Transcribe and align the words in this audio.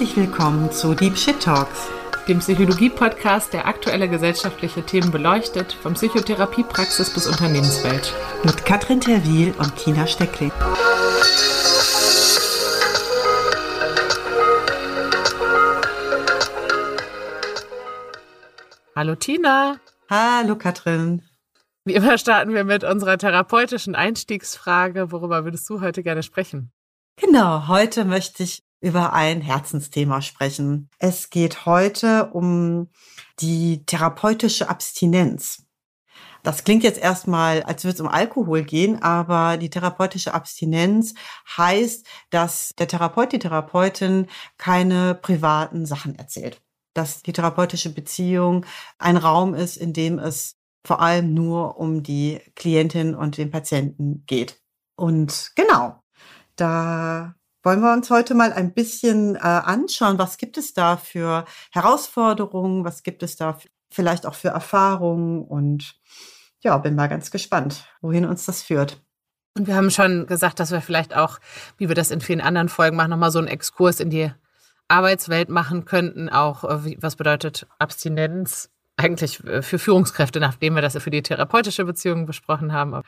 Herzlich 0.00 0.16
willkommen 0.16 0.72
zu 0.72 0.94
Deep 0.94 1.18
Shit 1.18 1.42
Talks, 1.42 1.90
dem 2.26 2.38
Psychologie-Podcast, 2.38 3.52
der 3.52 3.66
aktuelle 3.66 4.08
gesellschaftliche 4.08 4.82
Themen 4.82 5.10
beleuchtet, 5.10 5.74
von 5.74 5.92
Psychotherapiepraxis 5.92 7.12
bis 7.12 7.26
Unternehmenswelt. 7.26 8.14
Mit 8.42 8.64
Katrin 8.64 9.02
Terwil 9.02 9.52
und 9.58 9.76
Tina 9.76 10.06
Steckling. 10.06 10.50
Hallo 18.96 19.14
Tina. 19.16 19.76
Hallo 20.08 20.56
Katrin. 20.56 21.20
Wie 21.84 21.92
immer 21.92 22.16
starten 22.16 22.54
wir 22.54 22.64
mit 22.64 22.84
unserer 22.84 23.18
therapeutischen 23.18 23.94
Einstiegsfrage. 23.94 25.12
Worüber 25.12 25.44
würdest 25.44 25.68
du 25.68 25.82
heute 25.82 26.02
gerne 26.02 26.22
sprechen? 26.22 26.72
Genau, 27.16 27.68
heute 27.68 28.06
möchte 28.06 28.44
ich 28.44 28.62
über 28.80 29.12
ein 29.12 29.40
Herzensthema 29.40 30.22
sprechen. 30.22 30.88
Es 30.98 31.30
geht 31.30 31.66
heute 31.66 32.30
um 32.32 32.88
die 33.40 33.84
therapeutische 33.84 34.68
Abstinenz. 34.68 35.64
Das 36.42 36.64
klingt 36.64 36.82
jetzt 36.82 36.98
erstmal, 36.98 37.62
als 37.64 37.84
würde 37.84 37.94
es 37.96 38.00
um 38.00 38.08
Alkohol 38.08 38.62
gehen, 38.62 39.02
aber 39.02 39.58
die 39.58 39.68
therapeutische 39.68 40.32
Abstinenz 40.32 41.14
heißt, 41.56 42.06
dass 42.30 42.70
der 42.78 42.88
Therapeut, 42.88 43.32
die 43.32 43.38
Therapeutin 43.38 44.26
keine 44.56 45.14
privaten 45.14 45.84
Sachen 45.84 46.18
erzählt. 46.18 46.62
Dass 46.94 47.22
die 47.22 47.32
therapeutische 47.32 47.92
Beziehung 47.92 48.64
ein 48.98 49.18
Raum 49.18 49.54
ist, 49.54 49.76
in 49.76 49.92
dem 49.92 50.18
es 50.18 50.56
vor 50.84 51.00
allem 51.00 51.34
nur 51.34 51.78
um 51.78 52.02
die 52.02 52.40
Klientin 52.56 53.14
und 53.14 53.36
den 53.36 53.50
Patienten 53.50 54.24
geht. 54.26 54.62
Und 54.96 55.52
genau, 55.56 56.02
da 56.56 57.34
wollen 57.62 57.80
wir 57.80 57.92
uns 57.92 58.10
heute 58.10 58.34
mal 58.34 58.52
ein 58.52 58.72
bisschen 58.72 59.36
äh, 59.36 59.40
anschauen, 59.40 60.18
was 60.18 60.38
gibt 60.38 60.56
es 60.58 60.74
da 60.74 60.96
für 60.96 61.44
Herausforderungen, 61.72 62.84
was 62.84 63.02
gibt 63.02 63.22
es 63.22 63.36
da 63.36 63.58
vielleicht 63.90 64.26
auch 64.26 64.34
für 64.34 64.48
Erfahrungen 64.48 65.44
und 65.44 65.96
ja, 66.60 66.76
bin 66.78 66.94
mal 66.94 67.08
ganz 67.08 67.30
gespannt, 67.30 67.84
wohin 68.00 68.24
uns 68.24 68.46
das 68.46 68.62
führt. 68.62 69.02
Und 69.56 69.66
wir 69.66 69.74
haben 69.74 69.90
schon 69.90 70.26
gesagt, 70.26 70.60
dass 70.60 70.70
wir 70.70 70.80
vielleicht 70.80 71.16
auch, 71.16 71.38
wie 71.76 71.88
wir 71.88 71.94
das 71.94 72.10
in 72.10 72.20
vielen 72.20 72.40
anderen 72.40 72.68
Folgen 72.68 72.96
machen, 72.96 73.10
nochmal 73.10 73.32
so 73.32 73.38
einen 73.38 73.48
Exkurs 73.48 73.98
in 73.98 74.10
die 74.10 74.30
Arbeitswelt 74.88 75.48
machen 75.48 75.84
könnten. 75.84 76.28
Auch, 76.28 76.64
äh, 76.64 76.96
was 77.00 77.16
bedeutet 77.16 77.66
Abstinenz 77.78 78.70
eigentlich 78.96 79.42
äh, 79.44 79.62
für 79.62 79.78
Führungskräfte, 79.78 80.40
nachdem 80.40 80.74
wir 80.74 80.82
das 80.82 80.96
für 80.98 81.10
die 81.10 81.22
therapeutische 81.22 81.84
Beziehung 81.84 82.26
besprochen 82.26 82.72
haben. 82.72 83.02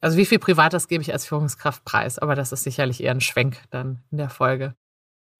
Also 0.00 0.16
wie 0.16 0.26
viel 0.26 0.38
Privates 0.38 0.88
gebe 0.88 1.02
ich 1.02 1.12
als 1.12 1.26
Führungskraft 1.26 1.84
preis? 1.84 2.18
Aber 2.18 2.34
das 2.34 2.52
ist 2.52 2.62
sicherlich 2.62 3.02
eher 3.02 3.12
ein 3.12 3.20
Schwenk 3.20 3.62
dann 3.70 4.02
in 4.10 4.18
der 4.18 4.30
Folge. 4.30 4.74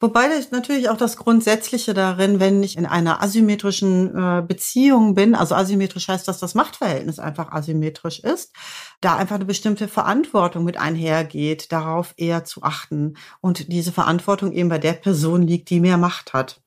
Wobei 0.00 0.28
das 0.28 0.52
natürlich 0.52 0.88
auch 0.90 0.96
das 0.96 1.16
Grundsätzliche 1.16 1.92
darin, 1.92 2.38
wenn 2.38 2.62
ich 2.62 2.76
in 2.76 2.86
einer 2.86 3.20
asymmetrischen 3.20 4.14
äh, 4.16 4.42
Beziehung 4.46 5.14
bin, 5.14 5.34
also 5.34 5.56
asymmetrisch 5.56 6.06
heißt, 6.06 6.28
dass 6.28 6.38
das 6.38 6.54
Machtverhältnis 6.54 7.18
einfach 7.18 7.50
asymmetrisch 7.50 8.20
ist, 8.20 8.54
da 9.00 9.16
einfach 9.16 9.34
eine 9.34 9.44
bestimmte 9.44 9.88
Verantwortung 9.88 10.62
mit 10.62 10.76
einhergeht, 10.76 11.72
darauf 11.72 12.14
eher 12.16 12.44
zu 12.44 12.62
achten 12.62 13.16
und 13.40 13.72
diese 13.72 13.90
Verantwortung 13.90 14.52
eben 14.52 14.68
bei 14.68 14.78
der 14.78 14.92
Person 14.92 15.42
liegt, 15.42 15.68
die 15.68 15.80
mehr 15.80 15.98
Macht 15.98 16.32
hat. 16.32 16.60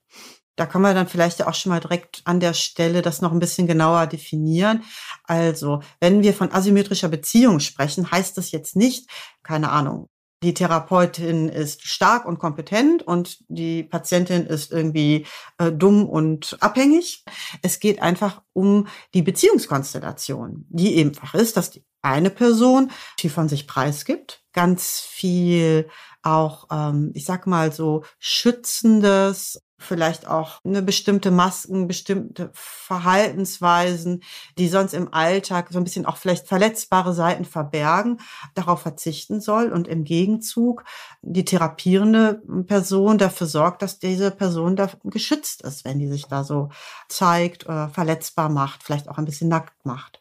Da 0.55 0.65
kann 0.65 0.81
man 0.81 0.95
dann 0.95 1.07
vielleicht 1.07 1.45
auch 1.45 1.53
schon 1.53 1.71
mal 1.71 1.79
direkt 1.79 2.21
an 2.25 2.39
der 2.39 2.53
Stelle 2.53 3.01
das 3.01 3.21
noch 3.21 3.31
ein 3.31 3.39
bisschen 3.39 3.67
genauer 3.67 4.07
definieren. 4.07 4.83
Also, 5.23 5.81
wenn 5.99 6.23
wir 6.23 6.33
von 6.33 6.51
asymmetrischer 6.51 7.07
Beziehung 7.09 7.59
sprechen, 7.59 8.11
heißt 8.11 8.37
das 8.37 8.51
jetzt 8.51 8.75
nicht, 8.75 9.09
keine 9.43 9.71
Ahnung, 9.71 10.09
die 10.43 10.55
Therapeutin 10.55 11.49
ist 11.49 11.83
stark 11.87 12.25
und 12.25 12.39
kompetent 12.39 13.03
und 13.03 13.37
die 13.47 13.83
Patientin 13.83 14.47
ist 14.47 14.71
irgendwie 14.71 15.27
äh, 15.59 15.71
dumm 15.71 16.09
und 16.09 16.57
abhängig. 16.61 17.23
Es 17.61 17.79
geht 17.79 18.01
einfach 18.01 18.41
um 18.53 18.87
die 19.13 19.21
Beziehungskonstellation, 19.21 20.65
die 20.69 20.95
ebenfach 20.95 21.35
ist, 21.35 21.57
dass 21.57 21.69
die 21.69 21.83
eine 22.01 22.31
Person, 22.31 22.91
die 23.19 23.29
von 23.29 23.47
sich 23.49 23.67
preisgibt, 23.67 24.43
ganz 24.53 24.99
viel 24.99 25.87
auch, 26.23 26.67
ähm, 26.71 27.11
ich 27.13 27.25
sag 27.25 27.45
mal 27.45 27.71
so, 27.71 28.03
schützendes, 28.17 29.61
vielleicht 29.81 30.27
auch 30.27 30.59
eine 30.63 30.81
bestimmte 30.81 31.31
Masken, 31.31 31.87
bestimmte 31.87 32.49
Verhaltensweisen, 32.53 34.23
die 34.57 34.67
sonst 34.67 34.93
im 34.93 35.13
Alltag 35.13 35.69
so 35.71 35.79
ein 35.79 35.83
bisschen 35.83 36.05
auch 36.05 36.17
vielleicht 36.17 36.47
verletzbare 36.47 37.13
Seiten 37.13 37.45
verbergen, 37.45 38.19
darauf 38.55 38.81
verzichten 38.81 39.41
soll 39.41 39.71
und 39.71 39.87
im 39.87 40.03
Gegenzug 40.03 40.83
die 41.21 41.45
therapierende 41.45 42.41
Person 42.67 43.17
dafür 43.17 43.47
sorgt, 43.47 43.81
dass 43.81 43.99
diese 43.99 44.31
Person 44.31 44.75
da 44.75 44.89
geschützt 45.03 45.61
ist, 45.63 45.85
wenn 45.85 45.99
die 45.99 46.07
sich 46.07 46.27
da 46.27 46.43
so 46.43 46.69
zeigt, 47.07 47.65
äh, 47.67 47.87
verletzbar 47.89 48.49
macht, 48.49 48.83
vielleicht 48.83 49.09
auch 49.09 49.17
ein 49.17 49.25
bisschen 49.25 49.49
nackt 49.49 49.85
macht. 49.85 50.19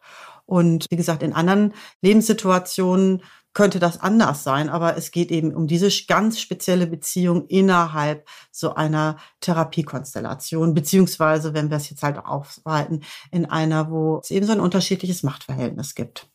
Und 0.51 0.87
wie 0.91 0.97
gesagt, 0.97 1.23
in 1.23 1.33
anderen 1.33 1.75
Lebenssituationen 2.03 3.23
könnte 3.53 3.79
das 3.81 4.01
anders 4.01 4.45
sein, 4.45 4.69
aber 4.69 4.97
es 4.97 5.11
geht 5.11 5.31
eben 5.31 5.55
um 5.55 5.67
diese 5.67 5.89
ganz 6.07 6.41
spezielle 6.41 6.87
Beziehung 6.87 7.47
innerhalb 7.47 8.29
so 8.53 8.75
einer 8.75 9.17
Therapiekonstellation, 9.41 10.73
beziehungsweise, 10.75 11.53
wenn 11.53 11.71
wir 11.71 11.77
es 11.77 11.91
jetzt 11.91 12.03
halt 12.03 12.19
aufweiten, 12.19 13.03
in 13.33 13.47
einer, 13.47 13.91
wo 13.91 14.19
es 14.23 14.31
eben 14.31 14.47
so 14.47 14.53
ein 14.53 14.61
unterschiedliches 14.61 15.23
Machtverhältnis 15.23 15.95
gibt. 15.95 16.29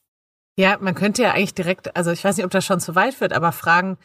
Ja, 0.58 0.78
man 0.80 0.96
könnte 0.96 1.24
ja 1.24 1.32
eigentlich 1.32 1.54
direkt, 1.54 1.96
also 1.96 2.12
ich 2.12 2.24
weiß 2.24 2.38
nicht, 2.38 2.46
ob 2.46 2.52
das 2.52 2.66
schon 2.66 2.80
zu 2.80 2.96
weit 2.96 3.20
wird, 3.22 3.34
aber 3.34 3.52
fragen, 3.52 3.98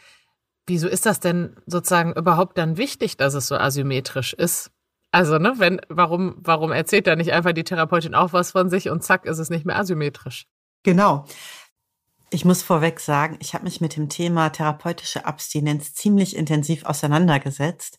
wieso 0.66 0.88
ist 0.88 1.06
das 1.06 1.20
denn 1.20 1.56
sozusagen 1.66 2.12
überhaupt 2.12 2.58
dann 2.58 2.76
wichtig, 2.76 3.16
dass 3.16 3.34
es 3.34 3.46
so 3.46 3.56
asymmetrisch 3.56 4.32
ist? 4.34 4.70
Also, 5.12 5.38
ne, 5.38 5.54
wenn, 5.56 5.80
warum, 5.88 6.36
warum 6.38 6.70
erzählt 6.70 7.08
da 7.08 7.16
nicht 7.16 7.32
einfach 7.32 7.52
die 7.52 7.64
Therapeutin 7.64 8.14
auch 8.14 8.32
was 8.32 8.52
von 8.52 8.70
sich 8.70 8.88
und 8.88 9.02
zack, 9.02 9.26
ist 9.26 9.38
es 9.38 9.50
nicht 9.50 9.66
mehr 9.66 9.76
asymmetrisch? 9.76 10.46
Genau. 10.84 11.26
Ich 12.32 12.44
muss 12.44 12.62
vorweg 12.62 13.00
sagen, 13.00 13.36
ich 13.40 13.54
habe 13.54 13.64
mich 13.64 13.80
mit 13.80 13.96
dem 13.96 14.08
Thema 14.08 14.50
therapeutische 14.50 15.26
Abstinenz 15.26 15.94
ziemlich 15.94 16.36
intensiv 16.36 16.84
auseinandergesetzt. 16.84 17.98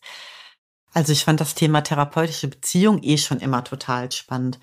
Also 0.94 1.12
ich 1.12 1.24
fand 1.24 1.40
das 1.40 1.54
Thema 1.54 1.82
therapeutische 1.82 2.48
Beziehung 2.48 3.02
eh 3.02 3.18
schon 3.18 3.40
immer 3.40 3.62
total 3.62 4.10
spannend. 4.10 4.58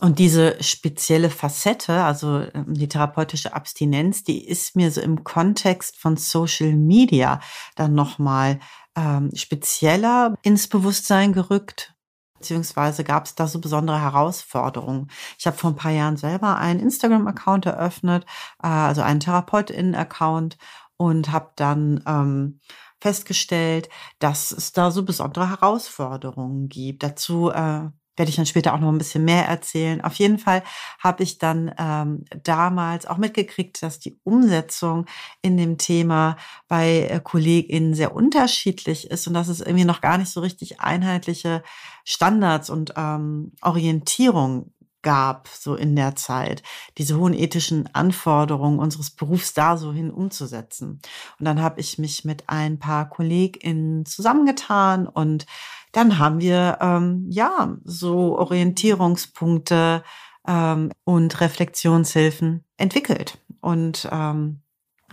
Und 0.00 0.18
diese 0.18 0.62
spezielle 0.62 1.30
Facette, 1.30 2.04
also 2.04 2.42
ähm, 2.54 2.74
die 2.74 2.88
therapeutische 2.88 3.54
Abstinenz, 3.54 4.22
die 4.22 4.46
ist 4.46 4.76
mir 4.76 4.92
so 4.92 5.00
im 5.00 5.24
Kontext 5.24 5.96
von 5.96 6.16
Social 6.16 6.74
Media 6.74 7.40
dann 7.74 7.94
nochmal 7.94 8.60
ähm, 8.96 9.30
spezieller 9.34 10.34
ins 10.42 10.68
Bewusstsein 10.68 11.32
gerückt 11.32 11.94
beziehungsweise 12.38 13.04
gab 13.04 13.26
es 13.26 13.34
da 13.34 13.46
so 13.46 13.60
besondere 13.60 14.00
Herausforderungen. 14.00 15.08
Ich 15.38 15.46
habe 15.46 15.56
vor 15.56 15.70
ein 15.70 15.76
paar 15.76 15.92
Jahren 15.92 16.16
selber 16.16 16.56
einen 16.56 16.80
Instagram-Account 16.80 17.66
eröffnet, 17.66 18.24
äh, 18.62 18.68
also 18.68 19.02
einen 19.02 19.20
Therapeutinnen-Account 19.20 20.58
und 20.96 21.32
habe 21.32 21.50
dann 21.56 22.02
ähm, 22.06 22.60
festgestellt, 23.00 23.88
dass 24.18 24.50
es 24.50 24.72
da 24.72 24.90
so 24.90 25.04
besondere 25.04 25.50
Herausforderungen 25.50 26.68
gibt. 26.68 27.02
Dazu 27.02 27.50
äh, 27.50 27.88
werde 28.18 28.30
ich 28.30 28.36
dann 28.36 28.46
später 28.46 28.74
auch 28.74 28.80
noch 28.80 28.90
ein 28.90 28.98
bisschen 28.98 29.24
mehr 29.24 29.46
erzählen. 29.46 30.00
Auf 30.02 30.14
jeden 30.14 30.38
Fall 30.38 30.62
habe 30.98 31.22
ich 31.22 31.38
dann 31.38 31.74
ähm, 31.78 32.24
damals 32.42 33.06
auch 33.06 33.16
mitgekriegt, 33.16 33.82
dass 33.82 33.98
die 33.98 34.18
Umsetzung 34.24 35.06
in 35.42 35.56
dem 35.56 35.78
Thema 35.78 36.36
bei 36.66 37.08
äh, 37.08 37.20
KollegInnen 37.22 37.94
sehr 37.94 38.14
unterschiedlich 38.14 39.10
ist 39.10 39.26
und 39.26 39.34
dass 39.34 39.48
es 39.48 39.60
irgendwie 39.60 39.84
noch 39.84 40.00
gar 40.00 40.18
nicht 40.18 40.30
so 40.30 40.40
richtig 40.40 40.80
einheitliche 40.80 41.62
Standards 42.04 42.70
und 42.70 42.94
ähm, 42.96 43.52
Orientierung 43.62 44.72
gab, 45.02 45.48
so 45.48 45.74
in 45.74 45.94
der 45.94 46.16
Zeit, 46.16 46.62
diese 46.98 47.18
hohen 47.18 47.34
ethischen 47.34 47.88
Anforderungen 47.94 48.78
unseres 48.78 49.10
Berufs 49.10 49.54
da 49.54 49.76
so 49.76 49.92
hin 49.92 50.10
umzusetzen. 50.10 51.00
Und 51.38 51.44
dann 51.44 51.62
habe 51.62 51.80
ich 51.80 51.98
mich 51.98 52.24
mit 52.24 52.44
ein 52.48 52.78
paar 52.78 53.08
KollegInnen 53.08 54.04
zusammengetan 54.06 55.06
und 55.06 55.46
dann 55.92 56.18
haben 56.18 56.40
wir 56.40 56.78
ähm, 56.80 57.26
ja 57.30 57.76
so 57.84 58.38
Orientierungspunkte 58.38 60.02
ähm, 60.46 60.90
und 61.04 61.40
Reflexionshilfen 61.40 62.64
entwickelt 62.76 63.38
und 63.60 64.08
ähm, 64.10 64.62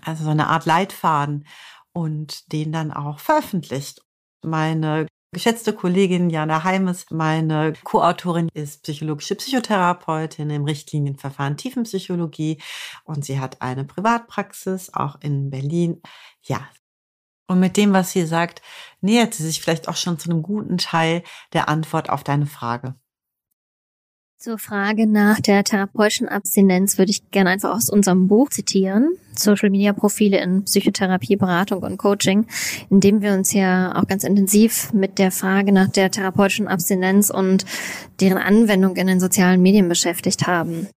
also 0.03 0.23
so 0.23 0.29
eine 0.29 0.47
Art 0.47 0.65
Leitfaden 0.65 1.45
und 1.93 2.51
den 2.51 2.71
dann 2.71 2.91
auch 2.91 3.19
veröffentlicht. 3.19 4.01
Meine 4.43 5.07
geschätzte 5.31 5.73
Kollegin 5.73 6.29
Jana 6.29 6.63
Heimes, 6.63 7.07
meine 7.09 7.73
Co-Autorin, 7.83 8.49
ist 8.53 8.83
psychologische 8.83 9.35
Psychotherapeutin 9.35 10.49
im 10.49 10.63
Richtlinienverfahren 10.63 11.57
Tiefenpsychologie 11.57 12.61
und 13.03 13.25
sie 13.25 13.39
hat 13.39 13.61
eine 13.61 13.83
Privatpraxis 13.83 14.93
auch 14.93 15.19
in 15.21 15.49
Berlin. 15.49 16.01
Ja, 16.41 16.69
und 17.47 17.59
mit 17.59 17.77
dem, 17.77 17.93
was 17.93 18.11
sie 18.11 18.25
sagt, 18.25 18.61
nähert 19.01 19.33
sie 19.33 19.43
sich 19.43 19.61
vielleicht 19.61 19.87
auch 19.87 19.95
schon 19.95 20.19
zu 20.19 20.29
einem 20.29 20.41
guten 20.41 20.77
Teil 20.77 21.23
der 21.53 21.69
Antwort 21.69 22.09
auf 22.09 22.23
deine 22.23 22.45
Frage. 22.45 22.95
Zur 24.37 24.59
Frage 24.59 25.07
nach 25.07 25.39
der 25.39 25.63
therapeutischen 25.63 26.27
Abstinenz 26.27 26.99
würde 26.99 27.09
ich 27.09 27.31
gerne 27.31 27.49
einfach 27.49 27.73
aus 27.73 27.89
unserem 27.89 28.27
Buch 28.27 28.49
zitieren. 28.49 29.09
Social 29.33 29.71
Media 29.71 29.91
Profile 29.91 30.39
in 30.39 30.65
Psychotherapie, 30.65 31.35
Beratung 31.35 31.81
und 31.81 31.97
Coaching, 31.97 32.45
in 32.91 32.99
dem 32.99 33.23
wir 33.23 33.33
uns 33.33 33.53
ja 33.53 33.95
auch 33.95 34.05
ganz 34.07 34.23
intensiv 34.23 34.93
mit 34.93 35.17
der 35.17 35.31
Frage 35.31 35.71
nach 35.71 35.87
der 35.87 36.11
therapeutischen 36.11 36.67
Abstinenz 36.67 37.31
und 37.31 37.65
deren 38.19 38.37
Anwendung 38.37 38.95
in 38.97 39.07
den 39.07 39.19
sozialen 39.19 39.63
Medien 39.63 39.89
beschäftigt 39.89 40.45
haben. 40.45 40.89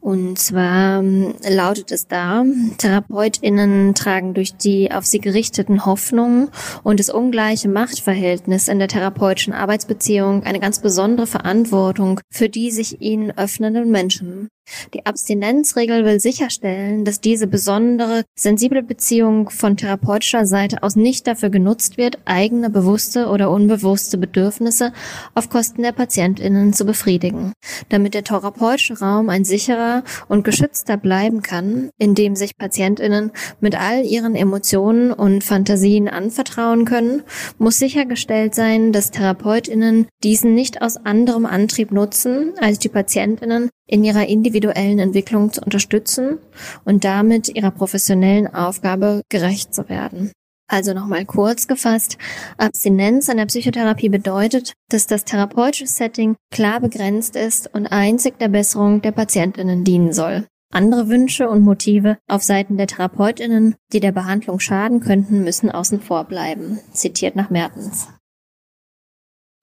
Und 0.00 0.38
zwar 0.38 1.00
ähm, 1.00 1.34
lautet 1.48 1.90
es 1.90 2.06
da, 2.06 2.44
TherapeutInnen 2.78 3.94
tragen 3.94 4.32
durch 4.32 4.56
die 4.56 4.92
auf 4.92 5.04
sie 5.04 5.18
gerichteten 5.18 5.84
Hoffnungen 5.84 6.48
und 6.82 7.00
das 7.00 7.10
ungleiche 7.10 7.68
Machtverhältnis 7.68 8.68
in 8.68 8.78
der 8.78 8.88
therapeutischen 8.88 9.52
Arbeitsbeziehung 9.52 10.44
eine 10.44 10.60
ganz 10.60 10.80
besondere 10.80 11.26
Verantwortung 11.26 12.20
für 12.30 12.48
die 12.48 12.70
sich 12.70 13.00
ihnen 13.00 13.36
öffnenden 13.36 13.90
Menschen. 13.90 14.48
Die 14.94 15.06
Abstinenzregel 15.06 16.04
will 16.04 16.20
sicherstellen, 16.20 17.04
dass 17.04 17.20
diese 17.20 17.46
besondere, 17.46 18.24
sensible 18.34 18.82
Beziehung 18.82 19.50
von 19.50 19.76
therapeutischer 19.76 20.46
Seite 20.46 20.82
aus 20.82 20.96
nicht 20.96 21.26
dafür 21.26 21.50
genutzt 21.50 21.96
wird, 21.96 22.18
eigene 22.24 22.70
bewusste 22.70 23.28
oder 23.28 23.50
unbewusste 23.50 24.18
Bedürfnisse 24.18 24.92
auf 25.34 25.48
Kosten 25.48 25.82
der 25.82 25.92
PatientInnen 25.92 26.72
zu 26.72 26.84
befriedigen. 26.84 27.52
Damit 27.88 28.14
der 28.14 28.24
therapeutische 28.24 28.98
Raum 28.98 29.28
ein 29.28 29.44
sicherer 29.44 30.04
und 30.28 30.44
geschützter 30.44 30.96
bleiben 30.96 31.42
kann, 31.42 31.90
in 31.98 32.14
dem 32.14 32.36
sich 32.36 32.56
PatientInnen 32.56 33.32
mit 33.60 33.78
all 33.78 34.04
ihren 34.04 34.34
Emotionen 34.34 35.12
und 35.12 35.44
Fantasien 35.44 36.08
anvertrauen 36.08 36.84
können, 36.84 37.22
muss 37.58 37.78
sichergestellt 37.78 38.54
sein, 38.54 38.92
dass 38.92 39.10
TherapeutInnen 39.10 40.06
diesen 40.22 40.54
nicht 40.54 40.82
aus 40.82 40.96
anderem 40.96 41.46
Antrieb 41.46 41.92
nutzen, 41.92 42.52
als 42.60 42.78
die 42.78 42.88
PatientInnen 42.88 43.70
in 43.88 44.04
ihrer 44.04 44.26
individuellen 44.26 45.00
Entwicklung 45.00 45.52
zu 45.52 45.60
unterstützen 45.62 46.38
und 46.84 47.02
damit 47.02 47.48
ihrer 47.48 47.72
professionellen 47.72 48.46
Aufgabe 48.46 49.22
gerecht 49.28 49.74
zu 49.74 49.88
werden. 49.88 50.30
Also 50.70 50.92
nochmal 50.92 51.24
kurz 51.24 51.66
gefasst, 51.66 52.18
Abstinenz 52.58 53.28
in 53.28 53.38
der 53.38 53.46
Psychotherapie 53.46 54.10
bedeutet, 54.10 54.74
dass 54.90 55.06
das 55.06 55.24
therapeutische 55.24 55.86
Setting 55.86 56.36
klar 56.52 56.78
begrenzt 56.80 57.36
ist 57.36 57.74
und 57.74 57.86
einzig 57.86 58.38
der 58.38 58.48
Besserung 58.48 59.00
der 59.00 59.12
Patientinnen 59.12 59.82
dienen 59.82 60.12
soll. 60.12 60.46
Andere 60.70 61.08
Wünsche 61.08 61.48
und 61.48 61.62
Motive 61.62 62.18
auf 62.28 62.42
Seiten 62.42 62.76
der 62.76 62.86
Therapeutinnen, 62.86 63.76
die 63.94 64.00
der 64.00 64.12
Behandlung 64.12 64.60
schaden 64.60 65.00
könnten, 65.00 65.42
müssen 65.42 65.70
außen 65.70 66.02
vor 66.02 66.24
bleiben. 66.24 66.78
Zitiert 66.92 67.36
nach 67.36 67.48
Mertens. 67.48 68.08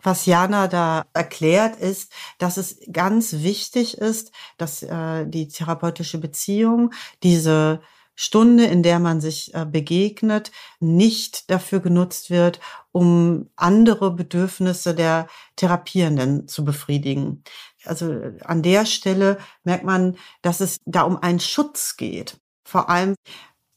Was 0.06 0.28
Jana 0.28 0.68
da 0.68 1.06
erklärt, 1.14 1.78
ist, 1.78 2.12
dass 2.38 2.58
es 2.58 2.78
ganz 2.92 3.34
wichtig 3.42 3.98
ist, 3.98 4.32
dass 4.60 4.84
äh, 4.84 5.26
die 5.26 5.48
therapeutische 5.48 6.20
Beziehung 6.20 6.94
diese 7.24 7.82
Stunde, 8.14 8.66
in 8.66 8.84
der 8.84 9.00
man 9.00 9.20
sich 9.20 9.52
äh, 9.56 9.66
begegnet, 9.66 10.52
nicht 10.80 11.50
dafür 11.50 11.80
genutzt 11.80 12.30
wird, 12.30 12.60
um 12.92 13.50
andere 13.56 14.12
Bedürfnisse 14.12 14.94
der 14.94 15.28
Therapierenden 15.56 16.48
zu 16.48 16.64
befriedigen. 16.64 17.44
Also 17.84 18.14
an 18.44 18.62
der 18.62 18.86
Stelle 18.86 19.40
merkt 19.64 19.86
man, 19.86 20.18
dass 20.44 20.62
es 20.62 20.78
da 20.86 21.02
um 21.02 21.18
einen 21.18 21.40
Schutz 21.40 21.98
geht. 21.98 22.38
Vor 22.64 22.90
allem 22.90 23.16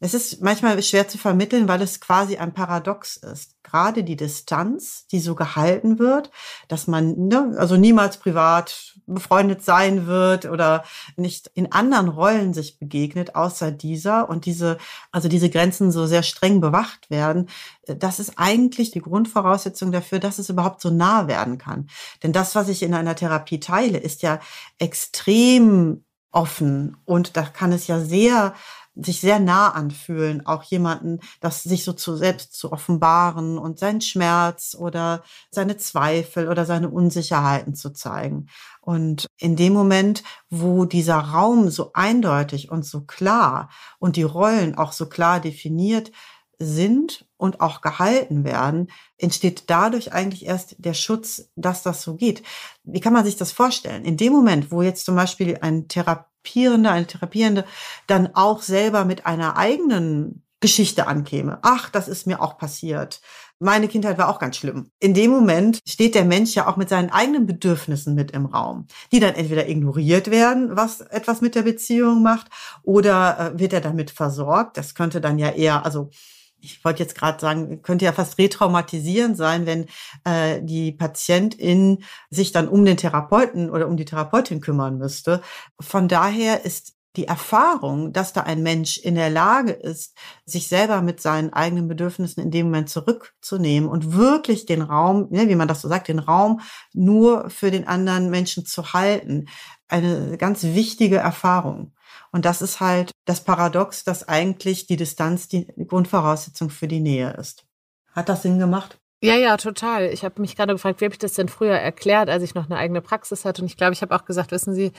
es 0.00 0.15
ist 0.15 0.41
manchmal 0.43 0.81
schwer 0.83 1.09
zu 1.09 1.19
vermitteln, 1.19 1.67
weil 1.67 1.83
es 1.83 2.00
quasi 2.00 2.37
ein 2.37 2.55
Paradox 2.55 3.17
ist. 3.17 3.56
Gerade 3.65 4.05
die 4.05 4.17
Distanz, 4.17 5.06
die 5.09 5.19
so 5.19 5.35
gehalten 5.35 5.99
wird, 5.99 6.31
dass 6.69 6.87
man 6.87 7.29
ne, 7.29 7.55
also 7.59 7.77
niemals 7.77 8.19
privat 8.19 8.97
befreundet 9.06 9.65
sein 9.65 10.06
wird 10.06 10.47
oder 10.47 10.85
nicht 11.17 11.50
in 11.55 11.73
anderen 11.73 12.09
Rollen 12.09 12.55
sich 12.55 12.79
begegnet, 12.79 13.35
außer 13.35 13.73
dieser 13.73 14.29
und 14.29 14.47
diese, 14.47 14.79
also 15.11 15.29
diese 15.29 15.50
Grenzen 15.50 15.91
so 15.91 16.06
sehr 16.06 16.23
streng 16.23 16.61
bewacht 16.61 17.11
werden. 17.11 17.49
Das 17.87 18.21
ist 18.21 18.35
eigentlich 18.37 18.93
die 18.93 19.03
Grundvoraussetzung 19.03 19.91
dafür, 19.91 20.21
dass 20.21 20.39
es 20.39 20.49
überhaupt 20.49 20.81
so 20.81 20.91
nah 20.91 21.27
werden 21.27 21.59
kann. 21.59 21.89
Denn 22.23 22.33
das, 22.33 22.55
was 22.55 22.69
ich 22.69 22.85
in 22.85 22.94
einer 22.94 23.17
Therapie 23.17 23.59
teile, 23.59 23.99
ist 23.99 24.23
ja 24.23 24.39
extrem 24.79 26.05
offen 26.31 26.97
und 27.05 27.37
da 27.37 27.43
kann 27.43 27.73
es 27.73 27.87
ja 27.87 28.01
sehr 28.01 28.55
sich 29.00 29.21
sehr 29.21 29.39
nah 29.39 29.71
anfühlen, 29.71 30.45
auch 30.47 30.62
jemanden, 30.65 31.21
das 31.41 31.62
sich 31.62 31.85
so 31.85 31.93
zu 31.93 32.17
selbst 32.17 32.55
zu 32.55 32.73
offenbaren 32.73 33.59
und 33.59 33.79
seinen 33.79 34.00
Schmerz 34.00 34.77
oder 34.79 35.23
seine 35.50 35.77
Zweifel 35.77 36.49
oder 36.49 36.65
seine 36.65 36.89
Unsicherheiten 36.89 37.75
zu 37.75 37.91
zeigen. 37.91 38.49
Und 38.81 39.27
in 39.39 39.56
dem 39.56 39.73
Moment, 39.73 40.23
wo 40.50 40.85
dieser 40.85 41.19
Raum 41.19 41.71
so 41.71 41.91
eindeutig 41.95 42.71
und 42.71 42.85
so 42.85 43.03
klar 43.03 43.71
und 43.99 44.17
die 44.17 44.23
Rollen 44.23 44.77
auch 44.77 44.93
so 44.93 45.09
klar 45.09 45.41
definiert 45.41 46.11
sind 46.59 47.28
und 47.38 47.62
auch 47.62 47.81
gehalten 47.81 48.44
werden, 48.44 48.90
entsteht 49.17 49.64
dadurch 49.70 50.12
eigentlich 50.12 50.44
erst 50.44 50.76
der 50.79 50.94
Schutz, 50.94 51.50
dass 51.56 51.82
das 51.82 52.02
so 52.02 52.17
geht. 52.17 52.43
Wie 52.85 53.00
kann 53.00 53.14
man 53.14 53.25
sich 53.25 53.37
das 53.37 53.52
vorstellen? 53.52 54.05
In 54.05 54.19
dem 54.19 54.35
Moment, 54.35 54.70
wo 54.70 54.82
jetzt 54.82 55.06
zum 55.06 55.17
Beispiel 55.17 55.58
ein 55.62 55.88
Therapeut 55.88 56.29
Therapierende, 56.49 56.90
eine 56.90 57.06
Therapierende 57.06 57.64
dann 58.06 58.35
auch 58.35 58.62
selber 58.62 59.05
mit 59.05 59.26
einer 59.26 59.56
eigenen 59.56 60.43
Geschichte 60.61 61.06
ankäme. 61.06 61.58
Ach, 61.62 61.88
das 61.90 62.08
ist 62.08 62.26
mir 62.26 62.43
auch 62.43 62.58
passiert. 62.58 63.20
Meine 63.61 63.88
Kindheit 63.88 64.19
war 64.19 64.29
auch 64.29 64.38
ganz 64.38 64.56
schlimm. 64.56 64.91
In 64.99 65.14
dem 65.14 65.31
Moment 65.31 65.81
steht 65.87 66.14
der 66.14 66.25
Mensch 66.25 66.55
ja 66.55 66.69
auch 66.69 66.76
mit 66.76 66.88
seinen 66.88 67.11
eigenen 67.11 67.46
Bedürfnissen 67.46 68.14
mit 68.14 68.32
im 68.32 68.46
Raum, 68.46 68.87
die 69.12 69.20
dann 69.20 69.34
entweder 69.34 69.69
ignoriert 69.69 70.31
werden, 70.31 70.76
was 70.76 71.00
etwas 71.00 71.41
mit 71.41 71.55
der 71.55 71.62
Beziehung 71.62 72.23
macht, 72.23 72.49
oder 72.82 73.52
äh, 73.55 73.58
wird 73.58 73.73
er 73.73 73.81
damit 73.81 74.11
versorgt. 74.11 74.76
Das 74.76 74.94
könnte 74.94 75.20
dann 75.20 75.38
ja 75.38 75.50
eher, 75.50 75.84
also 75.84 76.11
ich 76.60 76.84
wollte 76.84 77.02
jetzt 77.02 77.14
gerade 77.14 77.40
sagen, 77.40 77.82
könnte 77.82 78.05
ja 78.05 78.12
fast 78.12 78.38
retraumatisierend 78.38 79.37
sein, 79.37 79.66
wenn 79.66 79.87
äh, 80.25 80.60
die 80.62 80.93
Patientin 80.93 82.05
sich 82.31 82.52
dann 82.52 82.69
um 82.69 82.84
den 82.84 82.96
Therapeuten 82.96 83.70
oder 83.70 83.88
um 83.88 83.96
die 83.96 84.05
Therapeutin 84.05 84.60
kümmern 84.60 84.99
müsste. 84.99 85.40
Von 85.81 86.08
daher 86.08 86.64
ist 86.64 86.94
die 87.16 87.26
Erfahrung, 87.26 88.12
dass 88.12 88.32
da 88.32 88.43
ein 88.43 88.62
Mensch 88.62 88.99
in 88.99 89.16
der 89.16 89.31
Lage 89.31 89.72
ist, 89.72 90.16
sich 90.44 90.69
selber 90.69 91.02
mit 91.02 91.20
seinen 91.20 91.52
eigenen 91.52 91.88
Bedürfnissen 91.88 92.43
in 92.43 92.50
dem 92.50 92.66
Moment 92.66 92.90
zurückzunehmen 92.90 93.88
und 93.88 94.14
wirklich 94.14 94.66
den 94.66 94.82
Raum, 94.82 95.26
ne, 95.31 95.49
wie 95.49 95.56
man 95.56 95.69
das 95.69 95.81
so 95.81 95.88
sagt, 95.88 96.08
den 96.08 96.20
Raum 96.20 96.60
nur 96.93 97.50
für 97.50 97.70
den 97.70 97.88
anderen 97.88 98.31
Menschen 98.31 98.66
zu 98.66 98.93
halten, 98.93 99.46
eine 99.88 100.37
ganz 100.38 100.62
wichtige 100.62 101.16
Erfahrung. 101.16 101.93
Und 102.32 102.44
das 102.44 102.62
ist 102.62 102.81
halt 102.81 103.12
das 103.25 103.43
Paradox, 103.43 104.05
dass 104.05 104.28
eigentlich 104.28 104.87
die 104.87 104.96
Distanz 104.96 105.49
die 105.49 105.66
Grundvoraussetzung 105.87 106.70
für 106.70 106.88
die 106.88 107.00
Nähe 107.00 107.32
ist. 107.32 107.65
Hat 108.12 108.29
das 108.29 108.43
Sinn 108.43 108.58
gemacht? 108.58 108.98
Ja, 109.20 109.34
ja, 109.34 109.56
total. 109.56 110.06
Ich 110.06 110.24
habe 110.24 110.41
mich 110.41 110.55
gerade 110.56 110.72
gefragt, 110.72 111.00
wie 111.00 111.05
habe 111.06 111.15
ich 111.15 111.19
das 111.19 111.32
denn 111.32 111.48
früher 111.48 111.74
erklärt, 111.74 112.29
als 112.29 112.43
ich 112.43 112.55
noch 112.55 112.67
eine 112.67 112.77
eigene 112.77 113.00
Praxis 113.00 113.44
hatte. 113.44 113.62
Und 113.62 113.69
ich 113.69 113.77
glaube, 113.77 113.93
ich 113.93 114.03
habe 114.03 114.15
auch 114.15 114.24
gesagt, 114.24 114.53
wissen 114.53 114.74
Sie, 114.74 114.93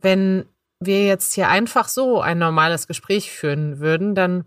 wenn 0.00 0.46
wir 0.80 1.06
jetzt 1.06 1.32
hier 1.34 1.48
einfach 1.48 1.88
so 1.88 2.20
ein 2.20 2.38
normales 2.38 2.86
Gespräch 2.86 3.30
führen 3.30 3.78
würden, 3.78 4.14
dann 4.14 4.44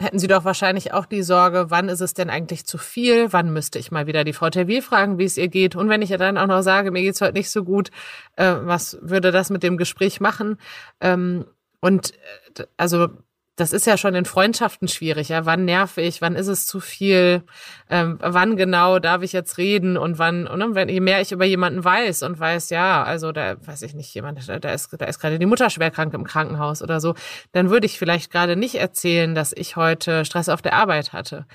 hätten 0.00 0.18
Sie 0.18 0.26
doch 0.26 0.44
wahrscheinlich 0.44 0.92
auch 0.92 1.06
die 1.06 1.22
Sorge, 1.22 1.66
wann 1.68 1.88
ist 1.88 2.00
es 2.00 2.14
denn 2.14 2.30
eigentlich 2.30 2.66
zu 2.66 2.78
viel? 2.78 3.32
Wann 3.32 3.52
müsste 3.52 3.78
ich 3.78 3.90
mal 3.90 4.06
wieder 4.06 4.24
die 4.24 4.32
Frau 4.32 4.50
Terwiel 4.50 4.82
fragen, 4.82 5.18
wie 5.18 5.24
es 5.24 5.36
ihr 5.36 5.48
geht? 5.48 5.76
Und 5.76 5.88
wenn 5.88 6.02
ich 6.02 6.10
dann 6.10 6.38
auch 6.38 6.46
noch 6.46 6.62
sage, 6.62 6.90
mir 6.90 7.02
geht's 7.02 7.20
heute 7.20 7.34
nicht 7.34 7.50
so 7.50 7.64
gut, 7.64 7.90
äh, 8.36 8.54
was 8.62 8.98
würde 9.00 9.30
das 9.30 9.50
mit 9.50 9.62
dem 9.62 9.76
Gespräch 9.76 10.20
machen? 10.20 10.58
Ähm, 11.00 11.46
und 11.80 12.12
äh, 12.58 12.64
also 12.76 13.08
das 13.56 13.72
ist 13.72 13.86
ja 13.86 13.96
schon 13.96 14.14
in 14.14 14.24
Freundschaften 14.24 14.88
schwierig. 14.88 15.28
Ja, 15.28 15.46
wann 15.46 15.64
nerv 15.64 15.96
ich? 15.96 16.20
Wann 16.20 16.34
ist 16.34 16.48
es 16.48 16.66
zu 16.66 16.80
viel? 16.80 17.44
Ähm, 17.88 18.18
wann 18.20 18.56
genau 18.56 18.98
darf 18.98 19.22
ich 19.22 19.32
jetzt 19.32 19.58
reden? 19.58 19.96
Und 19.96 20.18
wann? 20.18 20.48
Und 20.48 20.58
ne, 20.58 20.74
wenn 20.74 20.88
je 20.88 21.00
mehr 21.00 21.20
ich 21.20 21.30
über 21.30 21.44
jemanden 21.44 21.84
weiß 21.84 22.24
und 22.24 22.38
weiß, 22.40 22.70
ja, 22.70 23.04
also 23.04 23.30
da 23.30 23.56
weiß 23.64 23.82
ich 23.82 23.94
nicht, 23.94 24.12
jemand, 24.12 24.48
da 24.48 24.70
ist, 24.72 24.88
da 24.98 25.06
ist 25.06 25.20
gerade 25.20 25.38
die 25.38 25.46
Mutter 25.46 25.70
schwer 25.70 25.92
krank 25.92 26.14
im 26.14 26.24
Krankenhaus 26.24 26.82
oder 26.82 27.00
so, 27.00 27.14
dann 27.52 27.70
würde 27.70 27.86
ich 27.86 27.98
vielleicht 27.98 28.32
gerade 28.32 28.56
nicht 28.56 28.74
erzählen, 28.74 29.36
dass 29.36 29.52
ich 29.52 29.76
heute 29.76 30.24
Stress 30.24 30.48
auf 30.48 30.62
der 30.62 30.74
Arbeit 30.74 31.12
hatte. 31.12 31.46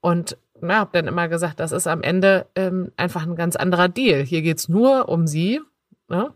Und 0.00 0.36
na, 0.60 0.76
habe 0.76 0.90
dann 0.92 1.08
immer 1.08 1.28
gesagt, 1.28 1.58
das 1.58 1.72
ist 1.72 1.88
am 1.88 2.02
Ende 2.02 2.46
ähm, 2.54 2.92
einfach 2.96 3.22
ein 3.24 3.34
ganz 3.34 3.56
anderer 3.56 3.88
Deal. 3.88 4.22
Hier 4.22 4.42
geht's 4.42 4.68
nur 4.68 5.08
um 5.08 5.26
sie. 5.26 5.60
Ne? 6.08 6.32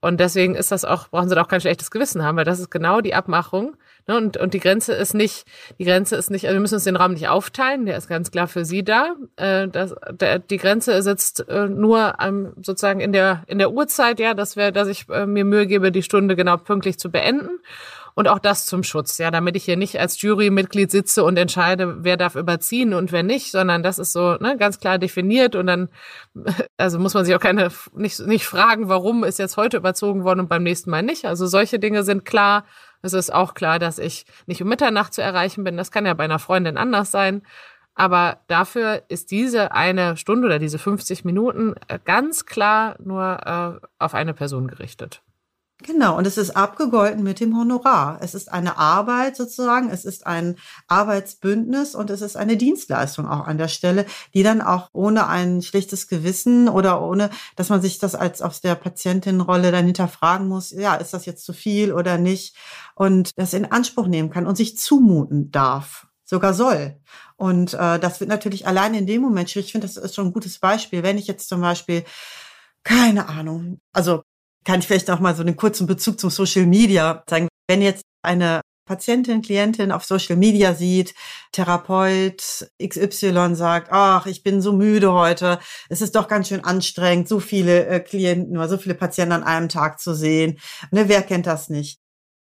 Und 0.00 0.18
deswegen 0.18 0.56
ist 0.56 0.72
das 0.72 0.84
auch, 0.84 1.08
brauchen 1.08 1.28
sie 1.28 1.36
da 1.36 1.42
auch 1.42 1.48
kein 1.48 1.60
schlechtes 1.60 1.92
Gewissen 1.92 2.24
haben, 2.24 2.36
weil 2.36 2.44
das 2.44 2.58
ist 2.58 2.70
genau 2.70 3.00
die 3.00 3.14
Abmachung 3.14 3.76
Ne, 4.08 4.16
und, 4.16 4.38
und 4.38 4.54
die 4.54 4.58
Grenze 4.58 4.94
ist 4.94 5.12
nicht, 5.12 5.44
die 5.78 5.84
Grenze 5.84 6.16
ist 6.16 6.30
nicht, 6.30 6.46
also 6.46 6.56
wir 6.56 6.60
müssen 6.60 6.76
uns 6.76 6.84
den 6.84 6.96
Raum 6.96 7.12
nicht 7.12 7.28
aufteilen, 7.28 7.84
der 7.84 7.98
ist 7.98 8.08
ganz 8.08 8.30
klar 8.30 8.48
für 8.48 8.64
Sie 8.64 8.82
da. 8.82 9.14
Äh, 9.36 9.68
das, 9.68 9.94
der, 10.10 10.38
die 10.38 10.56
Grenze 10.56 11.02
sitzt 11.02 11.46
äh, 11.46 11.68
nur 11.68 12.14
ähm, 12.18 12.54
sozusagen 12.56 13.00
in 13.00 13.12
der, 13.12 13.44
in 13.48 13.58
der 13.58 13.70
Uhrzeit, 13.70 14.18
ja, 14.18 14.32
dass 14.32 14.56
wir, 14.56 14.72
dass 14.72 14.88
ich 14.88 15.10
äh, 15.10 15.26
mir 15.26 15.44
Mühe 15.44 15.66
gebe, 15.66 15.92
die 15.92 16.02
Stunde 16.02 16.36
genau 16.36 16.56
pünktlich 16.56 16.98
zu 16.98 17.10
beenden. 17.10 17.60
Und 18.14 18.26
auch 18.26 18.40
das 18.40 18.66
zum 18.66 18.82
Schutz, 18.82 19.18
ja, 19.18 19.30
damit 19.30 19.54
ich 19.54 19.64
hier 19.64 19.76
nicht 19.76 20.00
als 20.00 20.20
Jurymitglied 20.20 20.90
sitze 20.90 21.22
und 21.22 21.36
entscheide, 21.36 22.02
wer 22.02 22.16
darf 22.16 22.34
überziehen 22.34 22.92
und 22.92 23.12
wer 23.12 23.22
nicht, 23.22 23.52
sondern 23.52 23.84
das 23.84 24.00
ist 24.00 24.12
so 24.12 24.36
ne, 24.40 24.56
ganz 24.58 24.80
klar 24.80 24.98
definiert 24.98 25.54
und 25.54 25.66
dann, 25.68 25.88
also 26.78 26.98
muss 26.98 27.14
man 27.14 27.26
sich 27.26 27.34
auch 27.36 27.40
keine, 27.40 27.68
nicht, 27.94 28.18
nicht 28.26 28.44
fragen, 28.44 28.88
warum 28.88 29.22
ist 29.22 29.38
jetzt 29.38 29.56
heute 29.56 29.76
überzogen 29.76 30.24
worden 30.24 30.40
und 30.40 30.48
beim 30.48 30.64
nächsten 30.64 30.90
Mal 30.90 31.02
nicht. 31.02 31.26
Also 31.26 31.46
solche 31.46 31.78
Dinge 31.78 32.02
sind 32.02 32.24
klar. 32.24 32.64
Es 33.02 33.12
ist 33.12 33.32
auch 33.32 33.54
klar, 33.54 33.78
dass 33.78 33.98
ich 33.98 34.26
nicht 34.46 34.62
um 34.62 34.68
Mitternacht 34.68 35.14
zu 35.14 35.22
erreichen 35.22 35.64
bin. 35.64 35.76
Das 35.76 35.90
kann 35.90 36.06
ja 36.06 36.14
bei 36.14 36.24
einer 36.24 36.38
Freundin 36.38 36.76
anders 36.76 37.10
sein. 37.10 37.42
Aber 37.94 38.38
dafür 38.46 39.02
ist 39.08 39.32
diese 39.32 39.72
eine 39.72 40.16
Stunde 40.16 40.46
oder 40.46 40.60
diese 40.60 40.78
50 40.78 41.24
Minuten 41.24 41.74
äh, 41.88 41.98
ganz 42.04 42.46
klar 42.46 42.96
nur 43.00 43.80
äh, 43.80 43.86
auf 43.98 44.14
eine 44.14 44.34
Person 44.34 44.68
gerichtet. 44.68 45.20
Genau, 45.84 46.18
und 46.18 46.26
es 46.26 46.36
ist 46.38 46.56
abgegolten 46.56 47.22
mit 47.22 47.38
dem 47.38 47.56
Honorar. 47.56 48.18
Es 48.20 48.34
ist 48.34 48.50
eine 48.50 48.78
Arbeit 48.78 49.36
sozusagen, 49.36 49.90
es 49.90 50.04
ist 50.04 50.26
ein 50.26 50.56
Arbeitsbündnis 50.88 51.94
und 51.94 52.10
es 52.10 52.20
ist 52.20 52.36
eine 52.36 52.56
Dienstleistung 52.56 53.28
auch 53.28 53.46
an 53.46 53.58
der 53.58 53.68
Stelle, 53.68 54.04
die 54.34 54.42
dann 54.42 54.60
auch 54.60 54.88
ohne 54.92 55.28
ein 55.28 55.62
schlichtes 55.62 56.08
Gewissen 56.08 56.68
oder 56.68 57.00
ohne, 57.00 57.30
dass 57.54 57.68
man 57.68 57.80
sich 57.80 58.00
das 58.00 58.16
als 58.16 58.42
aus 58.42 58.60
der 58.60 58.74
Patientinrolle 58.74 59.70
dann 59.70 59.84
hinterfragen 59.84 60.48
muss, 60.48 60.72
ja, 60.72 60.96
ist 60.96 61.14
das 61.14 61.26
jetzt 61.26 61.44
zu 61.44 61.52
viel 61.52 61.92
oder 61.92 62.18
nicht? 62.18 62.56
Und 62.96 63.30
das 63.36 63.54
in 63.54 63.70
Anspruch 63.70 64.08
nehmen 64.08 64.30
kann 64.30 64.48
und 64.48 64.56
sich 64.56 64.76
zumuten 64.76 65.52
darf, 65.52 66.08
sogar 66.24 66.54
soll. 66.54 66.96
Und 67.36 67.74
äh, 67.74 68.00
das 68.00 68.18
wird 68.18 68.30
natürlich 68.30 68.66
allein 68.66 68.94
in 68.94 69.06
dem 69.06 69.22
Moment 69.22 69.48
schwierig. 69.48 69.66
Ich 69.66 69.72
finde, 69.72 69.86
das 69.86 69.96
ist 69.96 70.16
schon 70.16 70.26
ein 70.26 70.32
gutes 70.32 70.58
Beispiel. 70.58 71.04
Wenn 71.04 71.18
ich 71.18 71.28
jetzt 71.28 71.48
zum 71.48 71.60
Beispiel 71.60 72.04
keine 72.82 73.28
Ahnung. 73.28 73.80
Also 73.92 74.22
kann 74.68 74.80
ich 74.80 74.86
vielleicht 74.86 75.10
auch 75.10 75.18
mal 75.18 75.34
so 75.34 75.40
einen 75.40 75.56
kurzen 75.56 75.86
Bezug 75.86 76.20
zum 76.20 76.28
Social 76.28 76.66
Media 76.66 77.22
zeigen. 77.26 77.48
Wenn 77.70 77.80
jetzt 77.80 78.02
eine 78.22 78.60
Patientin, 78.86 79.40
Klientin 79.40 79.90
auf 79.90 80.04
Social 80.04 80.36
Media 80.36 80.74
sieht, 80.74 81.14
Therapeut 81.52 82.68
XY 82.78 83.54
sagt, 83.54 83.88
ach, 83.90 84.26
ich 84.26 84.42
bin 84.42 84.60
so 84.60 84.74
müde 84.74 85.14
heute, 85.14 85.58
es 85.88 86.02
ist 86.02 86.14
doch 86.14 86.28
ganz 86.28 86.48
schön 86.48 86.64
anstrengend, 86.64 87.28
so 87.28 87.40
viele 87.40 87.86
äh, 87.86 88.00
Klienten 88.00 88.58
oder 88.58 88.68
so 88.68 88.76
viele 88.76 88.94
Patienten 88.94 89.32
an 89.32 89.42
einem 89.42 89.70
Tag 89.70 90.00
zu 90.00 90.12
sehen. 90.12 90.58
Ne, 90.90 91.08
wer 91.08 91.22
kennt 91.22 91.46
das 91.46 91.70
nicht? 91.70 91.98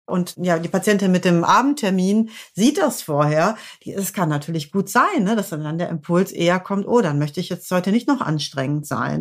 Und 0.07 0.35
ja, 0.39 0.59
die 0.59 0.69
Patientin 0.71 1.13
mit 1.13 1.27
dem 1.27 1.45
Abendtermin 1.45 2.31
sieht 2.55 2.79
das 2.79 3.03
vorher. 3.03 3.59
Es 3.85 4.15
kann 4.15 4.31
natürlich 4.31 4.73
gut 4.73 4.89
sein, 4.89 5.25
ne, 5.25 5.37
dass 5.37 5.51
dann 5.51 5.77
der 5.77 5.91
Impuls 5.91 6.33
eher 6.33 6.59
kommt, 6.59 6.87
oh, 6.89 7.03
dann 7.03 7.19
möchte 7.19 7.41
ich 7.41 7.51
jetzt 7.51 7.71
heute 7.71 7.93
nicht 7.93 8.09
noch 8.09 8.23
anstrengend 8.23 8.87
sein. 8.87 9.21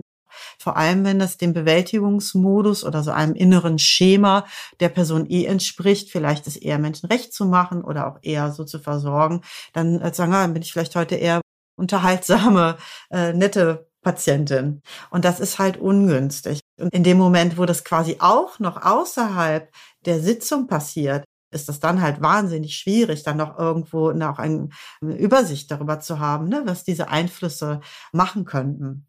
Vor 0.60 0.78
allem, 0.78 1.04
wenn 1.06 1.20
das 1.20 1.38
dem 1.38 1.54
Bewältigungsmodus 1.54 2.84
oder 2.84 3.04
so 3.04 3.12
einem 3.12 3.36
inneren 3.36 3.80
Schema 3.80 4.46
der 4.80 4.90
Person 4.90 5.30
eh 5.30 5.46
entspricht, 5.46 6.12
vielleicht 6.12 6.48
ist 6.48 6.58
eher 6.58 6.80
Menschen 6.80 7.08
recht 7.08 7.34
zu 7.34 7.46
machen 7.46 7.84
oder 7.84 8.08
auch 8.08 8.20
eher 8.22 8.52
so 8.52 8.64
zu 8.64 8.80
versorgen, 8.80 9.42
dann 9.74 10.02
äh, 10.02 10.14
sagen, 10.14 10.34
ah, 10.34 10.48
bin 10.48 10.62
ich 10.62 10.74
vielleicht 10.74 10.96
heute 10.96 11.16
eher 11.16 11.42
unterhaltsame, 11.76 12.78
äh, 13.12 13.34
nette 13.34 13.88
Patientin. 14.04 14.82
Und 15.10 15.26
das 15.26 15.40
ist 15.40 15.60
halt 15.60 15.78
ungünstig. 15.78 16.60
Und 16.80 16.94
in 16.94 17.04
dem 17.04 17.18
Moment, 17.18 17.58
wo 17.58 17.66
das 17.66 17.84
quasi 17.84 18.18
auch 18.20 18.60
noch 18.60 18.84
außerhalb 18.84 19.72
der 20.06 20.20
Sitzung 20.20 20.68
passiert, 20.68 21.24
ist 21.52 21.70
das 21.70 21.80
dann 21.80 22.02
halt 22.02 22.22
wahnsinnig 22.22 22.76
schwierig, 22.76 23.24
dann 23.24 23.38
noch 23.38 23.58
irgendwo 23.58 24.12
noch 24.12 24.40
eine 24.40 24.70
Übersicht 25.02 25.72
darüber 25.72 26.00
zu 26.00 26.20
haben, 26.20 26.50
ne, 26.50 26.64
was 26.66 26.84
diese 26.84 27.10
Einflüsse 27.10 27.80
machen 28.12 28.46
könnten. 28.46 29.08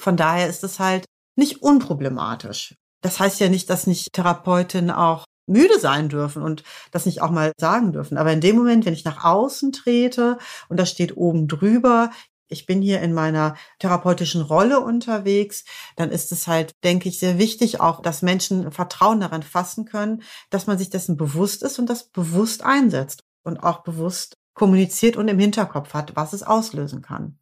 Von 0.00 0.16
daher 0.16 0.48
ist 0.48 0.64
es 0.64 0.78
halt 0.78 1.04
nicht 1.36 1.62
unproblematisch. 1.62 2.74
Das 3.02 3.20
heißt 3.20 3.40
ja 3.40 3.48
nicht, 3.48 3.70
dass 3.70 3.86
nicht 3.86 4.12
Therapeutinnen 4.12 4.90
auch 4.90 5.24
müde 5.46 5.78
sein 5.78 6.08
dürfen 6.08 6.42
und 6.42 6.62
das 6.90 7.06
nicht 7.06 7.22
auch 7.22 7.30
mal 7.30 7.52
sagen 7.58 7.92
dürfen. 7.92 8.18
Aber 8.18 8.32
in 8.32 8.40
dem 8.40 8.56
Moment, 8.56 8.84
wenn 8.84 8.92
ich 8.92 9.04
nach 9.04 9.24
außen 9.24 9.72
trete 9.72 10.38
und 10.68 10.78
das 10.78 10.90
steht 10.90 11.16
oben 11.16 11.48
drüber, 11.48 12.10
ich 12.50 12.66
bin 12.66 12.80
hier 12.80 13.00
in 13.00 13.12
meiner 13.12 13.56
therapeutischen 13.78 14.42
Rolle 14.42 14.80
unterwegs, 14.80 15.64
dann 15.96 16.10
ist 16.10 16.32
es 16.32 16.46
halt, 16.46 16.72
denke 16.82 17.08
ich, 17.08 17.18
sehr 17.18 17.38
wichtig 17.38 17.80
auch, 17.80 18.00
dass 18.00 18.22
Menschen 18.22 18.72
Vertrauen 18.72 19.20
daran 19.20 19.42
fassen 19.42 19.84
können, 19.84 20.22
dass 20.50 20.66
man 20.66 20.78
sich 20.78 20.90
dessen 20.90 21.16
bewusst 21.16 21.62
ist 21.62 21.78
und 21.78 21.88
das 21.90 22.08
bewusst 22.08 22.64
einsetzt 22.64 23.22
und 23.44 23.62
auch 23.62 23.82
bewusst 23.82 24.34
kommuniziert 24.54 25.16
und 25.16 25.28
im 25.28 25.38
Hinterkopf 25.38 25.94
hat, 25.94 26.16
was 26.16 26.32
es 26.32 26.42
auslösen 26.42 27.02
kann 27.02 27.37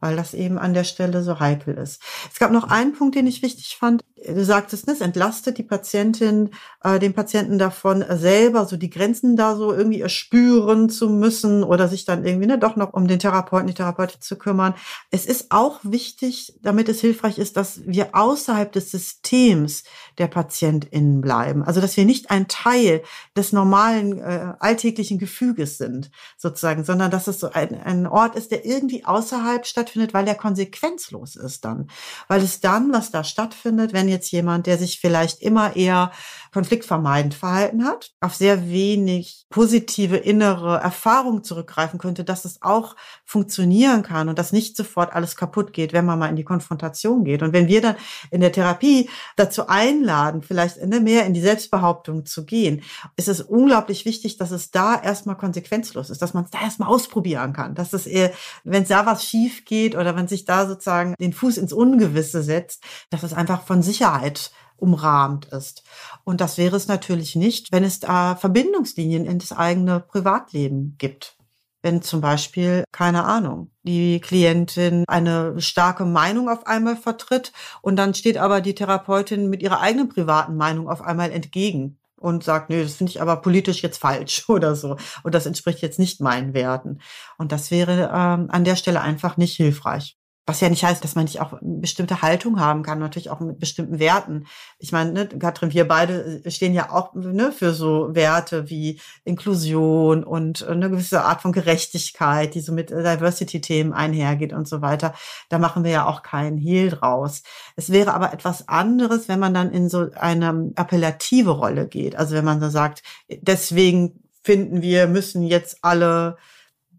weil 0.00 0.16
das 0.16 0.34
eben 0.34 0.58
an 0.58 0.74
der 0.74 0.84
Stelle 0.84 1.22
so 1.22 1.38
heikel 1.38 1.74
ist. 1.74 2.02
Es 2.32 2.38
gab 2.38 2.50
noch 2.50 2.64
einen 2.70 2.92
Punkt, 2.92 3.14
den 3.14 3.26
ich 3.26 3.42
wichtig 3.42 3.76
fand. 3.78 4.02
Du 4.26 4.44
sagtest, 4.44 4.86
ne, 4.86 4.92
es 4.92 5.00
entlastet 5.00 5.56
die 5.56 5.62
Patientin, 5.62 6.50
äh, 6.84 6.98
den 6.98 7.14
Patienten 7.14 7.58
davon, 7.58 8.04
selber 8.10 8.66
so 8.66 8.76
die 8.76 8.90
Grenzen 8.90 9.34
da 9.34 9.56
so 9.56 9.72
irgendwie 9.72 10.02
erspüren 10.02 10.90
zu 10.90 11.08
müssen 11.08 11.64
oder 11.64 11.88
sich 11.88 12.04
dann 12.04 12.26
irgendwie 12.26 12.46
ne, 12.46 12.58
doch 12.58 12.76
noch 12.76 12.92
um 12.92 13.08
den 13.08 13.18
Therapeuten, 13.18 13.68
die 13.68 13.74
Therapeutin 13.74 14.20
zu 14.20 14.36
kümmern. 14.36 14.74
Es 15.10 15.24
ist 15.24 15.46
auch 15.50 15.80
wichtig, 15.82 16.58
damit 16.60 16.90
es 16.90 17.00
hilfreich 17.00 17.38
ist, 17.38 17.56
dass 17.56 17.80
wir 17.86 18.14
außerhalb 18.14 18.70
des 18.70 18.90
Systems 18.90 19.84
der 20.18 20.26
PatientInnen 20.26 21.22
bleiben. 21.22 21.62
Also, 21.62 21.80
dass 21.80 21.96
wir 21.96 22.04
nicht 22.04 22.30
ein 22.30 22.46
Teil 22.46 23.02
des 23.36 23.52
normalen 23.52 24.18
äh, 24.18 24.52
alltäglichen 24.58 25.18
Gefüges 25.18 25.78
sind, 25.78 26.10
sozusagen, 26.36 26.84
sondern 26.84 27.10
dass 27.10 27.26
es 27.26 27.40
so 27.40 27.50
ein, 27.52 27.80
ein 27.80 28.06
Ort 28.06 28.36
ist, 28.36 28.50
der 28.50 28.66
irgendwie 28.66 29.04
außerhalb 29.04 29.66
stattfindet, 29.66 30.12
weil 30.12 30.26
der 30.26 30.34
konsequenzlos 30.34 31.36
ist 31.36 31.64
dann. 31.64 31.88
Weil 32.28 32.42
es 32.42 32.60
dann, 32.60 32.92
was 32.92 33.10
da 33.10 33.24
stattfindet, 33.24 33.94
wenn 33.94 34.09
jetzt 34.10 34.30
jemand, 34.30 34.66
der 34.66 34.76
sich 34.76 35.00
vielleicht 35.00 35.40
immer 35.40 35.76
eher 35.76 36.12
konfliktvermeidend 36.52 37.34
verhalten 37.34 37.84
hat, 37.84 38.10
auf 38.20 38.34
sehr 38.34 38.68
wenig 38.68 39.46
positive 39.50 40.16
innere 40.16 40.78
Erfahrung 40.78 41.44
zurückgreifen 41.44 41.98
könnte, 41.98 42.24
dass 42.24 42.44
es 42.44 42.60
auch 42.60 42.96
funktionieren 43.24 44.02
kann 44.02 44.28
und 44.28 44.38
dass 44.38 44.52
nicht 44.52 44.76
sofort 44.76 45.12
alles 45.12 45.36
kaputt 45.36 45.72
geht, 45.72 45.92
wenn 45.92 46.04
man 46.04 46.18
mal 46.18 46.28
in 46.28 46.36
die 46.36 46.44
Konfrontation 46.44 47.24
geht. 47.24 47.42
Und 47.42 47.52
wenn 47.52 47.68
wir 47.68 47.80
dann 47.80 47.96
in 48.30 48.40
der 48.40 48.52
Therapie 48.52 49.08
dazu 49.36 49.68
einladen, 49.68 50.42
vielleicht 50.42 50.84
mehr 50.84 51.24
in 51.26 51.34
die 51.34 51.40
Selbstbehauptung 51.40 52.26
zu 52.26 52.44
gehen, 52.44 52.82
ist 53.16 53.28
es 53.28 53.40
unglaublich 53.40 54.04
wichtig, 54.04 54.36
dass 54.36 54.50
es 54.50 54.70
da 54.70 55.00
erstmal 55.00 55.36
konsequenzlos 55.36 56.10
ist, 56.10 56.20
dass 56.20 56.34
man 56.34 56.44
es 56.44 56.50
da 56.50 56.60
erstmal 56.60 56.88
ausprobieren 56.88 57.52
kann, 57.52 57.74
dass 57.74 57.92
es, 57.92 58.06
eher, 58.06 58.32
wenn 58.64 58.84
da 58.84 59.06
was 59.06 59.24
schief 59.24 59.64
geht 59.64 59.94
oder 59.94 60.16
wenn 60.16 60.28
sich 60.28 60.44
da 60.44 60.66
sozusagen 60.66 61.14
den 61.20 61.32
Fuß 61.32 61.58
ins 61.58 61.72
Ungewisse 61.72 62.42
setzt, 62.42 62.82
dass 63.10 63.22
es 63.22 63.32
einfach 63.32 63.62
von 63.62 63.82
Sicherheit 64.00 64.50
umrahmt 64.78 65.44
ist. 65.46 65.82
Und 66.24 66.40
das 66.40 66.56
wäre 66.56 66.74
es 66.74 66.88
natürlich 66.88 67.36
nicht, 67.36 67.70
wenn 67.70 67.84
es 67.84 68.00
da 68.00 68.34
Verbindungslinien 68.34 69.26
in 69.26 69.38
das 69.38 69.52
eigene 69.52 70.00
Privatleben 70.00 70.94
gibt. 70.96 71.36
Wenn 71.82 72.00
zum 72.00 72.22
Beispiel, 72.22 72.84
keine 72.92 73.24
Ahnung, 73.24 73.70
die 73.82 74.20
Klientin 74.20 75.04
eine 75.06 75.60
starke 75.60 76.06
Meinung 76.06 76.48
auf 76.48 76.66
einmal 76.66 76.96
vertritt 76.96 77.52
und 77.82 77.96
dann 77.96 78.14
steht 78.14 78.38
aber 78.38 78.62
die 78.62 78.74
Therapeutin 78.74 79.50
mit 79.50 79.62
ihrer 79.62 79.80
eigenen 79.80 80.08
privaten 80.08 80.56
Meinung 80.56 80.88
auf 80.88 81.02
einmal 81.02 81.30
entgegen 81.30 81.98
und 82.16 82.44
sagt, 82.44 82.70
nee, 82.70 82.82
das 82.82 82.94
finde 82.94 83.10
ich 83.10 83.20
aber 83.20 83.36
politisch 83.36 83.82
jetzt 83.82 83.98
falsch 83.98 84.44
oder 84.48 84.76
so. 84.76 84.96
Und 85.22 85.34
das 85.34 85.44
entspricht 85.44 85.82
jetzt 85.82 85.98
nicht 85.98 86.20
meinen 86.20 86.54
Werten. 86.54 87.00
Und 87.36 87.52
das 87.52 87.70
wäre 87.70 88.10
ähm, 88.14 88.48
an 88.50 88.64
der 88.64 88.76
Stelle 88.76 89.02
einfach 89.02 89.36
nicht 89.36 89.56
hilfreich. 89.56 90.19
Was 90.46 90.60
ja 90.60 90.68
nicht 90.68 90.82
heißt, 90.82 91.04
dass 91.04 91.14
man 91.14 91.24
nicht 91.24 91.40
auch 91.40 91.52
eine 91.52 91.78
bestimmte 91.78 92.22
Haltung 92.22 92.58
haben 92.58 92.82
kann, 92.82 92.98
natürlich 92.98 93.30
auch 93.30 93.40
mit 93.40 93.60
bestimmten 93.60 93.98
Werten. 93.98 94.46
Ich 94.78 94.90
meine, 94.90 95.12
ne, 95.12 95.28
Katrin, 95.28 95.72
wir 95.72 95.86
beide 95.86 96.42
äh, 96.44 96.50
stehen 96.50 96.74
ja 96.74 96.90
auch 96.90 97.14
ne, 97.14 97.52
für 97.52 97.72
so 97.72 98.14
Werte 98.14 98.68
wie 98.68 99.00
Inklusion 99.24 100.24
und 100.24 100.62
äh, 100.62 100.66
eine 100.66 100.90
gewisse 100.90 101.22
Art 101.22 101.42
von 101.42 101.52
Gerechtigkeit, 101.52 102.54
die 102.54 102.60
so 102.60 102.72
mit 102.72 102.90
Diversity-Themen 102.90 103.92
einhergeht 103.92 104.52
und 104.52 104.66
so 104.66 104.82
weiter. 104.82 105.14
Da 105.50 105.58
machen 105.58 105.84
wir 105.84 105.90
ja 105.90 106.06
auch 106.06 106.22
keinen 106.22 106.58
Hehl 106.58 106.90
draus. 106.90 107.42
Es 107.76 107.92
wäre 107.92 108.14
aber 108.14 108.32
etwas 108.32 108.66
anderes, 108.66 109.28
wenn 109.28 109.40
man 109.40 109.54
dann 109.54 109.70
in 109.70 109.88
so 109.88 110.08
eine 110.14 110.72
appellative 110.74 111.50
Rolle 111.50 111.86
geht. 111.86 112.16
Also 112.16 112.34
wenn 112.34 112.44
man 112.44 112.60
so 112.60 112.68
sagt, 112.70 113.02
deswegen 113.28 114.20
finden 114.42 114.82
wir, 114.82 115.06
müssen 115.06 115.42
jetzt 115.42 115.78
alle 115.82 116.36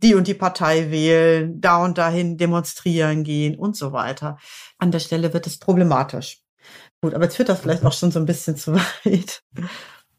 die 0.01 0.15
und 0.15 0.27
die 0.27 0.33
Partei 0.33 0.91
wählen, 0.91 1.61
da 1.61 1.83
und 1.83 1.97
dahin 1.97 2.37
demonstrieren 2.37 3.23
gehen 3.23 3.57
und 3.57 3.75
so 3.75 3.93
weiter. 3.93 4.37
An 4.77 4.91
der 4.91 4.99
Stelle 4.99 5.33
wird 5.33 5.47
es 5.47 5.59
problematisch. 5.59 6.41
Gut, 7.01 7.13
aber 7.13 7.23
jetzt 7.25 7.35
führt 7.35 7.49
das 7.49 7.59
vielleicht 7.59 7.83
auch 7.83 7.93
schon 7.93 8.11
so 8.11 8.19
ein 8.19 8.25
bisschen 8.25 8.55
zu 8.57 8.73
weit. 8.75 9.43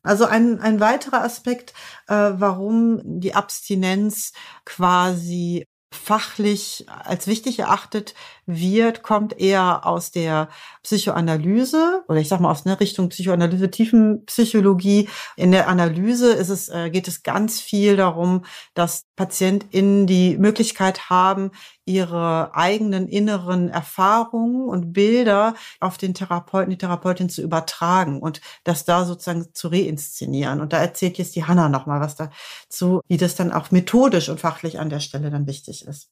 Also 0.03 0.25
ein, 0.25 0.61
ein 0.61 0.81
weiterer 0.81 1.23
Aspekt, 1.23 1.75
äh, 2.09 2.33
warum 2.35 3.01
die 3.05 3.35
Abstinenz 3.35 4.33
quasi 4.65 5.67
fachlich 5.95 6.87
als 6.89 7.27
wichtig 7.27 7.59
erachtet 7.59 8.15
wird, 8.47 9.03
kommt 9.03 9.39
eher 9.39 9.87
aus 9.87 10.11
der 10.11 10.49
Psychoanalyse 10.83 12.05
oder 12.09 12.19
ich 12.19 12.29
sag 12.29 12.41
mal 12.41 12.51
aus 12.51 12.67
einer 12.67 12.81
Richtung 12.81 13.09
Psychoanalyse, 13.09 13.71
Tiefenpsychologie. 13.71 15.09
In 15.37 15.53
der 15.53 15.69
Analyse 15.69 16.33
ist 16.33 16.49
es, 16.49 16.69
äh, 16.69 16.91
geht 16.91 17.09
es 17.09 17.23
ganz 17.23 17.61
viel 17.61 17.97
darum, 17.97 18.45
dass 18.75 19.05
PatientInnen 19.17 20.07
die 20.07 20.37
Möglichkeit 20.39 21.11
haben, 21.11 21.53
ihre 21.85 22.55
eigenen 22.55 23.09
inneren 23.09 23.69
Erfahrungen 23.69 24.69
und 24.69 24.93
Bilder 24.93 25.55
auf 25.81 25.99
den 25.99 26.15
Therapeuten, 26.15 26.71
die 26.71 26.79
Therapeutin 26.79 27.29
zu 27.29 27.43
übertragen 27.43 28.21
und 28.21 28.41
das 28.65 28.85
da 28.85 29.05
sozusagen 29.05 29.47
zu 29.53 29.69
reinszenieren. 29.69 30.61
Und 30.61 30.73
da 30.73 30.79
erzählt 30.79 31.19
jetzt 31.19 31.35
die 31.35 31.45
Hanna 31.45 31.69
nochmal 31.69 32.01
was 32.01 32.17
dazu, 32.17 33.01
wie 33.09 33.17
das 33.17 33.35
dann 33.35 33.53
auch 33.53 33.71
methodisch 33.71 34.29
und 34.29 34.41
fachlich 34.41 34.79
an 34.79 34.91
der 34.91 35.01
Stelle 35.01 35.31
dann 35.31 35.47
wichtig 35.47 35.87
ist. 35.87 36.09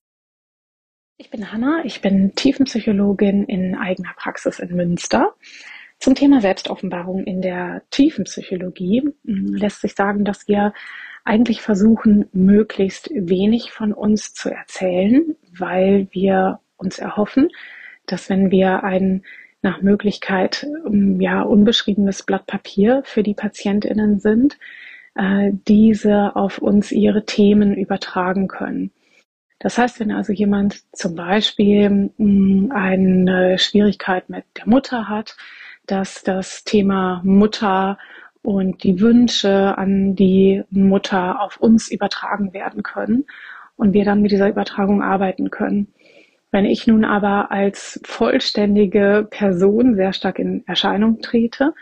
Ich 1.19 1.31
bin 1.31 1.53
Hanna, 1.53 1.83
ich 1.85 2.01
bin 2.01 2.35
Tiefenpsychologin 2.35 3.45
in 3.45 3.75
eigener 3.77 4.15
Praxis 4.17 4.59
in 4.59 4.75
Münster. 4.75 5.35
Zum 5.99 6.15
Thema 6.15 6.41
Selbstoffenbarung 6.41 7.25
in 7.25 7.43
der 7.43 7.83
Tiefenpsychologie 7.91 9.03
hm, 9.27 9.55
lässt 9.55 9.83
sich 9.83 9.95
sagen, 9.95 10.25
dass 10.25 10.49
wir 10.49 10.73
eigentlich 11.25 11.63
versuchen, 11.63 12.27
möglichst 12.33 13.11
wenig 13.13 13.73
von 13.73 13.93
uns 13.93 14.33
zu 14.35 14.51
erzählen, 14.51 15.37
weil 15.59 16.09
wir 16.11 16.61
uns 16.77 16.99
erhoffen, 16.99 17.49
dass 18.07 18.31
wenn 18.31 18.51
wir 18.51 18.83
ein 18.85 19.23
nach 19.63 19.83
Möglichkeit 19.83 20.67
hm, 20.85 21.21
ja 21.21 21.43
unbeschriebenes 21.43 22.23
Blatt 22.23 22.47
Papier 22.47 23.03
für 23.05 23.23
die 23.23 23.35
Patientinnen 23.35 24.19
sind, 24.19 24.59
äh, 25.15 25.51
diese 25.69 26.37
auf 26.37 26.59
uns 26.59 26.93
ihre 26.93 27.25
Themen 27.27 27.75
übertragen 27.75 28.49
können. 28.49 28.91
Das 29.59 29.77
heißt, 29.77 30.01
wenn 30.01 30.11
also 30.11 30.33
jemand 30.33 30.83
zum 30.97 31.15
Beispiel 31.15 32.11
hm, 32.17 32.73
eine 32.75 33.59
Schwierigkeit 33.59 34.31
mit 34.31 34.45
der 34.57 34.67
Mutter 34.67 35.09
hat, 35.09 35.37
dass 35.87 36.23
das 36.23 36.65
Thema 36.65 37.21
Mutter 37.25 37.99
und 38.43 38.83
die 38.85 39.01
Wünsche 39.01 39.77
an 39.77 40.15
die 40.15 40.63
Mutter 40.71 41.41
auf 41.43 41.59
uns 41.59 41.91
übertragen 41.91 42.53
werden 42.53 42.83
können 42.83 43.27
und 43.77 43.93
wir 43.93 44.05
dann 44.05 44.23
mit 44.23 44.33
dieser 44.33 44.49
Übertragung 44.49 45.03
arbeiten 45.03 45.51
können. 45.51 45.89
Wenn 46.51 46.65
ich 46.65 46.87
nun 46.87 47.05
aber 47.05 47.53
als 47.53 48.01
vollständige 48.05 49.27
Person 49.31 49.95
sehr 49.95 50.13
stark 50.13 50.39
in 50.39 50.67
Erscheinung 50.67 51.21
trete, 51.21 51.75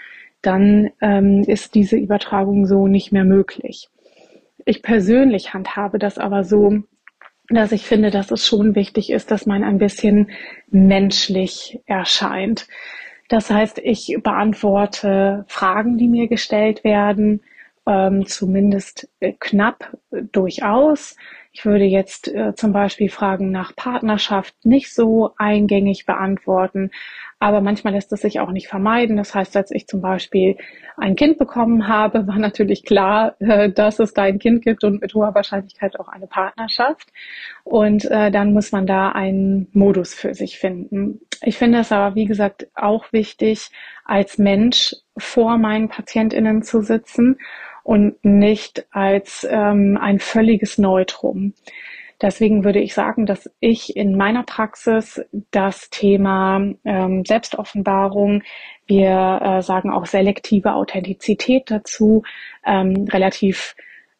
dann 0.42 0.90
ähm, 1.00 1.42
ist 1.46 1.74
diese 1.74 1.96
Übertragung 1.96 2.66
so 2.66 2.86
nicht 2.86 3.12
mehr 3.12 3.24
möglich. 3.24 3.88
Ich 4.64 4.82
persönlich 4.82 5.54
handhabe 5.54 5.98
das 5.98 6.18
aber 6.18 6.44
so, 6.44 6.82
dass 7.48 7.72
ich 7.72 7.86
finde, 7.86 8.10
dass 8.10 8.30
es 8.30 8.46
schon 8.46 8.74
wichtig 8.74 9.10
ist, 9.10 9.30
dass 9.30 9.46
man 9.46 9.64
ein 9.64 9.78
bisschen 9.78 10.30
menschlich 10.70 11.80
erscheint. 11.86 12.68
Das 13.28 13.50
heißt, 13.50 13.78
ich 13.78 14.16
beantworte 14.22 15.44
Fragen, 15.48 15.98
die 15.98 16.08
mir 16.08 16.28
gestellt 16.28 16.82
werden, 16.82 17.42
ähm, 17.86 18.26
zumindest 18.26 19.08
äh, 19.20 19.32
knapp 19.38 19.96
äh, 20.10 20.22
durchaus. 20.32 21.16
Ich 21.52 21.64
würde 21.64 21.84
jetzt 21.84 22.28
äh, 22.28 22.54
zum 22.54 22.72
Beispiel 22.72 23.10
Fragen 23.10 23.50
nach 23.50 23.74
Partnerschaft 23.76 24.54
nicht 24.64 24.94
so 24.94 25.32
eingängig 25.38 26.06
beantworten, 26.06 26.90
aber 27.40 27.60
manchmal 27.60 27.92
lässt 27.92 28.12
es 28.12 28.22
sich 28.22 28.40
auch 28.40 28.50
nicht 28.50 28.68
vermeiden. 28.68 29.16
Das 29.16 29.34
heißt, 29.34 29.56
als 29.56 29.70
ich 29.70 29.86
zum 29.86 30.00
Beispiel 30.00 30.56
ein 30.96 31.14
Kind 31.14 31.38
bekommen 31.38 31.86
habe, 31.86 32.26
war 32.26 32.38
natürlich 32.38 32.84
klar, 32.84 33.36
äh, 33.38 33.70
dass 33.70 34.00
es 34.00 34.12
da 34.12 34.22
ein 34.22 34.38
Kind 34.38 34.62
gibt 34.62 34.82
und 34.82 35.00
mit 35.00 35.14
hoher 35.14 35.34
Wahrscheinlichkeit 35.34 35.98
auch 36.00 36.08
eine 36.08 36.26
Partnerschaft. 36.26 37.12
Und 37.64 38.04
äh, 38.06 38.30
dann 38.30 38.52
muss 38.52 38.72
man 38.72 38.86
da 38.86 39.10
einen 39.10 39.68
Modus 39.72 40.14
für 40.14 40.34
sich 40.34 40.58
finden. 40.58 41.20
Ich 41.42 41.56
finde 41.58 41.78
es 41.78 41.92
aber, 41.92 42.16
wie 42.16 42.26
gesagt, 42.26 42.68
auch 42.74 43.12
wichtig, 43.12 43.70
als 44.04 44.38
Mensch 44.38 44.96
vor 45.16 45.58
meinen 45.58 45.88
PatientInnen 45.88 46.62
zu 46.62 46.82
sitzen 46.82 47.38
und 47.84 48.22
nicht 48.24 48.86
als 48.90 49.46
ähm, 49.48 49.96
ein 50.00 50.18
völliges 50.18 50.76
Neutrum. 50.76 51.54
Deswegen 52.20 52.64
würde 52.64 52.80
ich 52.80 52.94
sagen, 52.94 53.26
dass 53.26 53.48
ich 53.60 53.96
in 53.96 54.16
meiner 54.16 54.42
Praxis 54.42 55.20
das 55.52 55.88
Thema 55.90 56.60
ähm, 56.84 57.24
Selbstoffenbarung, 57.24 58.42
wir 58.86 59.40
äh, 59.42 59.62
sagen 59.62 59.90
auch 59.90 60.06
selektive 60.06 60.74
Authentizität 60.74 61.70
dazu, 61.70 62.24
ähm, 62.66 63.06
relativ 63.10 63.76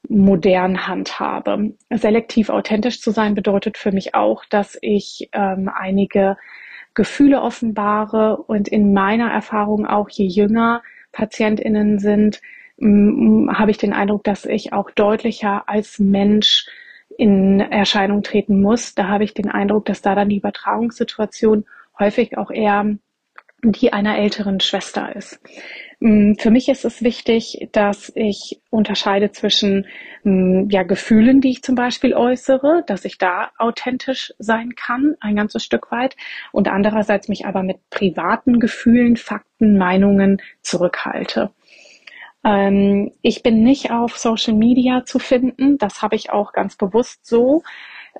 modern 0.08 0.86
handhabe. 0.86 1.74
Selektiv 1.90 2.50
authentisch 2.50 3.00
zu 3.00 3.10
sein 3.10 3.34
bedeutet 3.34 3.76
für 3.76 3.90
mich 3.90 4.14
auch, 4.14 4.44
dass 4.44 4.78
ich 4.80 5.28
ähm, 5.32 5.68
einige 5.72 6.36
Gefühle 6.94 7.42
offenbare 7.42 8.36
und 8.36 8.68
in 8.68 8.92
meiner 8.92 9.30
Erfahrung 9.30 9.86
auch, 9.86 10.08
je 10.08 10.26
jünger 10.26 10.82
PatientInnen 11.12 11.98
sind, 11.98 12.40
habe 12.80 13.70
ich 13.72 13.78
den 13.78 13.92
Eindruck, 13.92 14.22
dass 14.22 14.44
ich 14.44 14.72
auch 14.72 14.90
deutlicher 14.92 15.68
als 15.68 15.98
Mensch 15.98 16.66
in 17.18 17.60
Erscheinung 17.60 18.22
treten 18.22 18.62
muss. 18.62 18.94
Da 18.94 19.08
habe 19.08 19.24
ich 19.24 19.34
den 19.34 19.50
Eindruck, 19.50 19.84
dass 19.86 20.00
da 20.00 20.14
dann 20.14 20.28
die 20.28 20.36
Übertragungssituation 20.36 21.66
häufig 21.98 22.38
auch 22.38 22.50
eher 22.50 22.86
die 23.64 23.92
einer 23.92 24.16
älteren 24.16 24.60
Schwester 24.60 25.16
ist. 25.16 25.40
Mm, 25.98 26.34
für 26.38 26.52
mich 26.52 26.68
ist 26.68 26.84
es 26.84 27.02
wichtig, 27.02 27.68
dass 27.72 28.12
ich 28.14 28.60
unterscheide 28.70 29.32
zwischen 29.32 29.86
mm, 30.22 30.68
ja, 30.70 30.84
Gefühlen, 30.84 31.40
die 31.40 31.50
ich 31.50 31.62
zum 31.62 31.74
Beispiel 31.74 32.14
äußere, 32.14 32.84
dass 32.86 33.04
ich 33.04 33.18
da 33.18 33.50
authentisch 33.58 34.32
sein 34.38 34.76
kann, 34.76 35.16
ein 35.18 35.34
ganzes 35.34 35.64
Stück 35.64 35.90
weit, 35.90 36.14
und 36.52 36.68
andererseits 36.68 37.28
mich 37.28 37.46
aber 37.46 37.64
mit 37.64 37.78
privaten 37.90 38.60
Gefühlen, 38.60 39.16
Fakten, 39.16 39.76
Meinungen 39.76 40.40
zurückhalte. 40.62 41.50
Ähm, 42.44 43.12
ich 43.22 43.42
bin 43.42 43.62
nicht 43.62 43.90
auf 43.90 44.16
Social 44.18 44.54
Media 44.54 45.04
zu 45.04 45.18
finden. 45.18 45.78
Das 45.78 46.02
habe 46.02 46.16
ich 46.16 46.30
auch 46.30 46.52
ganz 46.52 46.76
bewusst 46.76 47.26
so. 47.26 47.62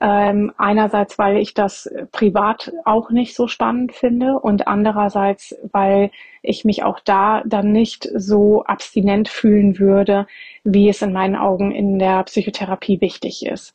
Ähm, 0.00 0.52
einerseits, 0.58 1.18
weil 1.18 1.38
ich 1.38 1.54
das 1.54 1.90
privat 2.12 2.72
auch 2.84 3.10
nicht 3.10 3.34
so 3.34 3.48
spannend 3.48 3.92
finde 3.92 4.38
und 4.38 4.68
andererseits, 4.68 5.56
weil 5.72 6.10
ich 6.42 6.64
mich 6.64 6.84
auch 6.84 7.00
da 7.00 7.42
dann 7.44 7.72
nicht 7.72 8.08
so 8.14 8.62
abstinent 8.64 9.28
fühlen 9.28 9.78
würde, 9.78 10.26
wie 10.62 10.88
es 10.88 11.02
in 11.02 11.12
meinen 11.12 11.34
Augen 11.34 11.72
in 11.72 11.98
der 11.98 12.22
Psychotherapie 12.24 13.00
wichtig 13.00 13.44
ist. 13.44 13.74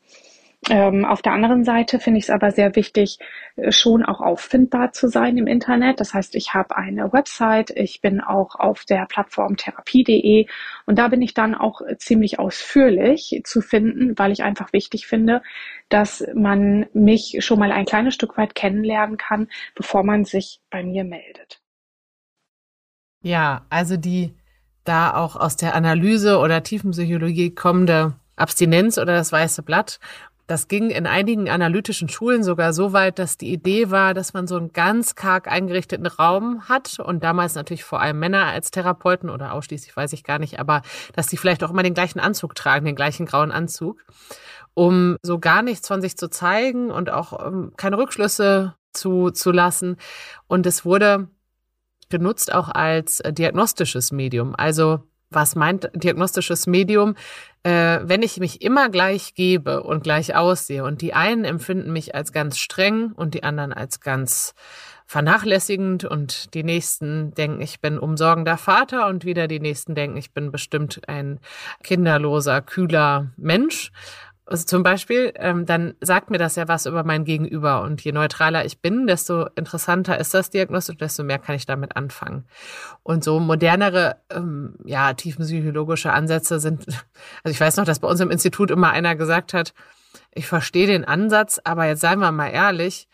Ähm, 0.69 1.03
auf 1.03 1.21
der 1.21 1.33
anderen 1.33 1.65
Seite 1.65 1.99
finde 1.99 2.19
ich 2.19 2.25
es 2.25 2.29
aber 2.29 2.51
sehr 2.51 2.75
wichtig, 2.75 3.19
äh, 3.55 3.71
schon 3.71 4.03
auch 4.03 4.21
auffindbar 4.21 4.93
zu 4.93 5.09
sein 5.09 5.37
im 5.37 5.47
Internet. 5.47 5.99
Das 5.99 6.13
heißt, 6.13 6.35
ich 6.35 6.53
habe 6.53 6.77
eine 6.77 7.11
Website, 7.11 7.71
ich 7.71 8.01
bin 8.01 8.21
auch 8.21 8.55
auf 8.55 8.85
der 8.85 9.05
Plattform 9.05 9.57
therapie.de 9.57 10.47
und 10.85 10.99
da 10.99 11.09
bin 11.09 11.21
ich 11.21 11.33
dann 11.33 11.53
auch 11.53 11.81
ziemlich 11.97 12.39
ausführlich 12.39 13.41
zu 13.43 13.61
finden, 13.61 14.17
weil 14.17 14.31
ich 14.31 14.43
einfach 14.43 14.71
wichtig 14.71 15.05
finde, 15.05 15.41
dass 15.89 16.25
man 16.33 16.85
mich 16.93 17.37
schon 17.39 17.59
mal 17.59 17.71
ein 17.71 17.85
kleines 17.85 18.13
Stück 18.13 18.37
weit 18.37 18.55
kennenlernen 18.55 19.17
kann, 19.17 19.49
bevor 19.75 20.03
man 20.03 20.23
sich 20.23 20.61
bei 20.69 20.83
mir 20.83 21.03
meldet. 21.03 21.61
Ja, 23.21 23.65
also 23.69 23.97
die 23.97 24.33
da 24.85 25.15
auch 25.15 25.35
aus 25.35 25.55
der 25.57 25.75
Analyse 25.75 26.39
oder 26.39 26.63
Tiefenpsychologie 26.63 27.53
kommende 27.55 28.15
Abstinenz 28.35 28.97
oder 28.97 29.13
das 29.13 29.31
weiße 29.31 29.63
Blatt 29.63 29.99
das 30.53 30.67
ging 30.67 30.91
in 30.91 31.07
einigen 31.07 31.49
analytischen 31.49 32.09
Schulen 32.09 32.43
sogar 32.43 32.73
so 32.73 32.93
weit, 32.93 33.17
dass 33.17 33.39
die 33.39 33.51
Idee 33.51 33.89
war, 33.89 34.13
dass 34.13 34.33
man 34.33 34.45
so 34.45 34.55
einen 34.55 34.71
ganz 34.71 35.15
karg 35.15 35.47
eingerichteten 35.47 36.05
Raum 36.05 36.69
hat 36.69 36.99
und 36.99 37.23
damals 37.23 37.55
natürlich 37.55 37.83
vor 37.83 37.99
allem 37.99 38.19
Männer 38.19 38.45
als 38.45 38.69
Therapeuten 38.69 39.31
oder 39.31 39.53
ausschließlich 39.53 39.97
weiß 39.97 40.13
ich 40.13 40.23
gar 40.23 40.37
nicht, 40.37 40.59
aber 40.59 40.83
dass 41.13 41.25
die 41.25 41.37
vielleicht 41.37 41.63
auch 41.63 41.71
immer 41.71 41.81
den 41.81 41.95
gleichen 41.95 42.19
Anzug 42.19 42.53
tragen, 42.53 42.85
den 42.85 42.95
gleichen 42.95 43.25
grauen 43.25 43.51
Anzug, 43.51 44.05
um 44.75 45.17
so 45.23 45.39
gar 45.39 45.63
nichts 45.63 45.87
von 45.87 46.01
sich 46.01 46.17
zu 46.17 46.29
zeigen 46.29 46.91
und 46.91 47.09
auch 47.09 47.31
um, 47.31 47.63
ähm, 47.63 47.73
keine 47.75 47.97
Rückschlüsse 47.97 48.75
zu, 48.93 49.31
zu 49.31 49.51
lassen. 49.51 49.97
Und 50.45 50.67
es 50.67 50.85
wurde 50.85 51.29
genutzt 52.09 52.53
auch 52.53 52.69
als 52.69 53.21
äh, 53.21 53.33
diagnostisches 53.33 54.11
Medium. 54.11 54.53
Also 54.55 55.01
was 55.33 55.55
meint 55.55 55.89
diagnostisches 55.93 56.67
Medium? 56.67 57.15
Äh, 57.63 57.99
wenn 58.03 58.21
ich 58.21 58.39
mich 58.39 58.61
immer 58.61 58.89
gleich 58.89 59.35
gebe 59.35 59.83
und 59.83 60.03
gleich 60.03 60.35
aussehe 60.35 60.83
und 60.83 61.01
die 61.01 61.13
einen 61.13 61.45
empfinden 61.45 61.93
mich 61.93 62.13
als 62.13 62.31
ganz 62.31 62.57
streng 62.57 63.11
und 63.13 63.33
die 63.33 63.43
anderen 63.43 63.71
als 63.73 64.01
ganz 64.01 64.53
vernachlässigend 65.05 66.05
und 66.05 66.53
die 66.53 66.63
nächsten 66.63 67.33
denken, 67.33 67.61
ich 67.61 67.79
bin 67.79 67.99
umsorgender 67.99 68.57
Vater 68.57 69.07
und 69.07 69.25
wieder 69.25 69.47
die 69.47 69.59
nächsten 69.59 69.95
denken, 69.95 70.17
ich 70.17 70.31
bin 70.31 70.51
bestimmt 70.51 71.01
ein 71.07 71.39
kinderloser, 71.83 72.61
kühler 72.61 73.31
Mensch 73.37 73.91
also 74.53 74.65
zum 74.65 74.83
Beispiel, 74.83 75.33
ähm, 75.37 75.65
dann 75.65 75.95
sagt 75.99 76.29
mir 76.29 76.37
das 76.37 76.55
ja 76.55 76.67
was 76.67 76.85
über 76.85 77.03
mein 77.03 77.25
Gegenüber. 77.25 77.81
Und 77.81 78.01
je 78.01 78.11
neutraler 78.11 78.63
ich 78.65 78.81
bin, 78.81 79.07
desto 79.07 79.47
interessanter 79.55 80.19
ist 80.19 80.35
das 80.35 80.51
Diagnostik, 80.51 80.99
desto 80.99 81.23
mehr 81.23 81.39
kann 81.39 81.55
ich 81.55 81.65
damit 81.65 81.95
anfangen. 81.95 82.45
Und 83.01 83.23
so 83.23 83.39
modernere, 83.39 84.17
ähm, 84.29 84.75
ja, 84.85 85.15
tiefenpsychologische 85.15 86.13
Ansätze 86.13 86.59
sind, 86.59 86.85
also 87.43 87.51
ich 87.51 87.59
weiß 87.59 87.77
noch, 87.77 87.85
dass 87.85 87.97
bei 87.97 88.07
uns 88.07 88.19
im 88.19 88.29
Institut 88.29 88.69
immer 88.69 88.91
einer 88.91 89.15
gesagt 89.15 89.55
hat, 89.55 89.73
ich 90.35 90.45
verstehe 90.45 90.85
den 90.85 91.03
Ansatz, 91.03 91.59
aber 91.63 91.87
jetzt 91.87 92.01
seien 92.01 92.19
wir 92.19 92.31
mal 92.31 92.49
ehrlich, 92.49 93.07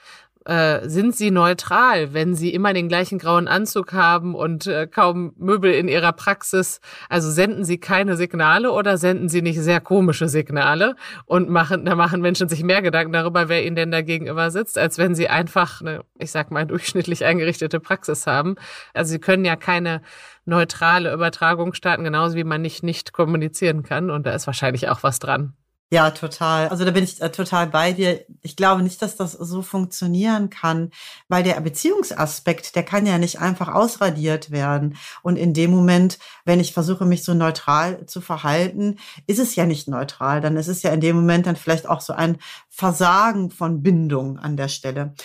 äh, 0.50 0.90
sind 0.90 1.16
sie 1.16 1.30
neutral, 1.30 2.14
wenn 2.16 2.34
sie 2.34 2.52
immer 2.52 2.74
den 2.74 2.90
gleichen 2.90 3.20
grauen 3.20 3.48
Anzug 3.48 3.94
haben 3.94 4.34
und 4.34 4.66
äh, 4.66 4.88
kaum 4.88 5.34
Möbel 5.38 5.72
in 5.72 5.88
ihrer 5.88 6.12
Praxis? 6.12 6.82
Also 7.08 7.30
senden 7.30 7.64
sie 7.66 7.78
keine 7.78 8.18
Signale 8.18 8.72
oder 8.72 8.98
senden 8.98 9.30
sie 9.30 9.44
nicht 9.44 9.60
sehr 9.60 9.80
komische 9.80 10.28
Signale 10.28 10.96
und 11.26 11.50
machen, 11.50 11.86
da 11.86 11.94
machen 11.94 12.22
Menschen 12.22 12.50
sich 12.50 12.64
mehr 12.64 12.82
Gedanken 12.82 13.14
darüber, 13.14 13.48
wer 13.48 13.64
ihnen 13.64 13.76
denn 13.76 13.92
da 13.92 14.02
gegenüber 14.02 14.50
sitzt, 14.50 14.80
als 14.80 14.98
wenn 14.98 15.14
sie 15.14 15.30
einfach 15.30 15.82
eine, 15.82 16.04
ich 16.18 16.32
sag 16.32 16.50
mal, 16.50 16.66
durchschnittlich 16.68 17.24
eingerichtete 17.24 17.80
Praxis 17.80 18.26
haben. 18.26 18.56
Also 18.96 19.12
sie 19.12 19.20
können 19.20 19.46
ja 19.46 19.56
keine 19.56 20.02
neutrale 20.46 21.14
Übertragung 21.14 21.74
starten, 21.74 22.04
genauso 22.04 22.36
wie 22.36 22.44
man 22.44 22.64
nicht 22.64 22.82
nicht 22.82 23.14
kommunizieren 23.14 23.84
kann. 23.84 24.10
Und 24.10 24.26
da 24.26 24.32
ist 24.32 24.48
wahrscheinlich 24.48 24.90
auch 24.90 25.04
was 25.04 25.20
dran. 25.20 25.54
Ja, 25.92 26.12
total. 26.12 26.68
Also 26.68 26.86
da 26.86 26.92
bin 26.92 27.04
ich 27.04 27.20
äh, 27.20 27.32
total 27.32 27.66
bei 27.66 27.94
dir. 27.94 28.24
Ich 28.44 28.56
glaube 28.56 28.84
nicht, 28.84 29.02
dass 29.02 29.16
das 29.16 29.32
so 29.32 29.64
funktionieren 29.64 30.52
kann, 30.52 30.92
weil 31.30 31.42
der 31.42 31.60
Beziehungsaspekt, 31.62 32.76
der 32.76 32.84
kann 32.84 33.08
ja 33.08 33.18
nicht 33.18 33.40
einfach 33.40 33.70
ausradiert 33.70 34.52
werden. 34.52 34.98
Und 35.24 35.36
in 35.36 35.56
dem 35.56 35.72
Moment, 35.72 36.20
wenn 36.46 36.60
ich 36.60 36.74
versuche, 36.74 37.06
mich 37.06 37.24
so 37.24 37.34
neutral 37.34 38.06
zu 38.06 38.22
verhalten, 38.22 39.00
ist 39.26 39.40
es 39.40 39.56
ja 39.56 39.66
nicht 39.66 39.88
neutral. 39.88 40.42
Dann 40.42 40.58
ist 40.58 40.68
es 40.68 40.84
ja 40.84 40.92
in 40.92 41.02
dem 41.02 41.16
Moment 41.16 41.48
dann 41.48 41.56
vielleicht 41.56 41.90
auch 41.90 42.02
so 42.02 42.14
ein 42.14 42.38
Versagen 42.70 43.50
von 43.50 43.82
Bindung 43.82 44.38
an 44.38 44.58
der 44.58 44.68
Stelle. 44.68 45.16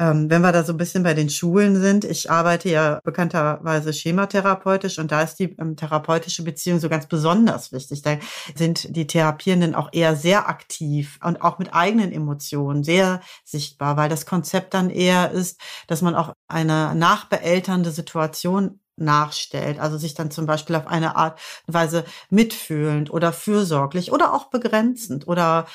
Ähm, 0.00 0.30
wenn 0.30 0.40
wir 0.40 0.50
da 0.50 0.64
so 0.64 0.72
ein 0.72 0.78
bisschen 0.78 1.02
bei 1.02 1.12
den 1.12 1.28
Schulen 1.28 1.78
sind, 1.78 2.06
ich 2.06 2.30
arbeite 2.30 2.70
ja 2.70 3.00
bekannterweise 3.04 3.92
schematherapeutisch 3.92 4.98
und 4.98 5.12
da 5.12 5.20
ist 5.20 5.36
die 5.36 5.54
ähm, 5.58 5.76
therapeutische 5.76 6.42
Beziehung 6.42 6.80
so 6.80 6.88
ganz 6.88 7.06
besonders 7.06 7.70
wichtig. 7.70 8.00
Da 8.00 8.16
sind 8.54 8.96
die 8.96 9.06
Therapierenden 9.06 9.74
auch 9.74 9.90
eher 9.92 10.16
sehr 10.16 10.48
aktiv 10.48 11.18
und 11.22 11.42
auch 11.42 11.58
mit 11.58 11.74
eigenen 11.74 12.12
Emotionen 12.12 12.82
sehr 12.82 13.20
sichtbar, 13.44 13.98
weil 13.98 14.08
das 14.08 14.24
Konzept 14.24 14.72
dann 14.72 14.88
eher 14.88 15.32
ist, 15.32 15.60
dass 15.86 16.00
man 16.00 16.14
auch 16.14 16.32
eine 16.48 16.94
nachbeelternde 16.94 17.90
Situation 17.90 18.80
nachstellt, 18.96 19.78
also 19.80 19.98
sich 19.98 20.14
dann 20.14 20.30
zum 20.30 20.46
Beispiel 20.46 20.76
auf 20.76 20.86
eine 20.86 21.16
Art 21.16 21.38
und 21.66 21.74
Weise 21.74 22.04
mitfühlend 22.30 23.10
oder 23.10 23.34
fürsorglich 23.34 24.12
oder 24.12 24.32
auch 24.32 24.46
begrenzend 24.46 25.28
oder 25.28 25.66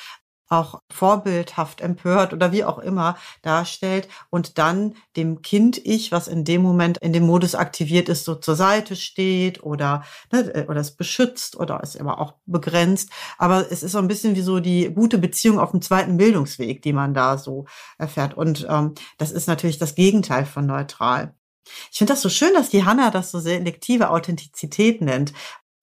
auch 0.48 0.80
vorbildhaft 0.90 1.80
empört 1.80 2.32
oder 2.32 2.52
wie 2.52 2.64
auch 2.64 2.78
immer 2.78 3.16
darstellt 3.42 4.08
und 4.30 4.58
dann 4.58 4.94
dem 5.16 5.42
Kind 5.42 5.78
ich, 5.84 6.12
was 6.12 6.28
in 6.28 6.44
dem 6.44 6.62
Moment 6.62 6.98
in 6.98 7.12
dem 7.12 7.24
Modus 7.24 7.54
aktiviert 7.54 8.08
ist, 8.08 8.24
so 8.24 8.34
zur 8.34 8.56
Seite 8.56 8.96
steht 8.96 9.62
oder 9.62 10.04
ne, 10.32 10.66
oder 10.68 10.80
es 10.80 10.96
beschützt 10.96 11.56
oder 11.56 11.80
es 11.82 11.96
aber 11.96 12.20
auch 12.20 12.34
begrenzt. 12.46 13.10
Aber 13.38 13.70
es 13.70 13.82
ist 13.82 13.92
so 13.92 13.98
ein 13.98 14.08
bisschen 14.08 14.36
wie 14.36 14.42
so 14.42 14.60
die 14.60 14.92
gute 14.92 15.18
Beziehung 15.18 15.58
auf 15.58 15.72
dem 15.72 15.82
zweiten 15.82 16.16
Bildungsweg, 16.16 16.82
die 16.82 16.92
man 16.92 17.14
da 17.14 17.38
so 17.38 17.66
erfährt. 17.98 18.34
Und 18.34 18.66
ähm, 18.68 18.94
das 19.18 19.32
ist 19.32 19.48
natürlich 19.48 19.78
das 19.78 19.94
Gegenteil 19.94 20.46
von 20.46 20.66
neutral. 20.66 21.34
Ich 21.90 21.98
finde 21.98 22.12
das 22.12 22.22
so 22.22 22.28
schön, 22.28 22.54
dass 22.54 22.70
die 22.70 22.84
Hanna 22.84 23.10
das 23.10 23.30
so 23.30 23.40
selektive 23.40 24.10
Authentizität 24.10 25.00
nennt, 25.00 25.32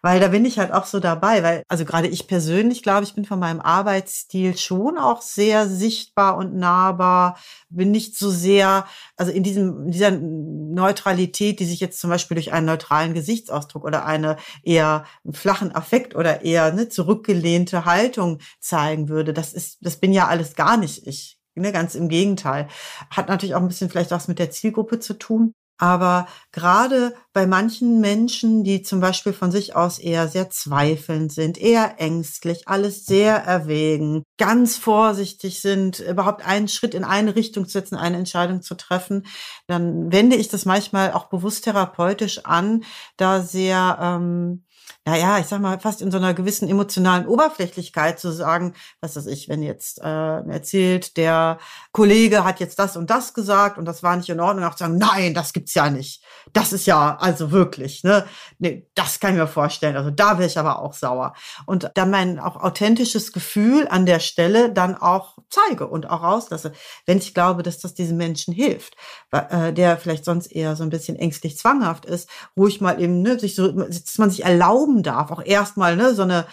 weil 0.03 0.19
da 0.19 0.27
bin 0.27 0.43
ich 0.43 0.59
halt 0.59 0.73
auch 0.73 0.85
so 0.85 0.99
dabei, 0.99 1.43
weil, 1.43 1.63
also 1.69 1.85
gerade 1.85 2.09
ich 2.09 2.27
persönlich 2.27 2.83
glaube, 2.83 3.05
ich 3.05 3.15
bin 3.15 3.23
von 3.23 3.39
meinem 3.39 3.61
Arbeitsstil 3.61 4.57
schon 4.57 4.97
auch 4.97 5.21
sehr 5.21 5.69
sichtbar 5.69 6.35
und 6.35 6.55
nahbar, 6.55 7.39
bin 7.69 7.91
nicht 7.91 8.17
so 8.17 8.29
sehr, 8.29 8.85
also 9.15 9.31
in 9.31 9.43
diesem, 9.43 9.85
in 9.85 9.91
dieser 9.91 10.11
Neutralität, 10.11 11.61
die 11.61 11.65
sich 11.65 11.79
jetzt 11.79 12.01
zum 12.01 12.09
Beispiel 12.09 12.35
durch 12.35 12.51
einen 12.51 12.65
neutralen 12.65 13.13
Gesichtsausdruck 13.13 13.85
oder 13.85 14.05
eine 14.05 14.35
eher 14.61 15.05
flachen 15.31 15.73
Affekt 15.73 16.15
oder 16.15 16.41
eher 16.41 16.73
ne, 16.73 16.89
zurückgelehnte 16.89 17.85
Haltung 17.85 18.39
zeigen 18.59 19.07
würde. 19.07 19.33
Das 19.33 19.53
ist, 19.53 19.77
das 19.79 19.95
bin 19.95 20.11
ja 20.11 20.27
alles 20.27 20.55
gar 20.55 20.75
nicht 20.75 21.07
ich. 21.07 21.39
Ne, 21.55 21.71
ganz 21.71 21.95
im 21.95 22.09
Gegenteil. 22.09 22.67
Hat 23.09 23.29
natürlich 23.29 23.55
auch 23.55 23.61
ein 23.61 23.67
bisschen 23.67 23.89
vielleicht 23.89 24.11
was 24.11 24.27
mit 24.27 24.39
der 24.39 24.51
Zielgruppe 24.51 24.99
zu 24.99 25.13
tun. 25.13 25.53
Aber 25.77 26.27
gerade 26.51 27.15
bei 27.33 27.47
manchen 27.47 27.99
Menschen, 27.99 28.63
die 28.63 28.83
zum 28.83 28.99
Beispiel 28.99 29.33
von 29.33 29.51
sich 29.51 29.75
aus 29.75 29.97
eher 29.97 30.27
sehr 30.27 30.49
zweifelnd 30.49 31.31
sind, 31.31 31.57
eher 31.57 31.99
ängstlich, 31.99 32.67
alles 32.67 33.05
sehr 33.05 33.37
erwägen, 33.37 34.23
ganz 34.37 34.77
vorsichtig 34.77 35.61
sind, 35.61 35.99
überhaupt 35.99 36.45
einen 36.45 36.67
Schritt 36.67 36.93
in 36.93 37.03
eine 37.03 37.35
Richtung 37.35 37.65
zu 37.65 37.71
setzen, 37.71 37.95
eine 37.95 38.17
Entscheidung 38.17 38.61
zu 38.61 38.75
treffen, 38.75 39.25
dann 39.67 40.11
wende 40.11 40.35
ich 40.35 40.47
das 40.47 40.65
manchmal 40.65 41.11
auch 41.13 41.25
bewusst 41.29 41.63
therapeutisch 41.63 42.45
an, 42.45 42.83
da 43.17 43.41
sehr 43.41 43.97
ähm, 43.99 44.63
naja, 45.05 45.37
ich 45.37 45.47
sag 45.47 45.59
mal, 45.59 45.79
fast 45.79 46.01
in 46.01 46.11
so 46.11 46.17
einer 46.17 46.33
gewissen 46.33 46.69
emotionalen 46.69 47.27
Oberflächlichkeit 47.27 48.19
zu 48.19 48.31
sagen, 48.31 48.73
was 49.01 49.17
weiß 49.17 49.25
ich, 49.25 49.49
wenn 49.49 49.61
jetzt 49.61 49.99
äh, 50.01 50.39
erzählt, 50.49 51.17
der 51.17 51.59
Kollege 51.91 52.45
hat 52.45 52.61
jetzt 52.61 52.79
das 52.79 52.95
und 52.95 53.09
das 53.09 53.33
gesagt 53.33 53.77
und 53.77 53.83
das 53.83 54.01
war 54.01 54.15
nicht 54.15 54.29
in 54.29 54.39
Ordnung, 54.39 54.63
auch 54.63 54.75
zu 54.75 54.85
sagen, 54.85 54.97
nein, 54.97 55.33
das 55.33 55.51
gibt's 55.51 55.73
ja 55.73 55.89
nicht. 55.89 56.23
Das 56.53 56.71
ist 56.71 56.85
ja 56.85 57.17
also 57.19 57.51
wirklich, 57.51 58.03
ne? 58.05 58.25
Nee, 58.59 58.87
das 58.95 59.19
kann 59.19 59.33
ich 59.33 59.39
mir 59.39 59.47
vorstellen. 59.47 59.97
Also 59.97 60.09
da 60.09 60.37
wäre 60.37 60.47
ich 60.47 60.57
aber 60.57 60.79
auch 60.79 60.93
sauer. 60.93 61.33
Und 61.65 61.91
dann 61.95 62.09
mein 62.09 62.39
auch 62.39 62.55
authentisches 62.55 63.33
Gefühl 63.33 63.87
an 63.89 64.05
der 64.05 64.19
Stelle 64.19 64.71
dann 64.71 64.95
auch 64.95 65.37
zeige 65.49 65.87
und 65.87 66.09
auch 66.09 66.23
rauslasse, 66.23 66.71
wenn 67.05 67.17
ich 67.17 67.33
glaube, 67.33 67.61
dass 67.63 67.79
das 67.79 67.93
diesem 67.93 68.15
Menschen 68.15 68.53
hilft, 68.53 68.95
äh, 69.31 69.73
der 69.73 69.97
vielleicht 69.97 70.23
sonst 70.23 70.47
eher 70.47 70.77
so 70.77 70.83
ein 70.83 70.89
bisschen 70.89 71.17
ängstlich 71.17 71.57
zwanghaft 71.57 72.05
ist, 72.05 72.29
ruhig 72.55 72.79
mal 72.79 73.01
eben, 73.01 73.21
ne, 73.21 73.37
sich 73.37 73.55
so, 73.55 73.69
dass 73.69 74.17
man 74.17 74.29
sich 74.29 74.45
erlauben 74.45 74.82
erlauben 74.83 75.03
darf, 75.03 75.31
auch 75.31 75.43
erstmal 75.43 75.95
ne, 75.95 76.13
so 76.13 76.23
eine, 76.23 76.45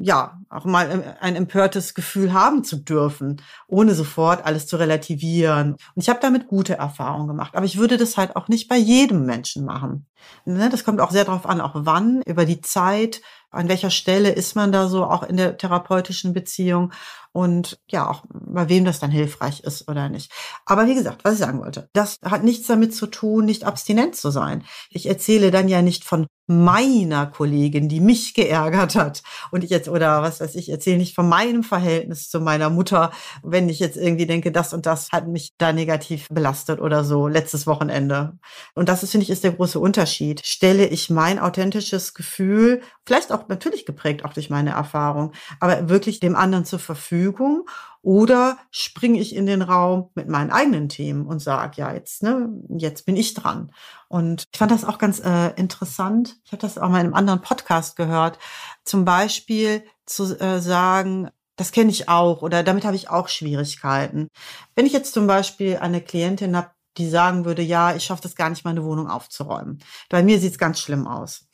ja, 0.00 0.38
auch 0.48 0.64
mal 0.64 1.16
ein 1.20 1.36
empörtes 1.36 1.94
Gefühl 1.94 2.32
haben 2.32 2.64
zu 2.64 2.76
dürfen, 2.76 3.40
ohne 3.68 3.94
sofort 3.94 4.44
alles 4.44 4.66
zu 4.66 4.76
relativieren. 4.76 5.72
Und 5.72 6.02
ich 6.02 6.08
habe 6.08 6.20
damit 6.20 6.46
gute 6.46 6.74
Erfahrungen 6.74 7.28
gemacht. 7.28 7.54
Aber 7.54 7.66
ich 7.66 7.78
würde 7.78 7.96
das 7.96 8.16
halt 8.16 8.36
auch 8.36 8.48
nicht 8.48 8.68
bei 8.68 8.76
jedem 8.76 9.24
Menschen 9.26 9.64
machen. 9.64 10.06
Ne, 10.44 10.68
das 10.68 10.84
kommt 10.84 11.00
auch 11.00 11.10
sehr 11.10 11.24
darauf 11.24 11.46
an, 11.46 11.60
auch 11.60 11.72
wann, 11.74 12.22
über 12.22 12.44
die 12.44 12.60
Zeit, 12.60 13.22
an 13.50 13.68
welcher 13.68 13.90
Stelle 13.90 14.30
ist 14.30 14.56
man 14.56 14.72
da 14.72 14.88
so 14.88 15.04
auch 15.04 15.22
in 15.22 15.36
der 15.36 15.56
therapeutischen 15.56 16.32
Beziehung 16.32 16.92
und 17.32 17.80
ja, 17.88 18.08
auch 18.08 18.22
bei 18.30 18.68
wem 18.68 18.84
das 18.84 19.00
dann 19.00 19.10
hilfreich 19.10 19.60
ist 19.60 19.88
oder 19.88 20.08
nicht. 20.08 20.30
Aber 20.66 20.86
wie 20.86 20.94
gesagt, 20.94 21.24
was 21.24 21.34
ich 21.34 21.40
sagen 21.40 21.60
wollte, 21.60 21.88
das 21.92 22.18
hat 22.24 22.44
nichts 22.44 22.68
damit 22.68 22.94
zu 22.94 23.08
tun, 23.08 23.44
nicht 23.44 23.64
abstinent 23.64 24.14
zu 24.14 24.30
sein. 24.30 24.64
Ich 24.90 25.06
erzähle 25.06 25.50
dann 25.50 25.66
ja 25.66 25.82
nicht 25.82 26.04
von 26.04 26.26
meiner 26.46 27.26
Kollegin, 27.26 27.88
die 27.88 28.00
mich 28.00 28.34
geärgert 28.34 28.94
hat. 28.94 29.22
Und 29.50 29.64
ich 29.64 29.70
jetzt, 29.70 29.88
oder 29.88 30.22
was 30.22 30.40
weiß 30.40 30.54
ich, 30.54 30.68
erzähle 30.68 30.98
nicht 30.98 31.14
von 31.14 31.28
meinem 31.28 31.64
Verhältnis 31.64 32.28
zu 32.28 32.38
meiner 32.40 32.70
Mutter, 32.70 33.10
wenn 33.42 33.68
ich 33.68 33.80
jetzt 33.80 33.96
irgendwie 33.96 34.26
denke, 34.26 34.52
das 34.52 34.72
und 34.72 34.86
das 34.86 35.10
hat 35.10 35.26
mich 35.26 35.54
da 35.58 35.72
negativ 35.72 36.28
belastet 36.30 36.80
oder 36.80 37.02
so, 37.02 37.26
letztes 37.26 37.66
Wochenende. 37.66 38.38
Und 38.74 38.88
das 38.88 39.02
ist, 39.02 39.10
finde 39.10 39.24
ich, 39.24 39.30
ist 39.30 39.42
der 39.42 39.52
große 39.52 39.80
Unterschied. 39.80 40.13
Stelle 40.44 40.86
ich 40.86 41.10
mein 41.10 41.38
authentisches 41.38 42.14
Gefühl, 42.14 42.82
vielleicht 43.06 43.32
auch 43.32 43.48
natürlich 43.48 43.86
geprägt 43.86 44.24
auch 44.24 44.32
durch 44.32 44.50
meine 44.50 44.70
Erfahrung, 44.70 45.32
aber 45.60 45.88
wirklich 45.88 46.20
dem 46.20 46.36
anderen 46.36 46.64
zur 46.64 46.78
Verfügung 46.78 47.66
oder 48.02 48.58
springe 48.70 49.18
ich 49.18 49.34
in 49.34 49.46
den 49.46 49.62
Raum 49.62 50.10
mit 50.14 50.28
meinen 50.28 50.50
eigenen 50.50 50.88
Themen 50.90 51.26
und 51.26 51.40
sage, 51.40 51.72
ja, 51.76 51.92
jetzt, 51.94 52.22
ne, 52.22 52.50
jetzt 52.76 53.06
bin 53.06 53.16
ich 53.16 53.32
dran. 53.32 53.72
Und 54.08 54.44
ich 54.52 54.58
fand 54.58 54.70
das 54.70 54.84
auch 54.84 54.98
ganz 54.98 55.20
äh, 55.20 55.48
interessant. 55.56 56.36
Ich 56.44 56.52
habe 56.52 56.60
das 56.60 56.76
auch 56.76 56.90
mal 56.90 57.00
in 57.00 57.06
einem 57.06 57.14
anderen 57.14 57.40
Podcast 57.40 57.96
gehört. 57.96 58.38
Zum 58.84 59.06
Beispiel 59.06 59.84
zu 60.04 60.38
äh, 60.38 60.60
sagen, 60.60 61.30
das 61.56 61.72
kenne 61.72 61.90
ich 61.90 62.08
auch 62.08 62.42
oder 62.42 62.62
damit 62.62 62.84
habe 62.84 62.96
ich 62.96 63.10
auch 63.10 63.28
Schwierigkeiten. 63.28 64.28
Wenn 64.74 64.86
ich 64.86 64.92
jetzt 64.92 65.14
zum 65.14 65.26
Beispiel 65.26 65.78
eine 65.78 66.00
Klientin 66.00 66.56
habe, 66.56 66.70
die 66.96 67.08
sagen 67.08 67.44
würde, 67.44 67.62
ja, 67.62 67.94
ich 67.94 68.04
schaffe 68.04 68.22
das 68.22 68.36
gar 68.36 68.50
nicht, 68.50 68.64
meine 68.64 68.84
Wohnung 68.84 69.08
aufzuräumen. 69.08 69.80
Bei 70.08 70.22
mir 70.22 70.38
sieht's 70.38 70.58
ganz 70.58 70.80
schlimm 70.80 71.06
aus. 71.06 71.46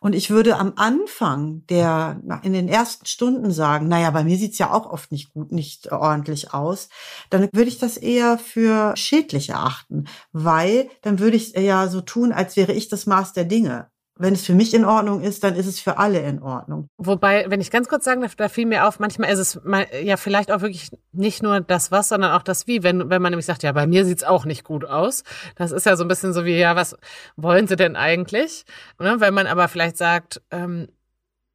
Und 0.00 0.14
ich 0.14 0.30
würde 0.30 0.56
am 0.56 0.74
Anfang 0.76 1.66
der, 1.66 2.20
in 2.42 2.52
den 2.52 2.68
ersten 2.68 3.06
Stunden 3.06 3.50
sagen, 3.50 3.88
naja, 3.88 4.10
bei 4.10 4.24
mir 4.24 4.36
sieht's 4.36 4.58
ja 4.58 4.72
auch 4.72 4.86
oft 4.86 5.12
nicht 5.12 5.32
gut, 5.32 5.52
nicht 5.52 5.92
ordentlich 5.92 6.54
aus. 6.54 6.88
Dann 7.30 7.48
würde 7.52 7.68
ich 7.68 7.78
das 7.78 7.96
eher 7.96 8.38
für 8.38 8.94
schädlich 8.96 9.50
erachten, 9.50 10.04
weil 10.32 10.88
dann 11.02 11.18
würde 11.18 11.36
ich 11.36 11.52
ja 11.52 11.88
so 11.88 12.00
tun, 12.00 12.32
als 12.32 12.56
wäre 12.56 12.72
ich 12.72 12.88
das 12.88 13.06
Maß 13.06 13.32
der 13.32 13.44
Dinge 13.44 13.90
wenn 14.18 14.32
es 14.32 14.46
für 14.46 14.54
mich 14.54 14.72
in 14.72 14.84
Ordnung 14.84 15.20
ist, 15.20 15.44
dann 15.44 15.54
ist 15.54 15.66
es 15.66 15.78
für 15.78 15.98
alle 15.98 16.20
in 16.20 16.42
Ordnung. 16.42 16.88
Wobei, 16.96 17.44
wenn 17.48 17.60
ich 17.60 17.70
ganz 17.70 17.86
kurz 17.88 18.04
sagen 18.04 18.22
darf, 18.22 18.34
da 18.34 18.48
fiel 18.48 18.66
mir 18.66 18.88
auf, 18.88 18.98
manchmal 18.98 19.30
ist 19.30 19.38
es 19.38 19.62
mal, 19.62 19.86
ja 20.02 20.16
vielleicht 20.16 20.50
auch 20.50 20.62
wirklich 20.62 20.90
nicht 21.12 21.42
nur 21.42 21.60
das 21.60 21.92
Was, 21.92 22.08
sondern 22.08 22.32
auch 22.32 22.42
das 22.42 22.66
Wie. 22.66 22.82
Wenn, 22.82 23.10
wenn 23.10 23.20
man 23.20 23.32
nämlich 23.32 23.46
sagt, 23.46 23.62
ja, 23.62 23.72
bei 23.72 23.86
mir 23.86 24.04
sieht's 24.06 24.24
auch 24.24 24.46
nicht 24.46 24.64
gut 24.64 24.86
aus. 24.86 25.22
Das 25.56 25.70
ist 25.70 25.84
ja 25.84 25.96
so 25.96 26.04
ein 26.04 26.08
bisschen 26.08 26.32
so 26.32 26.44
wie, 26.46 26.56
ja, 26.56 26.74
was 26.76 26.96
wollen 27.36 27.66
Sie 27.66 27.76
denn 27.76 27.94
eigentlich? 27.94 28.64
Ne? 28.98 29.16
Wenn 29.18 29.34
man 29.34 29.46
aber 29.46 29.68
vielleicht 29.68 29.98
sagt, 29.98 30.40
ähm, 30.50 30.88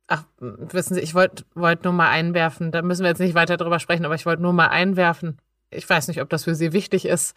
ach, 0.07 0.23
wissen 0.39 0.93
Sie, 0.93 1.01
ich 1.01 1.15
wollte 1.15 1.43
wollt 1.55 1.83
nur 1.83 1.93
mal 1.93 2.09
einwerfen, 2.09 2.71
da 2.71 2.83
müssen 2.83 3.01
wir 3.01 3.09
jetzt 3.09 3.19
nicht 3.19 3.33
weiter 3.35 3.57
drüber 3.57 3.79
sprechen, 3.79 4.05
aber 4.05 4.15
ich 4.15 4.27
wollte 4.27 4.43
nur 4.43 4.53
mal 4.53 4.67
einwerfen. 4.67 5.37
Ich 5.71 5.89
weiß 5.89 6.09
nicht, 6.09 6.21
ob 6.21 6.29
das 6.29 6.43
für 6.43 6.53
Sie 6.53 6.73
wichtig 6.73 7.05
ist 7.05 7.33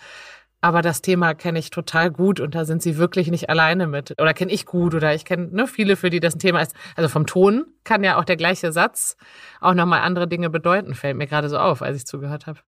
aber 0.65 0.81
das 0.81 1.03
Thema 1.03 1.35
kenne 1.35 1.59
ich 1.59 1.69
total 1.69 2.11
gut 2.11 2.41
und 2.41 2.55
da 2.55 2.65
sind 2.65 2.81
sie 2.81 2.97
wirklich 2.97 3.31
nicht 3.31 3.51
alleine 3.51 3.87
mit. 3.87 4.19
Oder 4.19 4.33
kenne 4.33 4.51
ich 4.51 4.65
gut 4.65 4.95
oder 4.95 5.15
ich 5.15 5.27
kenne 5.27 5.49
ne, 5.53 5.67
viele, 5.67 5.95
für 5.95 6.09
die 6.09 6.21
das 6.21 6.37
ein 6.37 6.39
Thema 6.39 6.63
ist. 6.63 6.75
Also 6.97 7.11
vom 7.11 7.27
Ton 7.27 7.67
kann 7.85 8.03
ja 8.03 8.19
auch 8.19 8.25
der 8.25 8.39
gleiche 8.39 8.73
Satz 8.73 9.19
auch 9.61 9.75
nochmal 9.75 10.01
andere 10.01 10.27
Dinge 10.27 10.49
bedeuten, 10.49 10.95
fällt 10.95 11.19
mir 11.19 11.27
gerade 11.27 11.51
so 11.51 11.59
auf, 11.59 11.83
als 11.83 11.99
ich 11.99 12.07
zugehört 12.07 12.47
habe. 12.47 12.61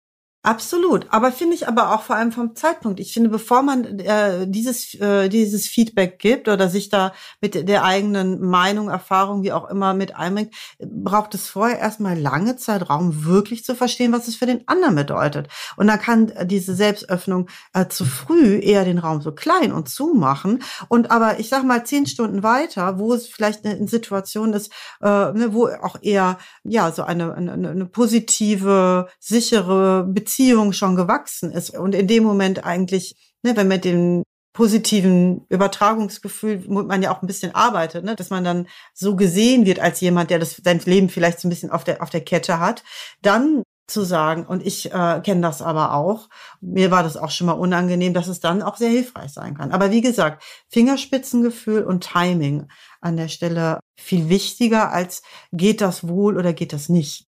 Absolut, 0.46 1.08
aber 1.10 1.32
finde 1.32 1.56
ich 1.56 1.66
aber 1.66 1.92
auch 1.92 2.02
vor 2.02 2.14
allem 2.14 2.30
vom 2.30 2.54
Zeitpunkt. 2.54 3.00
Ich 3.00 3.12
finde, 3.12 3.30
bevor 3.30 3.62
man 3.62 3.98
äh, 3.98 4.46
dieses 4.46 4.94
äh, 4.94 5.28
dieses 5.28 5.66
Feedback 5.66 6.20
gibt 6.20 6.46
oder 6.46 6.68
sich 6.68 6.88
da 6.88 7.12
mit 7.40 7.68
der 7.68 7.82
eigenen 7.82 8.40
Meinung, 8.40 8.88
Erfahrung, 8.88 9.42
wie 9.42 9.50
auch 9.50 9.68
immer 9.68 9.92
mit 9.92 10.14
einbringt, 10.14 10.54
braucht 10.78 11.34
es 11.34 11.48
vorher 11.48 11.80
erstmal 11.80 12.16
lange 12.16 12.54
Zeit 12.54 12.88
Raum, 12.88 13.24
wirklich 13.24 13.64
zu 13.64 13.74
verstehen, 13.74 14.12
was 14.12 14.28
es 14.28 14.36
für 14.36 14.46
den 14.46 14.68
anderen 14.68 14.94
bedeutet. 14.94 15.48
Und 15.76 15.88
dann 15.88 15.98
kann 15.98 16.32
diese 16.44 16.76
Selbstöffnung 16.76 17.48
äh, 17.74 17.88
zu 17.88 18.04
früh 18.04 18.60
eher 18.60 18.84
den 18.84 18.98
Raum 18.98 19.22
so 19.22 19.32
klein 19.32 19.72
und 19.72 19.88
zumachen. 19.88 20.62
Und 20.86 21.10
aber 21.10 21.40
ich 21.40 21.48
sag 21.48 21.64
mal 21.64 21.84
zehn 21.84 22.06
Stunden 22.06 22.44
weiter, 22.44 23.00
wo 23.00 23.12
es 23.12 23.26
vielleicht 23.26 23.66
eine, 23.66 23.88
Situation 23.88 24.52
ist, 24.52 24.70
äh, 25.02 25.08
ne, 25.08 25.48
wo 25.50 25.66
auch 25.66 25.96
eher 26.02 26.38
ja 26.62 26.92
so 26.92 27.02
eine, 27.02 27.34
eine, 27.34 27.52
eine 27.52 27.86
positive, 27.86 29.08
sichere 29.18 30.04
Beziehung 30.04 30.35
Beziehung 30.36 30.74
schon 30.74 30.96
gewachsen 30.96 31.50
ist 31.50 31.70
und 31.70 31.94
in 31.94 32.06
dem 32.06 32.22
Moment 32.22 32.62
eigentlich, 32.62 33.16
ne, 33.42 33.56
wenn 33.56 33.68
man 33.68 33.80
den 33.80 34.22
positiven 34.52 35.46
Übertragungsgefühl 35.48 36.64
man 36.68 37.02
ja 37.02 37.10
auch 37.10 37.22
ein 37.22 37.26
bisschen 37.26 37.54
arbeitet, 37.54 38.04
ne? 38.04 38.16
dass 38.16 38.30
man 38.30 38.44
dann 38.44 38.68
so 38.94 39.16
gesehen 39.16 39.64
wird 39.64 39.80
als 39.80 40.00
jemand, 40.00 40.28
der 40.30 40.38
das 40.38 40.60
sein 40.62 40.80
Leben 40.84 41.08
vielleicht 41.08 41.40
so 41.40 41.48
ein 41.48 41.50
bisschen 41.50 41.70
auf 41.70 41.84
der 41.84 42.02
auf 42.02 42.10
der 42.10 42.22
Kette 42.22 42.58
hat, 42.58 42.84
dann 43.22 43.62
zu 43.86 44.02
sagen 44.02 44.46
und 44.46 44.66
ich 44.66 44.92
äh, 44.92 45.20
kenne 45.22 45.40
das 45.40 45.62
aber 45.62 45.94
auch. 45.94 46.28
Mir 46.60 46.90
war 46.90 47.02
das 47.02 47.16
auch 47.16 47.30
schon 47.30 47.46
mal 47.46 47.52
unangenehm, 47.52 48.12
dass 48.12 48.28
es 48.28 48.40
dann 48.40 48.62
auch 48.62 48.76
sehr 48.76 48.90
hilfreich 48.90 49.32
sein 49.32 49.56
kann. 49.56 49.72
Aber 49.72 49.90
wie 49.90 50.02
gesagt, 50.02 50.42
Fingerspitzengefühl 50.68 51.82
und 51.82 52.06
Timing 52.06 52.68
an 53.00 53.16
der 53.16 53.28
Stelle 53.28 53.80
viel 53.98 54.28
wichtiger 54.28 54.92
als 54.92 55.22
geht 55.52 55.80
das 55.80 56.06
wohl 56.06 56.36
oder 56.36 56.52
geht 56.52 56.74
das 56.74 56.90
nicht. 56.90 57.26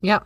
Ja, 0.00 0.24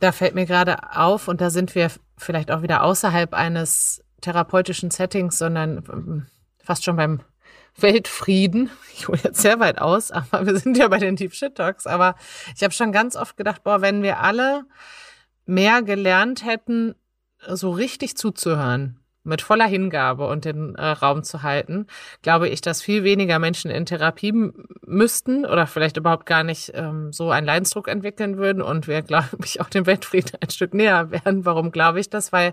da 0.00 0.12
fällt 0.12 0.34
mir 0.34 0.46
gerade 0.46 0.96
auf, 0.96 1.28
und 1.28 1.40
da 1.40 1.50
sind 1.50 1.74
wir 1.74 1.90
vielleicht 2.16 2.50
auch 2.50 2.62
wieder 2.62 2.82
außerhalb 2.82 3.34
eines 3.34 4.04
therapeutischen 4.20 4.90
Settings, 4.90 5.38
sondern 5.38 5.84
ähm, 5.90 6.26
fast 6.62 6.84
schon 6.84 6.96
beim 6.96 7.20
Weltfrieden. 7.76 8.70
Ich 8.94 9.08
hole 9.08 9.18
jetzt 9.22 9.42
sehr 9.42 9.60
weit 9.60 9.80
aus, 9.80 10.10
aber 10.10 10.46
wir 10.46 10.58
sind 10.58 10.76
ja 10.76 10.88
bei 10.88 10.98
den 10.98 11.16
Deep 11.16 11.34
Shit 11.34 11.56
Talks. 11.56 11.86
Aber 11.86 12.14
ich 12.54 12.62
habe 12.62 12.72
schon 12.72 12.92
ganz 12.92 13.16
oft 13.16 13.36
gedacht, 13.36 13.64
boah, 13.64 13.80
wenn 13.80 14.02
wir 14.02 14.20
alle 14.20 14.64
mehr 15.46 15.82
gelernt 15.82 16.44
hätten, 16.44 16.94
so 17.46 17.70
richtig 17.72 18.16
zuzuhören, 18.16 19.00
mit 19.24 19.42
voller 19.42 19.66
Hingabe 19.66 20.28
und 20.28 20.44
den 20.44 20.74
äh, 20.74 20.86
Raum 20.86 21.22
zu 21.22 21.42
halten, 21.42 21.86
glaube 22.22 22.48
ich, 22.48 22.60
dass 22.60 22.82
viel 22.82 23.04
weniger 23.04 23.38
Menschen 23.38 23.70
in 23.70 23.86
Therapie 23.86 24.52
müssten 24.86 25.46
oder 25.46 25.66
vielleicht 25.66 25.96
überhaupt 25.96 26.26
gar 26.26 26.44
nicht 26.44 26.72
ähm, 26.74 27.12
so 27.12 27.30
einen 27.30 27.46
Leidensdruck 27.46 27.88
entwickeln 27.88 28.36
würden 28.36 28.62
und 28.62 28.86
wir, 28.86 29.02
glaube 29.02 29.28
ich, 29.44 29.60
auch 29.60 29.70
dem 29.70 29.86
Weltfrieden 29.86 30.38
ein 30.40 30.50
Stück 30.50 30.74
näher 30.74 31.10
werden. 31.10 31.44
Warum 31.44 31.72
glaube 31.72 32.00
ich 32.00 32.10
das? 32.10 32.32
Weil, 32.32 32.52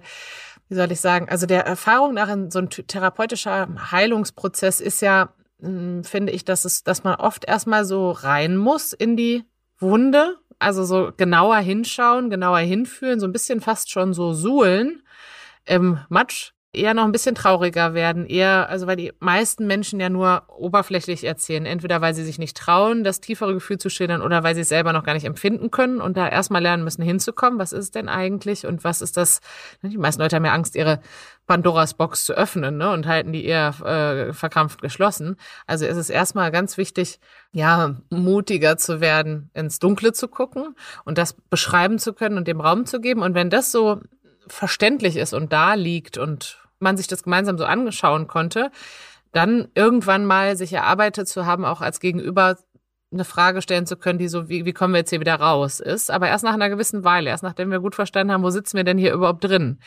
wie 0.70 0.76
soll 0.76 0.92
ich 0.92 1.02
sagen, 1.02 1.28
also 1.30 1.46
der 1.46 1.66
Erfahrung 1.66 2.14
nach 2.14 2.30
so 2.50 2.60
ein 2.60 2.70
therapeutischer 2.70 3.68
Heilungsprozess 3.92 4.80
ist 4.80 5.02
ja, 5.02 5.34
mh, 5.60 5.68
hm, 5.68 6.04
finde 6.06 6.32
ich, 6.32 6.46
dass 6.46 6.64
es, 6.66 6.84
dass 6.84 7.04
man 7.04 7.16
oft 7.16 7.46
erstmal 7.46 7.84
so 7.84 8.12
rein 8.12 8.56
muss 8.56 8.94
in 8.94 9.18
die 9.18 9.44
Wunde, 9.78 10.38
also 10.58 10.86
so 10.86 11.12
genauer 11.18 11.58
hinschauen, 11.58 12.30
genauer 12.30 12.60
hinfühlen, 12.60 13.20
so 13.20 13.26
ein 13.26 13.34
bisschen 13.34 13.60
fast 13.60 13.92
schon 13.92 14.14
so 14.14 14.34
suhlen 14.34 15.02
im 15.66 16.00
Matsch 16.10 16.54
eher 16.74 16.94
noch 16.94 17.04
ein 17.04 17.12
bisschen 17.12 17.36
trauriger 17.36 17.94
werden, 17.94 18.26
eher, 18.26 18.70
also 18.70 18.88
weil 18.88 18.96
die 18.96 19.12
meisten 19.20 19.68
Menschen 19.68 20.00
ja 20.00 20.10
nur 20.10 20.44
oberflächlich 20.48 21.26
erzählen, 21.26 21.66
entweder 21.66 22.00
weil 22.00 22.14
sie 22.14 22.24
sich 22.24 22.40
nicht 22.40 22.56
trauen, 22.56 23.04
das 23.04 23.20
tiefere 23.20 23.54
Gefühl 23.54 23.78
zu 23.78 23.90
schildern 23.90 24.22
oder 24.22 24.44
weil 24.44 24.56
sie 24.56 24.62
es 24.62 24.70
selber 24.70 24.94
noch 24.94 25.04
gar 25.04 25.14
nicht 25.14 25.26
empfinden 25.26 25.70
können 25.70 26.00
und 26.00 26.16
da 26.16 26.30
erstmal 26.30 26.62
lernen 26.62 26.86
müssen 26.86 27.02
hinzukommen, 27.02 27.60
was 27.60 27.74
ist 27.74 27.84
es 27.86 27.92
denn 27.92 28.08
eigentlich 28.08 28.66
und 28.66 28.86
was 28.86 29.02
ist 29.02 29.18
das, 29.18 29.42
ne, 29.82 29.90
die 29.90 29.98
meisten 29.98 30.22
Leute 30.22 30.38
haben 30.38 30.46
ja 30.46 30.54
Angst, 30.54 30.76
ihre 30.76 31.02
Pandoras 31.46 31.96
Box 31.96 32.24
zu 32.24 32.34
öffnen 32.34 32.78
ne, 32.78 32.90
und 32.92 33.06
halten 33.06 33.34
die 33.34 33.44
eher 33.44 33.76
äh, 33.84 34.32
verkrampft 34.32 34.82
geschlossen. 34.82 35.36
Also 35.68 35.86
ist 35.86 35.98
es 35.98 36.10
erstmal 36.10 36.52
ganz 36.52 36.78
wichtig, 36.78 37.20
ja, 37.52 37.96
mutiger 38.10 38.78
zu 38.78 39.02
werden, 39.02 39.50
ins 39.54 39.80
Dunkle 39.80 40.14
zu 40.14 40.30
gucken 40.30 40.76
und 41.04 41.18
das 41.18 41.34
beschreiben 41.34 42.00
zu 42.00 42.14
können 42.14 42.38
und 42.38 42.48
dem 42.48 42.62
Raum 42.62 42.86
zu 42.86 43.02
geben. 43.02 43.22
Und 43.22 43.34
wenn 43.34 43.50
das 43.50 43.74
so 43.74 44.00
verständlich 44.48 45.18
ist 45.18 45.34
und 45.34 45.52
da 45.52 45.74
liegt 45.74 46.18
und 46.18 46.61
man 46.82 46.98
sich 46.98 47.08
das 47.08 47.24
gemeinsam 47.24 47.58
so 47.58 47.66
angeschauen 47.66 48.28
konnte, 48.28 48.72
dann 49.32 49.70
irgendwann 49.76 50.26
mal 50.26 50.58
sich 50.58 50.74
erarbeitet 50.74 51.28
zu 51.28 51.46
haben, 51.46 51.66
auch 51.66 51.82
als 51.82 52.00
Gegenüber 52.00 52.58
eine 53.14 53.26
Frage 53.26 53.62
stellen 53.62 53.86
zu 53.86 53.98
können, 53.98 54.20
die 54.20 54.30
so, 54.30 54.48
wie, 54.48 54.66
wie 54.66 54.74
kommen 54.74 54.94
wir 54.94 55.00
jetzt 55.00 55.10
hier 55.10 55.20
wieder 55.20 55.36
raus 55.36 55.80
ist. 55.82 56.10
Aber 56.10 56.28
erst 56.28 56.46
nach 56.46 56.54
einer 56.54 56.70
gewissen 56.70 57.04
Weile, 57.04 57.30
erst 57.30 57.44
nachdem 57.44 57.70
wir 57.70 57.80
gut 57.80 57.96
verstanden 57.96 58.32
haben, 58.32 58.44
wo 58.44 58.50
sitzen 58.50 58.78
wir 58.78 58.86
denn 58.86 58.98
hier 58.98 59.14
überhaupt 59.14 59.44
drin? 59.44 59.80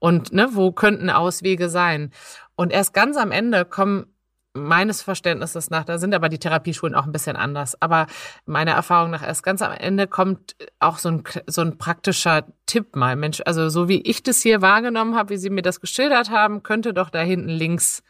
Und 0.00 0.32
ne, 0.32 0.48
wo 0.52 0.72
könnten 0.72 1.08
Auswege 1.08 1.68
sein? 1.68 2.10
Und 2.56 2.72
erst 2.72 2.92
ganz 2.92 3.16
am 3.16 3.30
Ende 3.30 3.64
kommen 3.64 4.11
meines 4.54 5.02
Verständnisses 5.02 5.70
nach, 5.70 5.84
da 5.84 5.98
sind 5.98 6.14
aber 6.14 6.28
die 6.28 6.38
Therapieschulen 6.38 6.94
auch 6.94 7.06
ein 7.06 7.12
bisschen 7.12 7.36
anders. 7.36 7.80
Aber 7.80 8.06
meiner 8.44 8.72
Erfahrung 8.72 9.10
nach 9.10 9.26
erst 9.26 9.42
ganz 9.42 9.62
am 9.62 9.72
Ende 9.72 10.06
kommt 10.06 10.56
auch 10.78 10.98
so 10.98 11.10
ein, 11.10 11.24
so 11.46 11.62
ein 11.62 11.78
praktischer 11.78 12.44
Tipp 12.66 12.94
mal. 12.96 13.16
Mensch, 13.16 13.42
also 13.46 13.68
so 13.68 13.88
wie 13.88 14.02
ich 14.02 14.22
das 14.22 14.42
hier 14.42 14.60
wahrgenommen 14.60 15.16
habe, 15.16 15.30
wie 15.30 15.38
Sie 15.38 15.50
mir 15.50 15.62
das 15.62 15.80
geschildert 15.80 16.30
haben, 16.30 16.62
könnte 16.62 16.92
doch 16.92 17.10
da 17.10 17.20
hinten 17.20 17.48
links 17.48 18.02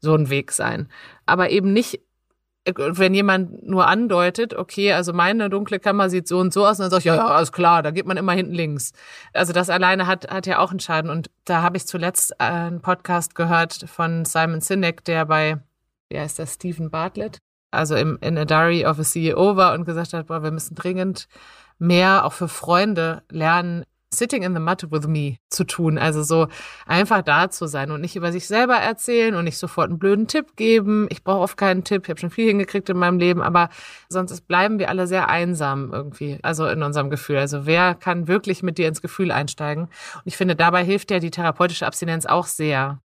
so 0.00 0.14
ein 0.14 0.30
Weg 0.30 0.52
sein. 0.52 0.88
Aber 1.26 1.50
eben 1.50 1.72
nicht 1.72 2.00
wenn 2.66 3.12
jemand 3.12 3.66
nur 3.66 3.86
andeutet, 3.86 4.54
okay, 4.54 4.94
also 4.94 5.12
meine 5.12 5.50
dunkle 5.50 5.78
Kammer 5.78 6.08
sieht 6.08 6.26
so 6.26 6.38
und 6.38 6.52
so 6.52 6.66
aus, 6.66 6.78
dann 6.78 6.88
sage 6.88 7.00
ich, 7.00 7.04
ja, 7.04 7.16
ja, 7.16 7.26
alles 7.26 7.52
klar, 7.52 7.82
da 7.82 7.90
geht 7.90 8.06
man 8.06 8.16
immer 8.16 8.32
hinten 8.32 8.54
links. 8.54 8.92
Also 9.34 9.52
das 9.52 9.68
alleine 9.68 10.06
hat, 10.06 10.30
hat 10.30 10.46
ja 10.46 10.58
auch 10.60 10.70
einen 10.70 10.80
Schaden. 10.80 11.10
Und 11.10 11.30
da 11.44 11.60
habe 11.60 11.76
ich 11.76 11.86
zuletzt 11.86 12.40
einen 12.40 12.80
Podcast 12.80 13.34
gehört 13.34 13.84
von 13.86 14.24
Simon 14.24 14.62
Sinek, 14.62 15.04
der 15.04 15.26
bei 15.26 15.58
wie 16.14 16.20
heißt 16.20 16.38
das, 16.38 16.54
Stephen 16.54 16.90
Bartlett, 16.90 17.38
also 17.72 17.96
im, 17.96 18.18
in 18.20 18.38
A 18.38 18.44
Diary 18.44 18.86
of 18.86 19.00
a 19.00 19.02
CEO 19.02 19.56
war 19.56 19.74
und 19.74 19.84
gesagt 19.84 20.12
hat, 20.12 20.28
boah, 20.28 20.44
wir 20.44 20.52
müssen 20.52 20.76
dringend 20.76 21.26
mehr 21.78 22.24
auch 22.24 22.32
für 22.32 22.48
Freunde 22.48 23.24
lernen, 23.30 23.84
Sitting 24.16 24.44
in 24.44 24.54
the 24.54 24.60
Mud 24.60 24.92
with 24.92 25.08
me 25.08 25.38
zu 25.50 25.64
tun. 25.64 25.98
Also 25.98 26.22
so 26.22 26.46
einfach 26.86 27.22
da 27.22 27.50
zu 27.50 27.66
sein 27.66 27.90
und 27.90 28.00
nicht 28.00 28.14
über 28.14 28.30
sich 28.30 28.46
selber 28.46 28.76
erzählen 28.76 29.34
und 29.34 29.42
nicht 29.42 29.58
sofort 29.58 29.88
einen 29.88 29.98
blöden 29.98 30.28
Tipp 30.28 30.54
geben. 30.54 31.08
Ich 31.10 31.24
brauche 31.24 31.40
oft 31.40 31.56
keinen 31.56 31.82
Tipp. 31.82 32.04
Ich 32.04 32.10
habe 32.10 32.20
schon 32.20 32.30
viel 32.30 32.46
hingekriegt 32.46 32.88
in 32.88 32.96
meinem 32.96 33.18
Leben, 33.18 33.42
aber 33.42 33.70
sonst 34.08 34.46
bleiben 34.46 34.78
wir 34.78 34.88
alle 34.88 35.08
sehr 35.08 35.28
einsam 35.28 35.92
irgendwie, 35.92 36.38
also 36.42 36.68
in 36.68 36.84
unserem 36.84 37.10
Gefühl. 37.10 37.38
Also 37.38 37.66
wer 37.66 37.96
kann 37.96 38.28
wirklich 38.28 38.62
mit 38.62 38.78
dir 38.78 38.86
ins 38.86 39.02
Gefühl 39.02 39.32
einsteigen? 39.32 39.86
Und 39.86 40.26
ich 40.26 40.36
finde, 40.36 40.54
dabei 40.54 40.84
hilft 40.84 41.10
ja 41.10 41.18
die 41.18 41.32
therapeutische 41.32 41.88
Abstinenz 41.88 42.24
auch 42.24 42.46
sehr. 42.46 43.00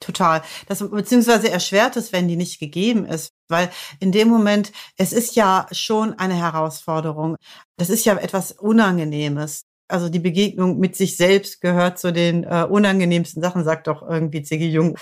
Total. 0.00 0.42
Das 0.66 0.80
beziehungsweise 0.90 1.50
erschwert 1.50 1.96
es, 1.96 2.12
wenn 2.12 2.28
die 2.28 2.36
nicht 2.36 2.60
gegeben 2.60 3.06
ist, 3.06 3.32
weil 3.48 3.70
in 4.00 4.12
dem 4.12 4.28
Moment, 4.28 4.72
es 4.96 5.12
ist 5.12 5.34
ja 5.36 5.66
schon 5.72 6.18
eine 6.18 6.34
Herausforderung. 6.34 7.36
Das 7.76 7.90
ist 7.90 8.04
ja 8.04 8.16
etwas 8.16 8.52
Unangenehmes. 8.52 9.64
Also 9.88 10.08
die 10.08 10.18
Begegnung 10.18 10.78
mit 10.78 10.96
sich 10.96 11.16
selbst 11.16 11.60
gehört 11.60 11.98
zu 11.98 12.12
den 12.12 12.44
äh, 12.44 12.66
unangenehmsten 12.68 13.42
Sachen, 13.42 13.64
sagt 13.64 13.86
doch 13.86 14.02
irgendwie 14.02 14.42
Ziggy 14.42 14.68
Jung 14.68 14.96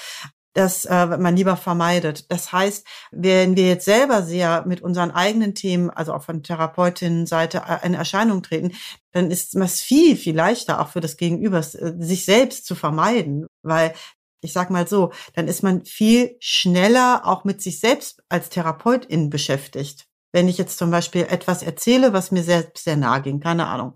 dass 0.54 0.84
äh, 0.84 1.06
man 1.06 1.36
lieber 1.36 1.56
vermeidet. 1.56 2.30
Das 2.30 2.52
heißt, 2.52 2.86
wenn 3.10 3.56
wir 3.56 3.68
jetzt 3.68 3.84
selber 3.84 4.22
sehr 4.22 4.64
mit 4.66 4.82
unseren 4.82 5.10
eigenen 5.10 5.54
Themen, 5.54 5.90
also 5.90 6.12
auch 6.12 6.22
von 6.22 6.42
Therapeutinnenseite, 6.42 7.62
äh, 7.66 7.86
in 7.86 7.94
Erscheinung 7.94 8.42
treten, 8.42 8.72
dann 9.12 9.30
ist 9.30 9.54
es 9.54 9.80
viel, 9.80 10.16
viel 10.16 10.36
leichter 10.36 10.80
auch 10.80 10.88
für 10.88 11.00
das 11.00 11.16
Gegenüber, 11.16 11.62
sich 11.62 12.24
selbst 12.24 12.66
zu 12.66 12.74
vermeiden, 12.74 13.46
weil 13.62 13.94
ich 14.42 14.52
sag 14.52 14.70
mal 14.70 14.86
so, 14.86 15.12
dann 15.34 15.48
ist 15.48 15.62
man 15.62 15.84
viel 15.84 16.36
schneller 16.40 17.22
auch 17.24 17.44
mit 17.44 17.62
sich 17.62 17.80
selbst 17.80 18.22
als 18.28 18.50
Therapeutin 18.50 19.30
beschäftigt. 19.30 20.06
Wenn 20.32 20.48
ich 20.48 20.58
jetzt 20.58 20.78
zum 20.78 20.90
Beispiel 20.90 21.22
etwas 21.22 21.62
erzähle, 21.62 22.12
was 22.12 22.32
mir 22.32 22.42
selbst 22.42 22.84
sehr 22.84 22.96
nahe 22.96 23.22
ging, 23.22 23.40
keine 23.40 23.66
Ahnung, 23.66 23.94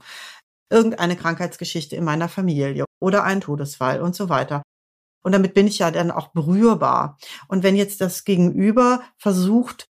irgendeine 0.70 1.16
Krankheitsgeschichte 1.16 1.96
in 1.96 2.04
meiner 2.04 2.28
Familie 2.28 2.84
oder 3.00 3.24
ein 3.24 3.40
Todesfall 3.40 4.00
und 4.00 4.14
so 4.14 4.28
weiter. 4.28 4.62
Und 5.24 5.32
damit 5.32 5.54
bin 5.54 5.66
ich 5.66 5.80
ja 5.80 5.90
dann 5.90 6.12
auch 6.12 6.28
berührbar. 6.28 7.18
Und 7.48 7.64
wenn 7.64 7.74
jetzt 7.74 8.00
das 8.00 8.24
Gegenüber 8.24 9.02
versucht, 9.18 9.86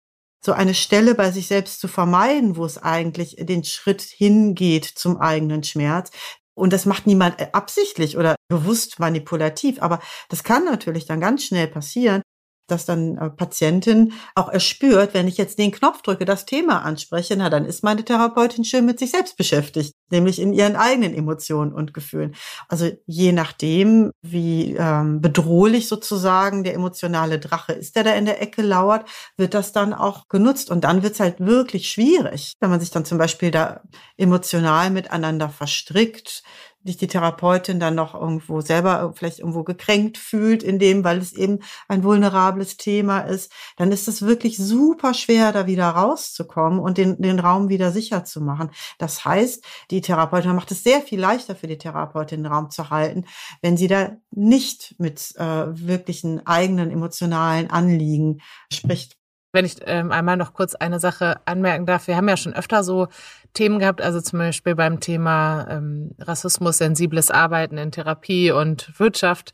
so 0.45 0.53
eine 0.53 0.75
Stelle 0.75 1.15
bei 1.15 1.31
sich 1.31 1.49
selbst 1.49 1.81
zu 1.81 1.89
vermeiden, 1.89 2.57
wo 2.57 2.65
es 2.65 2.79
eigentlich 2.79 3.37
den 3.41 3.65
Schritt 3.65 4.03
hingeht 4.03 4.85
zum 4.85 5.17
eigenen 5.17 5.65
Schmerz, 5.65 6.11
und 6.55 6.73
das 6.73 6.87
macht 6.87 7.07
niemand 7.07 7.41
äh, 7.41 7.49
absichtlich 7.53 8.17
oder 8.17 8.37
bewusst 8.49 8.99
manipulativ. 8.99 9.83
Aber 9.83 10.01
das 10.29 10.45
kann 10.45 10.65
natürlich 10.65 11.07
dann 11.07 11.21
ganz 11.21 11.45
schnell 11.45 11.69
passieren, 11.69 12.23
dass 12.67 12.87
dann 12.87 13.19
äh, 13.19 13.31
Patientin 13.31 14.13
auch 14.35 14.49
erspürt, 14.49 15.15
wenn 15.15 15.29
ich 15.29 15.37
jetzt 15.37 15.59
den 15.59 15.73
Knopf 15.73 16.03
drücke, 16.03 16.25
das 16.25 16.47
Thema 16.47 16.83
anspreche, 16.83 17.37
na 17.37 17.51
dann 17.51 17.65
ist 17.65 17.85
meine 17.85 18.05
Therapeutin 18.05 18.65
schön 18.65 18.87
mit 18.87 18.99
sich 18.99 19.11
selbst 19.11 19.37
beschäftigt, 19.37 19.95
nämlich 20.11 20.41
in 20.41 20.53
ihren 20.53 20.77
eigenen 20.77 21.15
Emotionen 21.15 21.73
und 21.73 21.95
Gefühlen. 21.95 22.35
Also 22.69 22.91
je 23.07 23.33
nachdem, 23.33 24.11
wie 24.23 24.77
ähm, 24.79 25.21
bedrohlich 25.21 25.89
sozusagen 25.89 26.65
der 26.65 26.75
emotionale 26.75 27.39
Drache 27.39 27.73
ist, 27.73 27.97
der 27.97 28.05
da 28.05 28.15
in 28.15 28.25
der 28.25 28.41
Ecke 28.41 28.63
lauert, 28.63 29.09
wird 29.37 29.55
das 29.55 29.73
dann 29.73 29.93
auch 29.93 30.29
genutzt. 30.29 30.71
Und 30.71 30.85
dann 30.85 31.03
wird 31.03 31.15
es 31.15 31.21
halt 31.21 31.41
wirklich 31.41 31.91
schwierig, 31.91 32.55
wenn 32.61 32.71
man 32.71 32.81
sich 32.81 32.91
dann 32.91 33.05
zum 33.05 33.19
Beispiel 33.19 33.51
da 33.51 33.83
emotional 34.17 34.91
miteinander 34.91 35.49
verstrickt, 35.49 36.43
sich 36.85 36.97
die 36.99 37.07
Therapeutin 37.07 37.81
dann 37.81 37.95
noch 37.95 38.15
irgendwo 38.15 38.61
selber 38.61 39.13
vielleicht 39.17 39.39
irgendwo 39.39 39.65
gekränkt 39.65 40.19
fühlt 40.19 40.63
in 40.63 40.79
dem, 40.79 41.03
weil 41.03 41.19
es 41.19 41.33
eben 41.33 41.61
ein 41.89 42.05
vulnerables 42.05 42.77
Thema 42.77 43.21
ist, 43.21 43.53
dann 43.77 43.91
ist 43.91 44.07
es 44.07 44.23
wirklich 44.23 44.59
super 44.59 45.15
schwer, 45.15 45.53
da 45.53 45.67
wieder 45.67 45.89
rauszukommen 45.89 46.79
und 46.79 46.99
den, 46.99 47.21
den 47.21 47.41
Raum 47.41 47.69
wieder 47.69 47.91
sicher 47.91 48.25
zu 48.25 48.41
machen. 48.41 48.71
Das 48.99 49.25
heißt, 49.25 49.65
die 49.91 50.03
Therapeutin 50.03 50.55
macht 50.55 50.71
es 50.71 50.83
sehr 50.83 51.01
viel 51.01 51.21
leichter 51.21 51.57
für 51.57 51.67
die 51.67 51.79
Therapeutin, 51.79 52.43
den 52.43 52.53
Raum 52.53 52.71
zu 52.71 52.91
halten, 52.91 53.25
wenn 53.63 53.77
sie 53.77 53.89
da 53.89 54.17
nicht 54.31 54.95
mit 54.99 55.35
äh, 55.37 55.67
wirklichen 55.69 56.47
eigenen 56.47 56.91
emotionalen 56.91 57.71
Anliegen 57.71 58.41
spricht. 58.71 59.17
Wenn 59.55 59.65
ich 59.65 59.77
ähm, 59.87 60.11
einmal 60.11 60.37
noch 60.37 60.53
kurz 60.53 60.75
eine 60.75 60.99
Sache 60.99 61.37
anmerken 61.45 61.87
darf, 61.87 62.09
wir 62.09 62.17
haben 62.17 62.29
ja 62.29 62.37
schon 62.37 62.55
öfter 62.55 62.83
so 62.83 63.07
Themen 63.53 63.79
gehabt, 63.79 64.03
also 64.03 64.21
zum 64.21 64.41
Beispiel 64.41 64.75
beim 64.75 64.99
Thema 64.99 65.69
ähm, 65.71 66.11
Rassismus, 66.19 66.79
sensibles 66.79 67.31
Arbeiten 67.31 67.79
in 67.79 67.93
Therapie 67.93 68.51
und 68.51 68.99
Wirtschaft, 68.99 69.53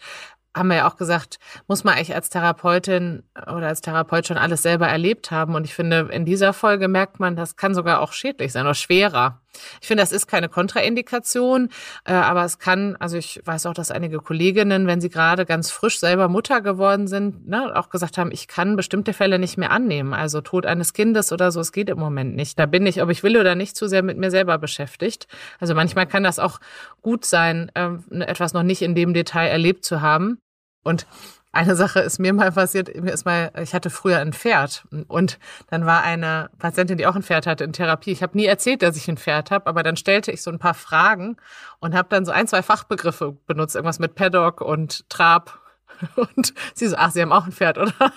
haben 0.57 0.69
wir 0.69 0.77
ja 0.77 0.89
auch 0.89 0.97
gesagt, 0.97 1.39
muss 1.69 1.85
man 1.85 1.95
eigentlich 1.95 2.15
als 2.15 2.31
Therapeutin 2.31 3.25
oder 3.43 3.69
als 3.69 3.83
Therapeut 3.83 4.27
schon 4.27 4.39
alles 4.39 4.63
selber 4.63 4.89
erlebt 4.89 5.31
haben. 5.31 5.55
Und 5.55 5.65
ich 5.65 5.75
finde, 5.75 6.09
in 6.11 6.25
dieser 6.25 6.55
Folge 6.55 6.89
merkt 6.89 7.21
man, 7.21 7.37
das 7.37 7.57
kann 7.57 7.75
sogar 7.75 8.01
auch 8.01 8.13
schädlich 8.13 8.53
sein 8.53 8.65
oder 8.65 8.75
schwerer. 8.75 9.40
Ich 9.81 9.89
finde, 9.89 10.03
das 10.03 10.13
ist 10.13 10.27
keine 10.27 10.49
Kontraindikation, 10.49 11.71
äh, 12.05 12.13
aber 12.13 12.45
es 12.45 12.59
kann, 12.59 12.97
also 12.97 13.17
ich 13.17 13.41
weiß 13.45 13.67
auch, 13.67 13.75
dass 13.75 13.91
einige 13.91 14.19
Kolleginnen, 14.19 14.87
wenn 14.87 15.01
sie 15.01 15.11
gerade 15.11 15.47
ganz 15.47 15.71
frisch 15.71 15.99
selber 15.99 16.29
Mutter 16.29 16.61
geworden 16.61 17.09
sind, 17.09 17.49
ne, 17.49 17.77
auch 17.77 17.91
gesagt 17.91 18.19
haben, 18.19 18.31
ich 18.33 18.49
kann 18.49 18.77
bestimmte 18.77 19.13
Fälle 19.13 19.39
nicht 19.39 19.57
mehr 19.57 19.71
annehmen. 19.71 20.15
Also 20.15 20.41
Tod 20.41 20.67
eines 20.67 20.93
Kindes 20.93 21.33
oder 21.33 21.51
so, 21.53 21.61
es 21.61 21.73
geht 21.73 21.89
im 21.89 21.99
Moment 21.99 22.37
nicht. 22.37 22.59
Da 22.59 22.67
bin 22.67 22.87
ich, 22.87 23.03
ob 23.03 23.11
ich 23.11 23.23
will 23.23 23.37
oder 23.37 23.55
nicht, 23.55 23.77
zu 23.77 23.89
sehr 23.89 24.03
mit 24.03 24.19
mir 24.19 24.31
selber 24.31 24.59
beschäftigt. 24.59 25.27
Also 25.59 25.75
manchmal 25.75 26.07
kann 26.07 26.23
das 26.23 26.39
auch 26.39 26.61
gut 27.03 27.25
sein, 27.25 27.71
äh, 27.75 27.91
etwas 28.23 28.53
noch 28.53 28.63
nicht 28.63 28.83
in 28.83 28.95
dem 28.95 29.15
Detail 29.15 29.49
erlebt 29.49 29.85
zu 29.85 30.01
haben. 30.01 30.39
Und 30.83 31.07
eine 31.53 31.75
Sache 31.75 32.01
ist 32.01 32.19
mir 32.19 32.33
mal 32.33 32.53
passiert, 32.53 32.95
mir 32.95 33.13
ist 33.13 33.25
mal, 33.25 33.51
ich 33.61 33.75
hatte 33.75 33.91
früher 33.91 34.19
ein 34.19 34.33
Pferd 34.33 34.85
und 35.09 35.39
dann 35.69 35.85
war 35.85 36.03
eine 36.03 36.51
Patientin, 36.59 36.97
die 36.97 37.07
auch 37.07 37.17
ein 37.17 37.23
Pferd 37.23 37.47
hatte 37.47 37.65
in 37.65 37.73
Therapie. 37.73 38.13
Ich 38.13 38.23
habe 38.23 38.37
nie 38.37 38.47
erzählt, 38.47 38.83
dass 38.83 38.97
ich 38.97 39.09
ein 39.09 39.17
Pferd 39.17 39.51
habe, 39.51 39.67
aber 39.67 39.83
dann 39.83 39.97
stellte 39.97 40.31
ich 40.31 40.43
so 40.43 40.51
ein 40.51 40.61
paar 40.61 40.75
Fragen 40.75 41.37
und 41.81 41.95
habe 41.95 42.09
dann 42.09 42.25
so 42.25 42.31
ein, 42.31 42.47
zwei 42.47 42.63
Fachbegriffe 42.63 43.37
benutzt, 43.47 43.75
irgendwas 43.75 43.99
mit 43.99 44.15
Paddock 44.15 44.61
und 44.61 45.09
Trab 45.09 45.59
und 46.17 46.55
sie 46.75 46.87
so, 46.87 46.97
ach, 46.97 47.11
Sie 47.11 47.21
haben 47.21 47.33
auch 47.33 47.47
ein 47.47 47.53
Pferd, 47.53 47.79
oder? 47.79 47.93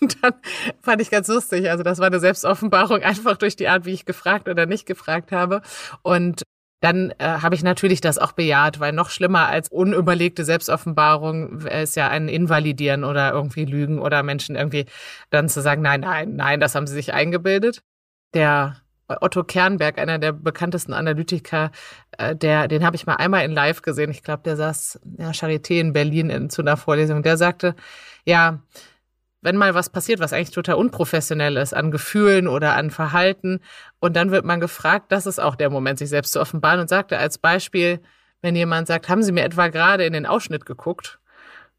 Und 0.00 0.22
dann 0.22 0.34
fand 0.80 1.00
ich 1.02 1.10
ganz 1.10 1.28
lustig. 1.28 1.70
Also 1.70 1.82
das 1.82 1.98
war 1.98 2.06
eine 2.06 2.20
Selbstoffenbarung 2.20 3.02
einfach 3.02 3.36
durch 3.36 3.56
die 3.56 3.68
Art, 3.68 3.84
wie 3.84 3.92
ich 3.92 4.04
gefragt 4.04 4.48
oder 4.48 4.66
nicht 4.66 4.86
gefragt 4.86 5.32
habe. 5.32 5.62
Und 6.02 6.42
dann 6.80 7.12
äh, 7.18 7.24
habe 7.24 7.54
ich 7.54 7.62
natürlich 7.62 8.00
das 8.00 8.18
auch 8.18 8.32
bejaht, 8.32 8.78
weil 8.80 8.92
noch 8.92 9.08
schlimmer 9.10 9.48
als 9.48 9.68
unüberlegte 9.68 10.44
Selbstoffenbarung 10.44 11.60
ist 11.60 11.96
ja 11.96 12.08
ein 12.08 12.28
Invalidieren 12.28 13.04
oder 13.04 13.32
irgendwie 13.32 13.64
Lügen 13.64 13.98
oder 13.98 14.22
Menschen 14.22 14.54
irgendwie 14.54 14.86
dann 15.30 15.48
zu 15.48 15.62
sagen, 15.62 15.82
nein, 15.82 16.00
nein, 16.00 16.36
nein, 16.36 16.60
das 16.60 16.74
haben 16.74 16.86
sie 16.86 16.94
sich 16.94 17.14
eingebildet. 17.14 17.82
Der 18.34 18.76
Otto 19.08 19.44
Kernberg, 19.44 19.98
einer 19.98 20.18
der 20.18 20.32
bekanntesten 20.32 20.92
Analytiker, 20.92 21.70
äh, 22.18 22.34
der, 22.34 22.68
den 22.68 22.84
habe 22.84 22.96
ich 22.96 23.06
mal 23.06 23.16
einmal 23.16 23.44
in 23.44 23.52
Live 23.52 23.82
gesehen. 23.82 24.10
Ich 24.10 24.22
glaube, 24.22 24.42
der 24.44 24.56
saß 24.56 25.00
ja, 25.18 25.30
Charité 25.30 25.80
in 25.80 25.92
Berlin 25.92 26.30
in, 26.30 26.50
zu 26.50 26.62
einer 26.62 26.76
Vorlesung. 26.76 27.22
Der 27.22 27.36
sagte, 27.36 27.74
ja, 28.24 28.60
wenn 29.44 29.56
mal 29.56 29.74
was 29.74 29.90
passiert, 29.90 30.20
was 30.20 30.32
eigentlich 30.32 30.50
total 30.50 30.76
unprofessionell 30.76 31.56
ist, 31.56 31.74
an 31.74 31.90
Gefühlen 31.90 32.48
oder 32.48 32.74
an 32.74 32.90
Verhalten, 32.90 33.60
und 34.00 34.16
dann 34.16 34.30
wird 34.30 34.44
man 34.44 34.58
gefragt, 34.58 35.12
das 35.12 35.26
ist 35.26 35.38
auch 35.38 35.54
der 35.54 35.70
Moment, 35.70 35.98
sich 35.98 36.08
selbst 36.08 36.32
zu 36.32 36.40
offenbaren 36.40 36.80
und 36.80 36.88
sagte 36.88 37.18
als 37.18 37.38
Beispiel, 37.38 38.00
wenn 38.42 38.56
jemand 38.56 38.88
sagt, 38.88 39.08
haben 39.08 39.22
Sie 39.22 39.32
mir 39.32 39.44
etwa 39.44 39.68
gerade 39.68 40.04
in 40.04 40.12
den 40.12 40.26
Ausschnitt 40.26 40.66
geguckt? 40.66 41.18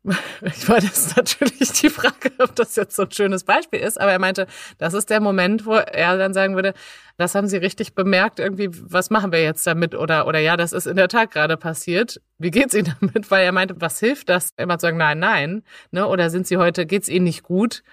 Ich 0.42 0.66
das 0.66 1.08
ist 1.08 1.18
natürlich 1.18 1.72
die 1.74 1.90
Frage, 1.90 2.32
ob 2.40 2.56
das 2.56 2.76
jetzt 2.76 2.96
so 2.96 3.04
ein 3.04 3.12
schönes 3.12 3.44
Beispiel 3.44 3.80
ist, 3.80 4.00
aber 4.00 4.12
er 4.12 4.20
meinte, 4.20 4.48
das 4.78 4.94
ist 4.94 5.10
der 5.10 5.20
Moment, 5.20 5.66
wo 5.66 5.74
er 5.74 6.18
dann 6.18 6.34
sagen 6.34 6.56
würde, 6.56 6.74
das 7.18 7.34
haben 7.34 7.48
Sie 7.48 7.58
richtig 7.58 7.96
bemerkt, 7.96 8.40
irgendwie, 8.40 8.70
was 8.72 9.10
machen 9.10 9.32
wir 9.32 9.42
jetzt 9.42 9.66
damit? 9.66 9.96
Oder, 9.96 10.28
oder 10.28 10.40
ja, 10.40 10.58
das 10.58 10.74
ist 10.74 10.86
in 10.86 10.98
der 10.98 11.08
Tat 11.08 11.32
gerade 11.32 11.58
passiert. 11.58 12.22
Wie 12.38 12.52
geht's 12.52 12.74
Ihnen 12.74 12.94
damit? 13.00 13.32
Weil 13.32 13.46
er 13.46 13.52
meinte, 13.52 13.80
was 13.80 14.00
hilft 14.00 14.30
das? 14.30 14.50
Immer 14.58 14.78
zu 14.78 14.88
sagen, 14.88 14.98
nein, 14.98 15.20
nein, 15.20 15.64
ne? 15.92 16.08
Oder 16.08 16.30
sind 16.30 16.46
Sie 16.46 16.58
heute, 16.58 16.86
geht's 16.86 17.10
Ihnen 17.10 17.26
nicht 17.26 17.44
gut? 17.44 17.84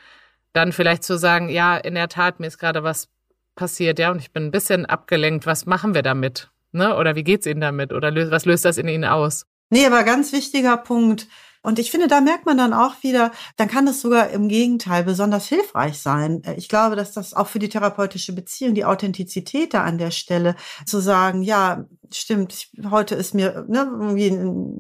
Dann 0.52 0.72
vielleicht 0.72 1.04
zu 1.04 1.16
sagen, 1.16 1.48
ja, 1.48 1.76
in 1.76 1.94
der 1.94 2.08
Tat, 2.08 2.40
mir 2.40 2.46
ist 2.46 2.58
gerade 2.58 2.82
was 2.82 3.08
passiert, 3.54 3.98
ja, 3.98 4.10
und 4.10 4.18
ich 4.18 4.32
bin 4.32 4.46
ein 4.46 4.50
bisschen 4.50 4.86
abgelenkt. 4.86 5.46
Was 5.46 5.66
machen 5.66 5.94
wir 5.94 6.02
damit? 6.02 6.50
Ne? 6.72 6.96
Oder 6.96 7.14
wie 7.14 7.24
geht's 7.24 7.46
Ihnen 7.46 7.60
damit? 7.60 7.92
Oder 7.92 8.14
was 8.30 8.44
löst 8.44 8.64
das 8.64 8.76
in 8.76 8.88
Ihnen 8.88 9.04
aus? 9.04 9.46
Nee, 9.70 9.86
aber 9.86 10.02
ganz 10.02 10.32
wichtiger 10.32 10.76
Punkt 10.76 11.28
und 11.62 11.78
ich 11.78 11.90
finde, 11.90 12.08
da 12.08 12.20
merkt 12.20 12.44
man 12.44 12.58
dann 12.58 12.72
auch 12.72 13.02
wieder, 13.02 13.30
dann 13.56 13.68
kann 13.68 13.86
das 13.86 14.00
sogar 14.00 14.30
im 14.30 14.48
Gegenteil 14.48 15.04
besonders 15.04 15.46
hilfreich 15.46 16.00
sein. 16.00 16.42
Ich 16.56 16.68
glaube, 16.68 16.96
dass 16.96 17.12
das 17.12 17.34
auch 17.34 17.46
für 17.46 17.60
die 17.60 17.68
therapeutische 17.68 18.34
Beziehung, 18.34 18.74
die 18.74 18.84
Authentizität 18.84 19.72
da 19.72 19.84
an 19.84 19.98
der 19.98 20.10
Stelle, 20.10 20.56
zu 20.86 21.00
sagen, 21.00 21.42
ja, 21.42 21.84
stimmt, 22.16 22.68
heute 22.90 23.14
ist 23.14 23.34
mir 23.34 23.64
ne, 23.68 23.88
irgendwie 23.90 24.30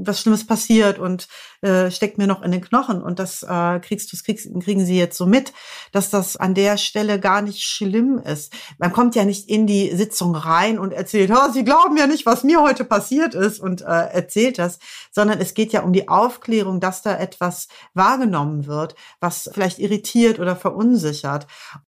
was 0.04 0.20
Schlimmes 0.20 0.46
passiert 0.46 0.98
und 0.98 1.28
äh, 1.60 1.90
steckt 1.90 2.18
mir 2.18 2.26
noch 2.26 2.42
in 2.42 2.52
den 2.52 2.60
Knochen 2.60 3.02
und 3.02 3.18
das 3.18 3.42
äh, 3.42 3.80
kriegst 3.80 4.12
du, 4.12 4.16
kriegst, 4.16 4.48
kriegen 4.60 4.84
sie 4.84 4.98
jetzt 4.98 5.16
so 5.16 5.26
mit, 5.26 5.52
dass 5.92 6.10
das 6.10 6.36
an 6.36 6.54
der 6.54 6.76
Stelle 6.76 7.20
gar 7.20 7.42
nicht 7.42 7.62
schlimm 7.62 8.18
ist. 8.18 8.52
Man 8.78 8.92
kommt 8.92 9.14
ja 9.14 9.24
nicht 9.24 9.48
in 9.48 9.66
die 9.66 9.94
Sitzung 9.94 10.34
rein 10.34 10.78
und 10.78 10.92
erzählt, 10.92 11.30
oh, 11.32 11.52
sie 11.52 11.64
glauben 11.64 11.96
ja 11.96 12.06
nicht, 12.06 12.26
was 12.26 12.44
mir 12.44 12.60
heute 12.60 12.84
passiert 12.84 13.34
ist 13.34 13.60
und 13.60 13.82
äh, 13.82 13.84
erzählt 13.84 14.58
das, 14.58 14.78
sondern 15.10 15.40
es 15.40 15.54
geht 15.54 15.72
ja 15.72 15.82
um 15.82 15.92
die 15.92 16.08
Aufklärung, 16.08 16.80
dass 16.80 17.02
da 17.02 17.16
etwas 17.16 17.68
wahrgenommen 17.94 18.66
wird, 18.66 18.94
was 19.20 19.50
vielleicht 19.52 19.78
irritiert 19.78 20.38
oder 20.38 20.56
verunsichert. 20.56 21.46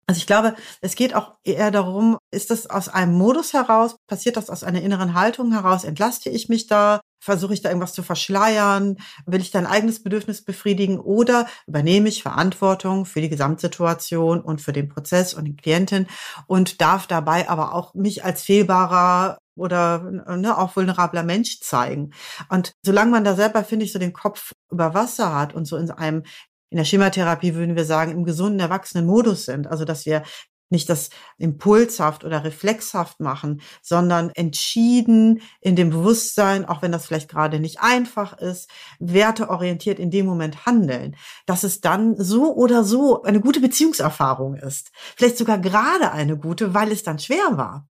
Also 0.06 0.18
ich 0.18 0.26
glaube, 0.26 0.54
es 0.80 0.96
geht 0.96 1.14
auch 1.14 1.32
eher 1.44 1.70
darum, 1.70 2.18
ist 2.30 2.50
das 2.50 2.68
aus 2.68 2.88
einem 2.88 3.14
Modus 3.14 3.52
heraus, 3.52 3.96
passiert 4.06 4.36
das 4.36 4.50
aus 4.50 4.62
einer 4.62 4.82
inneren 4.82 5.14
Haltung 5.14 5.52
heraus, 5.52 5.84
entlaste 5.84 6.28
ich 6.28 6.48
mich 6.48 6.66
da, 6.66 7.00
versuche 7.24 7.54
ich 7.54 7.62
da 7.62 7.70
irgendwas 7.70 7.94
zu 7.94 8.02
verschleiern, 8.02 8.98
will 9.24 9.40
ich 9.40 9.50
da 9.50 9.58
ein 9.58 9.66
eigenes 9.66 10.02
Bedürfnis 10.02 10.44
befriedigen? 10.44 11.00
Oder 11.00 11.46
übernehme 11.66 12.08
ich 12.10 12.22
Verantwortung 12.22 13.06
für 13.06 13.22
die 13.22 13.30
Gesamtsituation 13.30 14.42
und 14.42 14.60
für 14.60 14.74
den 14.74 14.88
Prozess 14.88 15.32
und 15.32 15.46
die 15.46 15.56
Klientin 15.56 16.06
und 16.46 16.82
darf 16.82 17.06
dabei 17.06 17.48
aber 17.48 17.74
auch 17.74 17.94
mich 17.94 18.24
als 18.24 18.42
fehlbarer 18.42 19.38
oder 19.56 20.00
ne, 20.36 20.58
auch 20.58 20.76
vulnerabler 20.76 21.22
Mensch 21.22 21.60
zeigen. 21.60 22.12
Und 22.48 22.72
solange 22.84 23.10
man 23.10 23.24
da 23.24 23.34
selber, 23.34 23.64
finde 23.64 23.86
ich, 23.86 23.92
so 23.92 23.98
den 23.98 24.12
Kopf 24.12 24.52
über 24.70 24.94
Wasser 24.94 25.34
hat 25.34 25.54
und 25.54 25.64
so 25.64 25.76
in 25.76 25.90
einem, 25.90 26.24
in 26.70 26.78
der 26.78 26.84
Schematherapie 26.84 27.54
würden 27.54 27.76
wir 27.76 27.84
sagen, 27.84 28.12
im 28.12 28.24
gesunden, 28.24 28.60
erwachsenen 28.60 29.06
Modus 29.06 29.44
sind, 29.44 29.66
also 29.66 29.84
dass 29.84 30.06
wir 30.06 30.22
nicht 30.70 30.88
das 30.88 31.10
impulshaft 31.38 32.24
oder 32.24 32.44
reflexhaft 32.44 33.20
machen, 33.20 33.62
sondern 33.82 34.30
entschieden 34.34 35.40
in 35.60 35.76
dem 35.76 35.90
Bewusstsein, 35.90 36.64
auch 36.64 36.82
wenn 36.82 36.92
das 36.92 37.06
vielleicht 37.06 37.30
gerade 37.30 37.60
nicht 37.60 37.80
einfach 37.80 38.36
ist, 38.38 38.68
werteorientiert 38.98 39.98
in 39.98 40.10
dem 40.10 40.26
Moment 40.26 40.66
handeln, 40.66 41.16
dass 41.46 41.64
es 41.64 41.80
dann 41.80 42.16
so 42.16 42.54
oder 42.54 42.84
so 42.84 43.22
eine 43.22 43.40
gute 43.40 43.60
Beziehungserfahrung 43.60 44.56
ist. 44.56 44.90
Vielleicht 45.16 45.38
sogar 45.38 45.58
gerade 45.58 46.12
eine 46.12 46.36
gute, 46.36 46.74
weil 46.74 46.90
es 46.92 47.02
dann 47.02 47.18
schwer 47.18 47.56
war. 47.56 47.88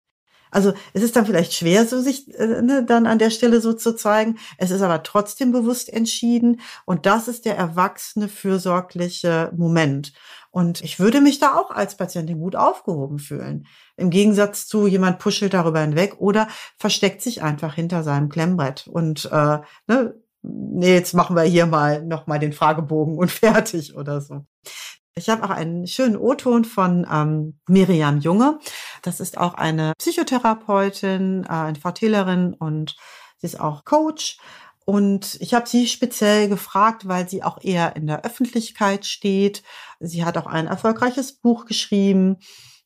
Also 0.51 0.73
es 0.93 1.01
ist 1.01 1.15
dann 1.15 1.25
vielleicht 1.25 1.53
schwer, 1.53 1.85
so 1.85 1.99
sich 2.01 2.33
äh, 2.37 2.61
ne, 2.61 2.85
dann 2.85 3.07
an 3.07 3.17
der 3.17 3.29
Stelle 3.29 3.61
so 3.61 3.73
zu 3.73 3.95
zeigen. 3.95 4.37
Es 4.57 4.69
ist 4.69 4.81
aber 4.81 5.01
trotzdem 5.03 5.51
bewusst 5.51 5.91
entschieden 5.91 6.61
und 6.85 7.05
das 7.05 7.27
ist 7.27 7.45
der 7.45 7.57
erwachsene, 7.57 8.27
fürsorgliche 8.27 9.51
Moment. 9.55 10.13
Und 10.51 10.81
ich 10.83 10.99
würde 10.99 11.21
mich 11.21 11.39
da 11.39 11.55
auch 11.55 11.71
als 11.71 11.95
Patientin 11.95 12.39
gut 12.39 12.57
aufgehoben 12.57 13.19
fühlen. 13.19 13.67
Im 13.95 14.09
Gegensatz 14.09 14.67
zu 14.67 14.85
jemand 14.85 15.19
puschelt 15.19 15.53
darüber 15.53 15.79
hinweg 15.79 16.15
oder 16.19 16.49
versteckt 16.77 17.21
sich 17.21 17.41
einfach 17.41 17.73
hinter 17.73 18.03
seinem 18.03 18.27
Klemmbrett 18.27 18.87
und 18.87 19.25
äh, 19.31 19.59
ne, 19.87 20.13
nee, 20.41 20.93
jetzt 20.93 21.13
machen 21.13 21.35
wir 21.35 21.43
hier 21.43 21.65
mal 21.65 22.05
noch 22.05 22.27
mal 22.27 22.39
den 22.39 22.53
Fragebogen 22.53 23.17
und 23.17 23.31
fertig 23.31 23.95
oder 23.95 24.21
so. 24.21 24.45
Ich 25.15 25.29
habe 25.29 25.43
auch 25.43 25.49
einen 25.49 25.87
schönen 25.87 26.15
O-Ton 26.15 26.63
von 26.63 27.05
ähm, 27.11 27.59
Miriam 27.67 28.19
Junge. 28.19 28.59
Das 29.01 29.19
ist 29.19 29.37
auch 29.37 29.55
eine 29.55 29.93
Psychotherapeutin, 29.97 31.43
äh, 31.43 31.49
eine 31.49 31.79
Vertelerin 31.79 32.53
und 32.53 32.95
sie 33.37 33.47
ist 33.47 33.59
auch 33.59 33.83
Coach. 33.83 34.37
Und 34.85 35.37
ich 35.41 35.53
habe 35.53 35.67
sie 35.67 35.87
speziell 35.87 36.47
gefragt, 36.49 37.07
weil 37.07 37.29
sie 37.29 37.43
auch 37.43 37.61
eher 37.61 37.95
in 37.95 38.07
der 38.07 38.23
Öffentlichkeit 38.25 39.05
steht. 39.05 39.63
Sie 39.99 40.25
hat 40.25 40.37
auch 40.37 40.47
ein 40.47 40.67
erfolgreiches 40.67 41.33
Buch 41.33 41.65
geschrieben. 41.65 42.37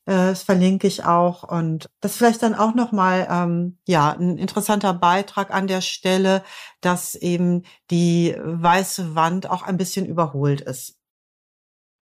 Äh, 0.04 0.12
das 0.30 0.42
verlinke 0.42 0.86
ich 0.88 1.04
auch. 1.04 1.44
Und 1.44 1.88
das 2.00 2.12
ist 2.12 2.18
vielleicht 2.18 2.42
dann 2.42 2.54
auch 2.54 2.74
nochmal 2.74 3.26
ähm, 3.30 3.78
ja, 3.86 4.12
ein 4.12 4.36
interessanter 4.38 4.94
Beitrag 4.94 5.52
an 5.52 5.68
der 5.68 5.80
Stelle, 5.80 6.42
dass 6.80 7.14
eben 7.14 7.62
die 7.90 8.36
weiße 8.38 9.14
Wand 9.14 9.48
auch 9.48 9.62
ein 9.62 9.76
bisschen 9.76 10.06
überholt 10.06 10.60
ist. 10.60 10.95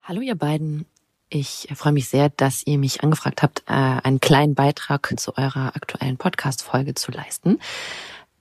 Hallo 0.08 0.22
ihr 0.22 0.36
beiden. 0.36 0.86
Ich 1.28 1.68
freue 1.74 1.92
mich 1.92 2.08
sehr, 2.08 2.30
dass 2.30 2.66
ihr 2.66 2.78
mich 2.78 3.02
angefragt 3.02 3.42
habt, 3.42 3.62
äh, 3.66 3.74
einen 3.74 4.20
kleinen 4.20 4.54
Beitrag 4.54 5.12
zu 5.20 5.36
eurer 5.36 5.76
aktuellen 5.76 6.16
Podcast-Folge 6.16 6.94
zu 6.94 7.12
leisten. 7.12 7.58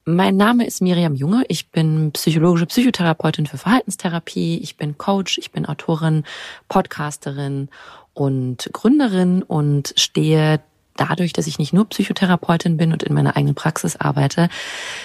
Mein 0.05 0.37
Name 0.37 0.65
ist 0.65 0.81
Miriam 0.81 1.13
Junge. 1.13 1.43
Ich 1.49 1.69
bin 1.69 2.13
psychologische 2.13 2.67
Psychotherapeutin 2.67 3.47
für 3.47 3.57
Verhaltenstherapie. 3.57 4.59
Ich 4.59 4.77
bin 4.77 4.97
Coach, 4.97 5.39
ich 5.39 5.51
bin 5.51 5.65
Autorin, 5.65 6.23
Podcasterin 6.69 7.67
und 8.13 8.69
Gründerin 8.71 9.43
und 9.43 9.93
stehe 9.97 10.61
dadurch, 10.95 11.33
dass 11.33 11.47
ich 11.47 11.59
nicht 11.59 11.73
nur 11.73 11.89
Psychotherapeutin 11.89 12.77
bin 12.77 12.93
und 12.93 13.03
in 13.03 13.13
meiner 13.13 13.35
eigenen 13.35 13.55
Praxis 13.55 13.97
arbeite, 13.97 14.47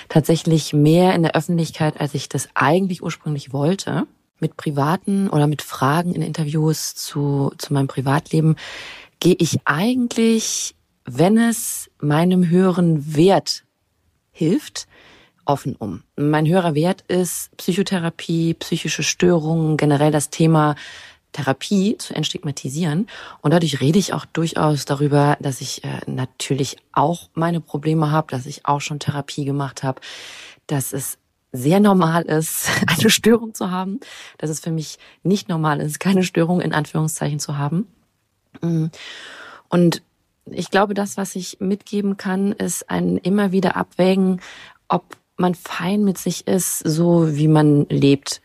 tatsächlich 0.08 0.72
mehr 0.72 1.12
in 1.16 1.24
der 1.24 1.34
Öffentlichkeit, 1.34 2.00
als 2.00 2.14
ich 2.14 2.28
das 2.28 2.50
eigentlich 2.54 3.02
ursprünglich 3.02 3.52
wollte. 3.52 4.06
Mit 4.43 4.57
privaten 4.57 5.30
oder 5.30 5.47
mit 5.47 5.62
Fragen 5.62 6.16
in 6.16 6.20
Interviews 6.20 6.97
zu, 6.97 7.53
zu 7.59 7.72
meinem 7.72 7.86
Privatleben 7.86 8.57
gehe 9.20 9.36
ich 9.38 9.61
eigentlich, 9.66 10.74
wenn 11.05 11.38
es 11.38 11.88
meinem 12.01 12.49
höheren 12.49 13.14
Wert 13.14 13.62
hilft, 14.32 14.88
offen 15.45 15.76
um. 15.76 16.03
Mein 16.16 16.49
höherer 16.49 16.74
Wert 16.74 17.03
ist 17.03 17.57
Psychotherapie, 17.57 18.55
psychische 18.55 19.05
Störungen, 19.05 19.76
generell 19.76 20.11
das 20.11 20.30
Thema 20.30 20.74
Therapie 21.30 21.97
zu 21.99 22.12
entstigmatisieren. 22.12 23.07
Und 23.43 23.53
dadurch 23.53 23.80
rede 23.80 24.01
ich 24.01 24.12
auch 24.12 24.24
durchaus 24.24 24.86
darüber, 24.86 25.36
dass 25.38 25.61
ich 25.61 25.84
äh, 25.84 26.01
natürlich 26.07 26.78
auch 26.93 27.28
meine 27.34 27.61
Probleme 27.61 28.11
habe, 28.11 28.26
dass 28.28 28.47
ich 28.47 28.66
auch 28.66 28.80
schon 28.80 28.99
Therapie 28.99 29.45
gemacht 29.45 29.84
habe, 29.84 30.01
dass 30.66 30.93
es 30.93 31.18
sehr 31.53 31.80
normal 31.80 32.22
ist, 32.22 32.68
eine 32.86 33.11
Störung 33.11 33.55
zu 33.55 33.70
haben, 33.70 34.00
dass 34.38 34.50
es 34.50 34.61
für 34.61 34.72
mich 34.72 34.98
nicht 35.22 35.48
normal 35.48 35.80
ist, 35.80 36.00
keine 36.00 36.22
Störung 36.24 36.61
in 36.61 36.72
Anführungszeichen 36.72 37.38
zu 37.38 37.59
haben. 37.59 37.86
Mm. 38.61 38.86
Und 39.68 40.03
ich 40.46 40.70
glaube, 40.70 40.94
das, 40.94 41.16
was 41.16 41.36
ich 41.36 41.59
mitgeben 41.61 42.16
kann, 42.16 42.53
ist 42.53 42.90
ein 42.90 43.16
immer 43.16 43.53
wieder 43.53 43.76
abwägen, 43.76 44.40
ob 44.88 45.16
man 45.36 45.55
fein 45.55 46.05
mit 46.05 46.18
sich 46.18 46.46
ist, 46.46 46.78
so 46.78 47.36
wie 47.36 47.48
man 47.48 47.86
lebt. 47.88 48.42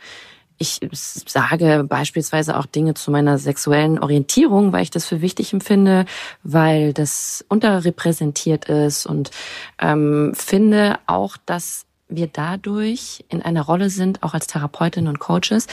Ich 0.59 0.79
sage 1.27 1.85
beispielsweise 1.87 2.57
auch 2.57 2.65
Dinge 2.65 2.95
zu 2.95 3.11
meiner 3.11 3.37
sexuellen 3.37 3.99
Orientierung, 3.99 4.73
weil 4.73 4.83
ich 4.83 4.89
das 4.89 5.05
für 5.05 5.21
wichtig 5.21 5.53
empfinde, 5.53 6.05
weil 6.43 6.93
das 6.93 7.45
unterrepräsentiert 7.47 8.65
ist 8.65 9.05
und 9.05 9.29
ähm, 9.79 10.33
finde 10.35 10.97
auch, 11.05 11.37
dass 11.45 11.86
wir 12.09 12.27
dadurch 12.27 13.25
in 13.29 13.41
einer 13.41 13.61
Rolle 13.61 13.89
sind, 13.89 14.23
auch 14.23 14.33
als 14.33 14.47
Therapeutinnen 14.47 15.09
und 15.09 15.19
Coaches, 15.19 15.67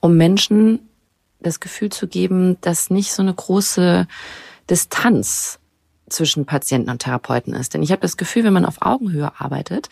um 0.00 0.16
Menschen 0.16 0.80
das 1.40 1.60
Gefühl 1.60 1.90
zu 1.90 2.08
geben, 2.08 2.58
dass 2.60 2.90
nicht 2.90 3.12
so 3.12 3.22
eine 3.22 3.34
große 3.34 4.06
Distanz 4.70 5.58
zwischen 6.08 6.46
Patienten 6.46 6.90
und 6.90 7.00
Therapeuten 7.00 7.54
ist. 7.54 7.74
Denn 7.74 7.82
ich 7.82 7.90
habe 7.90 8.02
das 8.02 8.16
Gefühl, 8.16 8.44
wenn 8.44 8.52
man 8.52 8.64
auf 8.64 8.80
Augenhöhe 8.80 9.32
arbeitet, 9.38 9.88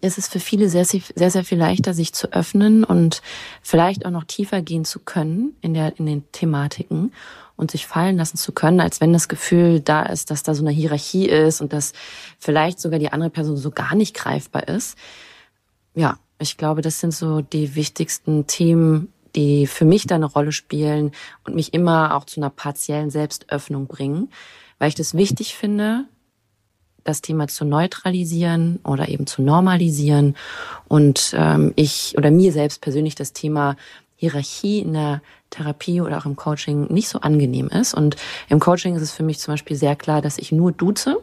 ist 0.00 0.18
es 0.18 0.28
für 0.28 0.40
viele 0.40 0.68
sehr, 0.68 0.84
sehr, 0.84 1.30
sehr 1.30 1.44
viel 1.44 1.58
leichter, 1.58 1.94
sich 1.94 2.12
zu 2.12 2.32
öffnen 2.32 2.84
und 2.84 3.22
vielleicht 3.62 4.06
auch 4.06 4.10
noch 4.10 4.24
tiefer 4.24 4.62
gehen 4.62 4.84
zu 4.84 5.00
können 5.00 5.56
in, 5.60 5.74
der, 5.74 5.98
in 5.98 6.06
den 6.06 6.30
Thematiken 6.32 7.12
und 7.56 7.70
sich 7.70 7.86
fallen 7.86 8.16
lassen 8.16 8.36
zu 8.36 8.52
können, 8.52 8.80
als 8.80 9.00
wenn 9.00 9.12
das 9.12 9.28
Gefühl 9.28 9.80
da 9.80 10.02
ist, 10.02 10.30
dass 10.30 10.42
da 10.42 10.54
so 10.54 10.62
eine 10.64 10.72
Hierarchie 10.72 11.28
ist 11.28 11.60
und 11.60 11.72
dass 11.72 11.92
vielleicht 12.38 12.80
sogar 12.80 12.98
die 12.98 13.12
andere 13.12 13.30
Person 13.30 13.56
so 13.56 13.70
gar 13.70 13.94
nicht 13.94 14.14
greifbar 14.14 14.68
ist. 14.68 14.98
Ja, 15.94 16.18
ich 16.38 16.56
glaube, 16.56 16.82
das 16.82 17.00
sind 17.00 17.14
so 17.14 17.40
die 17.40 17.74
wichtigsten 17.76 18.46
Themen, 18.46 19.12
die 19.36 19.66
für 19.66 19.84
mich 19.84 20.06
da 20.06 20.16
eine 20.16 20.26
Rolle 20.26 20.52
spielen 20.52 21.12
und 21.44 21.54
mich 21.54 21.74
immer 21.74 22.16
auch 22.16 22.24
zu 22.24 22.40
einer 22.40 22.50
partiellen 22.50 23.10
Selbstöffnung 23.10 23.86
bringen, 23.86 24.30
weil 24.78 24.88
ich 24.88 24.94
das 24.94 25.14
wichtig 25.14 25.54
finde, 25.54 26.06
das 27.04 27.20
Thema 27.20 27.48
zu 27.48 27.64
neutralisieren 27.64 28.80
oder 28.82 29.08
eben 29.08 29.26
zu 29.26 29.42
normalisieren 29.42 30.36
und 30.88 31.34
ähm, 31.36 31.72
ich 31.76 32.14
oder 32.16 32.30
mir 32.30 32.52
selbst 32.52 32.80
persönlich 32.80 33.14
das 33.14 33.32
Thema 33.32 33.76
Hierarchie 34.16 34.78
in 34.78 34.94
der 34.94 35.22
Therapie 35.50 36.00
oder 36.00 36.18
auch 36.18 36.24
im 36.24 36.36
Coaching 36.36 36.92
nicht 36.92 37.08
so 37.08 37.20
angenehm 37.20 37.68
ist. 37.68 37.94
Und 37.94 38.16
im 38.48 38.60
Coaching 38.60 38.96
ist 38.96 39.02
es 39.02 39.12
für 39.12 39.22
mich 39.22 39.38
zum 39.38 39.54
Beispiel 39.54 39.76
sehr 39.76 39.96
klar, 39.96 40.22
dass 40.22 40.38
ich 40.38 40.52
nur 40.52 40.72
duze 40.72 41.18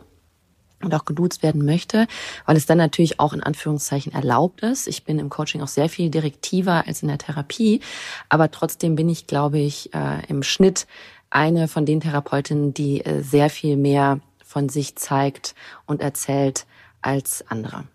und 0.83 0.93
auch 0.95 1.05
geduzt 1.05 1.43
werden 1.43 1.63
möchte, 1.63 2.07
weil 2.45 2.57
es 2.57 2.65
dann 2.65 2.77
natürlich 2.77 3.19
auch 3.19 3.33
in 3.33 3.43
Anführungszeichen 3.43 4.13
erlaubt 4.13 4.61
ist. 4.61 4.87
Ich 4.87 5.03
bin 5.03 5.19
im 5.19 5.29
Coaching 5.29 5.61
auch 5.61 5.67
sehr 5.67 5.89
viel 5.89 6.09
direktiver 6.09 6.87
als 6.87 7.01
in 7.01 7.07
der 7.07 7.17
Therapie, 7.17 7.81
aber 8.29 8.51
trotzdem 8.51 8.95
bin 8.95 9.09
ich, 9.09 9.27
glaube 9.27 9.59
ich, 9.59 9.93
äh, 9.93 10.25
im 10.27 10.43
Schnitt 10.43 10.87
eine 11.29 11.67
von 11.67 11.85
den 11.85 12.01
Therapeutinnen, 12.01 12.73
die 12.73 13.05
äh, 13.05 13.21
sehr 13.21 13.49
viel 13.49 13.77
mehr 13.77 14.19
von 14.51 14.67
sich 14.67 14.97
zeigt 14.97 15.55
und 15.85 16.01
erzählt 16.01 16.65
als 17.01 17.45
andere. 17.47 17.85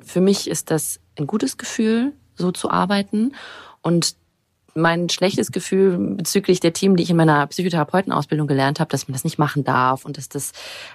Für 0.00 0.22
mich 0.22 0.48
ist 0.48 0.70
das 0.70 1.00
ein 1.18 1.26
gutes 1.26 1.58
Gefühl, 1.58 2.14
so 2.34 2.50
zu 2.50 2.70
arbeiten 2.70 3.34
und 3.82 4.16
mein 4.74 5.10
schlechtes 5.10 5.52
Gefühl 5.52 5.98
bezüglich 6.16 6.60
der 6.60 6.72
Themen, 6.72 6.96
die 6.96 7.02
ich 7.02 7.10
in 7.10 7.16
meiner 7.16 7.46
Psychotherapeutenausbildung 7.48 8.46
gelernt 8.46 8.80
habe, 8.80 8.88
dass 8.88 9.06
man 9.06 9.12
das 9.12 9.24
nicht 9.24 9.38
machen 9.38 9.64
darf 9.64 10.06
und 10.06 10.16
dass, 10.16 10.30
das, 10.30 10.52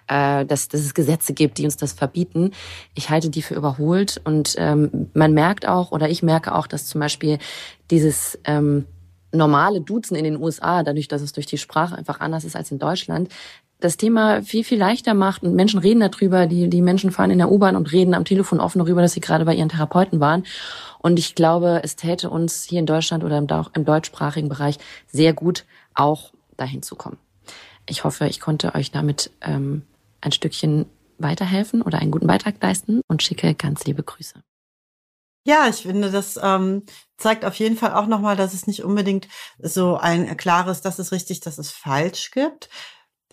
äh, 0.07 0.45
dass, 0.45 0.67
dass 0.69 0.81
es 0.81 0.95
Gesetze 0.95 1.33
gibt, 1.33 1.59
die 1.59 1.65
uns 1.65 1.77
das 1.77 1.93
verbieten. 1.93 2.51
Ich 2.95 3.11
halte 3.11 3.29
die 3.29 3.43
für 3.43 3.53
überholt 3.53 4.19
und 4.23 4.55
ähm, 4.57 5.11
man 5.13 5.33
merkt 5.33 5.67
auch 5.67 5.91
oder 5.91 6.09
ich 6.09 6.23
merke 6.23 6.55
auch, 6.55 6.65
dass 6.65 6.87
zum 6.87 7.01
Beispiel 7.01 7.37
dieses 7.91 8.39
ähm, 8.45 8.85
normale 9.33 9.81
Duzen 9.81 10.15
in 10.15 10.23
den 10.23 10.41
USA, 10.41 10.83
dadurch, 10.83 11.07
dass 11.07 11.21
es 11.21 11.33
durch 11.33 11.45
die 11.45 11.57
Sprache 11.57 11.95
einfach 11.95 12.19
anders 12.19 12.45
ist 12.45 12.55
als 12.55 12.71
in 12.71 12.79
Deutschland, 12.79 13.29
das 13.83 13.97
Thema 13.97 14.41
viel, 14.43 14.63
viel 14.63 14.77
leichter 14.77 15.13
macht 15.13 15.43
und 15.43 15.55
Menschen 15.55 15.79
reden 15.79 15.99
darüber, 15.99 16.47
die, 16.47 16.69
die 16.69 16.81
Menschen 16.81 17.11
fahren 17.11 17.31
in 17.31 17.39
der 17.39 17.51
U-Bahn 17.51 17.75
und 17.75 17.91
reden 17.91 18.13
am 18.13 18.23
Telefon 18.23 18.61
offen 18.61 18.79
darüber, 18.79 19.01
dass 19.01 19.11
sie 19.11 19.19
gerade 19.19 19.43
bei 19.43 19.53
ihren 19.53 19.67
Therapeuten 19.67 20.21
waren. 20.21 20.45
Und 20.99 21.19
ich 21.19 21.35
glaube, 21.35 21.81
es 21.83 21.97
täte 21.97 22.29
uns 22.29 22.63
hier 22.63 22.79
in 22.79 22.85
Deutschland 22.85 23.25
oder 23.25 23.37
im, 23.37 23.47
im 23.73 23.83
deutschsprachigen 23.83 24.47
Bereich 24.47 24.77
sehr 25.07 25.33
gut, 25.33 25.65
auch 25.95 26.31
dahin 26.55 26.81
zu 26.81 26.95
kommen. 26.95 27.17
Ich 27.85 28.05
hoffe, 28.05 28.25
ich 28.27 28.39
konnte 28.39 28.73
euch 28.73 28.91
damit 28.91 29.31
ähm, 29.41 29.81
ein 30.21 30.31
Stückchen 30.31 30.85
weiterhelfen 31.17 31.81
oder 31.81 31.99
einen 31.99 32.11
guten 32.11 32.27
Beitrag 32.27 32.55
leisten 32.61 33.01
und 33.09 33.21
schicke 33.21 33.53
ganz 33.53 33.83
liebe 33.83 34.03
Grüße. 34.03 34.35
Ja, 35.45 35.67
ich 35.67 35.81
finde, 35.81 36.09
das 36.09 36.39
ähm, 36.41 36.83
zeigt 37.17 37.43
auf 37.43 37.55
jeden 37.55 37.75
Fall 37.75 37.95
auch 37.95 38.07
nochmal, 38.07 38.37
dass 38.37 38.53
es 38.53 38.65
nicht 38.65 38.85
unbedingt 38.85 39.27
so 39.59 39.97
ein 39.97 40.37
klares, 40.37 40.79
das 40.79 40.99
ist 40.99 41.11
richtig, 41.11 41.41
das 41.41 41.59
ist 41.59 41.71
falsch 41.71 42.31
gibt. 42.31 42.69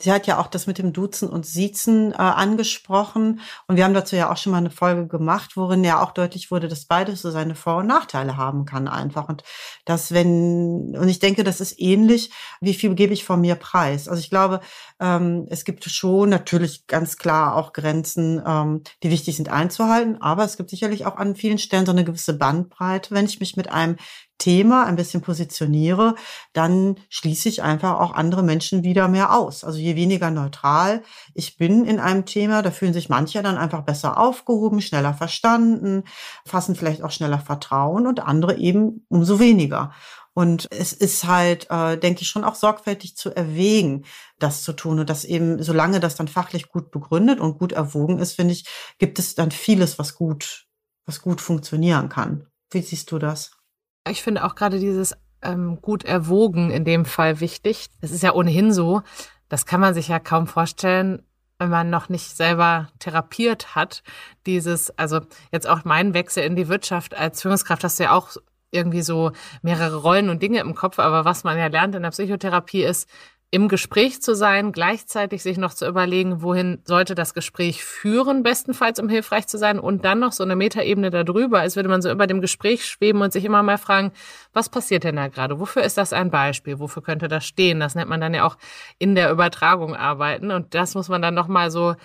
Sie 0.02 0.12
hat 0.12 0.26
ja 0.26 0.38
auch 0.38 0.46
das 0.46 0.66
mit 0.66 0.78
dem 0.78 0.92
Duzen 0.92 1.28
und 1.28 1.46
Siezen 1.46 2.12
äh, 2.12 2.16
angesprochen. 2.16 3.40
Und 3.66 3.76
wir 3.76 3.84
haben 3.84 3.94
dazu 3.94 4.16
ja 4.16 4.32
auch 4.32 4.36
schon 4.36 4.52
mal 4.52 4.58
eine 4.58 4.70
Folge 4.70 5.06
gemacht, 5.06 5.56
worin 5.56 5.84
ja 5.84 6.02
auch 6.02 6.12
deutlich 6.12 6.50
wurde, 6.50 6.68
dass 6.68 6.86
beides 6.86 7.22
so 7.22 7.30
seine 7.30 7.54
Vor- 7.54 7.78
und 7.78 7.86
Nachteile 7.86 8.36
haben 8.36 8.64
kann 8.64 8.88
einfach. 8.88 9.28
Und 9.28 9.42
das, 9.84 10.12
wenn, 10.12 10.96
und 10.96 11.08
ich 11.08 11.18
denke, 11.18 11.44
das 11.44 11.60
ist 11.60 11.78
ähnlich, 11.78 12.30
wie 12.60 12.74
viel 12.74 12.94
gebe 12.94 13.12
ich 13.12 13.24
von 13.24 13.40
mir 13.40 13.54
preis. 13.54 14.08
Also 14.08 14.20
ich 14.20 14.30
glaube, 14.30 14.60
ähm, 15.00 15.46
es 15.50 15.64
gibt 15.64 15.84
schon 15.84 16.28
natürlich 16.28 16.86
ganz 16.86 17.16
klar 17.16 17.56
auch 17.56 17.72
Grenzen, 17.72 18.42
ähm, 18.46 18.82
die 19.02 19.10
wichtig 19.10 19.36
sind 19.36 19.48
einzuhalten. 19.48 20.20
Aber 20.20 20.44
es 20.44 20.56
gibt 20.56 20.70
sicherlich 20.70 21.06
auch 21.06 21.16
an 21.16 21.36
vielen 21.36 21.58
Stellen 21.58 21.86
so 21.86 21.92
eine 21.92 22.04
gewisse 22.04 22.34
Bandbreite. 22.34 23.14
Wenn 23.14 23.26
ich 23.26 23.40
mich 23.40 23.56
mit 23.56 23.70
einem 23.70 23.96
Thema 24.40 24.86
ein 24.86 24.96
bisschen 24.96 25.22
positioniere, 25.22 26.16
dann 26.52 26.96
schließe 27.10 27.48
ich 27.48 27.62
einfach 27.62 28.00
auch 28.00 28.12
andere 28.12 28.42
Menschen 28.42 28.82
wieder 28.82 29.06
mehr 29.06 29.32
aus. 29.36 29.62
Also 29.62 29.78
je 29.78 29.94
weniger 29.94 30.32
neutral 30.32 31.02
ich 31.34 31.56
bin 31.56 31.84
in 31.84 32.00
einem 32.00 32.26
Thema, 32.26 32.62
da 32.62 32.70
fühlen 32.70 32.92
sich 32.92 33.08
manche 33.08 33.42
dann 33.42 33.56
einfach 33.56 33.82
besser 33.82 34.18
aufgehoben, 34.18 34.80
schneller 34.80 35.14
verstanden, 35.14 36.04
fassen 36.44 36.74
vielleicht 36.74 37.02
auch 37.02 37.10
schneller 37.10 37.38
Vertrauen 37.38 38.06
und 38.06 38.20
andere 38.20 38.56
eben 38.56 39.06
umso 39.08 39.38
weniger. 39.38 39.92
Und 40.32 40.68
es 40.70 40.92
ist 40.92 41.24
halt, 41.24 41.68
äh, 41.70 41.98
denke 41.98 42.22
ich, 42.22 42.28
schon 42.28 42.44
auch 42.44 42.54
sorgfältig 42.54 43.16
zu 43.16 43.34
erwägen, 43.34 44.04
das 44.38 44.62
zu 44.62 44.72
tun. 44.72 45.00
Und 45.00 45.10
das 45.10 45.24
eben, 45.24 45.62
solange 45.62 46.00
das 46.00 46.14
dann 46.14 46.28
fachlich 46.28 46.68
gut 46.68 46.90
begründet 46.90 47.40
und 47.40 47.58
gut 47.58 47.72
erwogen 47.72 48.20
ist, 48.20 48.34
finde 48.34 48.54
ich, 48.54 48.66
gibt 48.98 49.18
es 49.18 49.34
dann 49.34 49.50
vieles, 49.50 49.98
was 49.98 50.14
gut, 50.14 50.66
was 51.04 51.20
gut 51.20 51.40
funktionieren 51.40 52.08
kann. 52.08 52.46
Wie 52.70 52.80
siehst 52.80 53.10
du 53.10 53.18
das? 53.18 53.59
Ich 54.08 54.22
finde 54.22 54.44
auch 54.44 54.54
gerade 54.54 54.78
dieses 54.78 55.14
ähm, 55.42 55.80
gut 55.80 56.04
erwogen 56.04 56.70
in 56.70 56.84
dem 56.84 57.04
Fall 57.04 57.40
wichtig. 57.40 57.88
Das 58.00 58.10
ist 58.10 58.22
ja 58.22 58.34
ohnehin 58.34 58.72
so. 58.72 59.02
Das 59.48 59.66
kann 59.66 59.80
man 59.80 59.94
sich 59.94 60.08
ja 60.08 60.18
kaum 60.18 60.46
vorstellen, 60.46 61.22
wenn 61.58 61.70
man 61.70 61.90
noch 61.90 62.08
nicht 62.08 62.36
selber 62.36 62.88
therapiert 62.98 63.74
hat. 63.74 64.02
Dieses, 64.46 64.90
also 64.98 65.20
jetzt 65.52 65.68
auch 65.68 65.84
mein 65.84 66.14
Wechsel 66.14 66.44
in 66.44 66.56
die 66.56 66.68
Wirtschaft 66.68 67.14
als 67.14 67.42
Führungskraft 67.42 67.84
hast 67.84 67.98
du 67.98 68.04
ja 68.04 68.12
auch 68.12 68.30
irgendwie 68.70 69.02
so 69.02 69.32
mehrere 69.62 69.96
Rollen 69.96 70.30
und 70.30 70.42
Dinge 70.42 70.60
im 70.60 70.74
Kopf. 70.74 70.98
Aber 70.98 71.24
was 71.24 71.44
man 71.44 71.58
ja 71.58 71.66
lernt 71.66 71.94
in 71.94 72.02
der 72.02 72.10
Psychotherapie 72.10 72.84
ist, 72.84 73.08
im 73.52 73.66
Gespräch 73.66 74.22
zu 74.22 74.36
sein, 74.36 74.70
gleichzeitig 74.70 75.42
sich 75.42 75.58
noch 75.58 75.74
zu 75.74 75.86
überlegen, 75.86 76.40
wohin 76.40 76.80
sollte 76.84 77.16
das 77.16 77.34
Gespräch 77.34 77.84
führen, 77.84 78.44
bestenfalls 78.44 79.00
um 79.00 79.08
hilfreich 79.08 79.48
zu 79.48 79.58
sein 79.58 79.80
und 79.80 80.04
dann 80.04 80.20
noch 80.20 80.30
so 80.30 80.44
eine 80.44 80.54
Metaebene 80.54 81.10
darüber, 81.10 81.58
als 81.58 81.74
würde 81.74 81.88
man 81.88 82.00
so 82.00 82.10
über 82.12 82.28
dem 82.28 82.40
Gespräch 82.40 82.86
schweben 82.86 83.22
und 83.22 83.32
sich 83.32 83.44
immer 83.44 83.64
mal 83.64 83.78
fragen, 83.78 84.12
was 84.52 84.68
passiert 84.68 85.02
denn 85.02 85.16
da 85.16 85.26
gerade? 85.26 85.58
Wofür 85.58 85.82
ist 85.82 85.98
das 85.98 86.12
ein 86.12 86.30
Beispiel? 86.30 86.78
Wofür 86.78 87.02
könnte 87.02 87.26
das 87.26 87.44
stehen? 87.44 87.80
Das 87.80 87.96
nennt 87.96 88.08
man 88.08 88.20
dann 88.20 88.34
ja 88.34 88.44
auch 88.44 88.56
in 88.98 89.16
der 89.16 89.32
Übertragung 89.32 89.96
arbeiten 89.96 90.52
und 90.52 90.74
das 90.74 90.94
muss 90.94 91.08
man 91.08 91.20
dann 91.20 91.34
noch 91.34 91.48
mal 91.48 91.72
so 91.72 91.96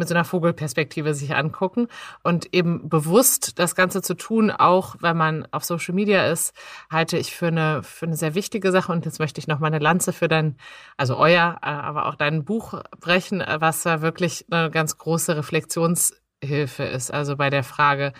mit 0.00 0.08
so 0.08 0.14
einer 0.14 0.24
Vogelperspektive 0.24 1.14
sich 1.14 1.36
angucken 1.36 1.86
und 2.24 2.52
eben 2.52 2.88
bewusst 2.88 3.60
das 3.60 3.76
Ganze 3.76 4.02
zu 4.02 4.14
tun, 4.14 4.50
auch 4.50 4.96
wenn 4.98 5.16
man 5.16 5.46
auf 5.52 5.64
Social 5.64 5.94
Media 5.94 6.26
ist, 6.26 6.52
halte 6.90 7.16
ich 7.16 7.36
für 7.36 7.46
eine, 7.46 7.84
für 7.84 8.06
eine 8.06 8.16
sehr 8.16 8.34
wichtige 8.34 8.72
Sache. 8.72 8.90
Und 8.90 9.04
jetzt 9.04 9.20
möchte 9.20 9.38
ich 9.38 9.46
noch 9.46 9.60
mal 9.60 9.68
eine 9.68 9.78
Lanze 9.78 10.12
für 10.12 10.26
dein, 10.26 10.56
also 10.96 11.16
euer, 11.16 11.58
äh, 11.62 11.66
aber 11.66 12.06
auch 12.06 12.16
dein 12.16 12.44
Buch 12.44 12.82
brechen, 12.98 13.44
was 13.58 13.82
da 13.82 14.02
wirklich 14.02 14.46
eine 14.50 14.70
ganz 14.70 14.98
große 14.98 15.36
Reflexionshilfe 15.36 16.84
ist. 16.84 17.12
Also 17.12 17.36
bei 17.36 17.50
der 17.50 17.62
Frage, 17.62 18.12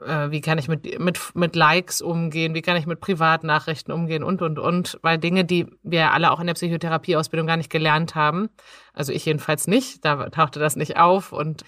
äh, 0.00 0.30
wie 0.30 0.40
kann 0.40 0.58
ich 0.58 0.68
mit, 0.68 0.98
mit, 0.98 1.34
mit 1.34 1.56
Likes 1.56 2.02
umgehen, 2.02 2.54
wie 2.54 2.62
kann 2.62 2.76
ich 2.76 2.86
mit 2.86 3.00
Privatnachrichten 3.00 3.92
umgehen 3.92 4.22
und, 4.22 4.42
und, 4.42 4.58
und, 4.58 4.98
weil 5.02 5.18
Dinge, 5.18 5.44
die 5.44 5.66
wir 5.82 6.12
alle 6.12 6.30
auch 6.30 6.40
in 6.40 6.46
der 6.46 6.54
Psychotherapieausbildung 6.54 7.46
gar 7.46 7.56
nicht 7.56 7.70
gelernt 7.70 8.14
haben, 8.14 8.48
also 8.92 9.12
ich 9.12 9.24
jedenfalls 9.24 9.66
nicht, 9.66 10.04
da 10.04 10.28
tauchte 10.30 10.58
das 10.58 10.76
nicht 10.76 10.96
auf 10.96 11.32
und 11.32 11.64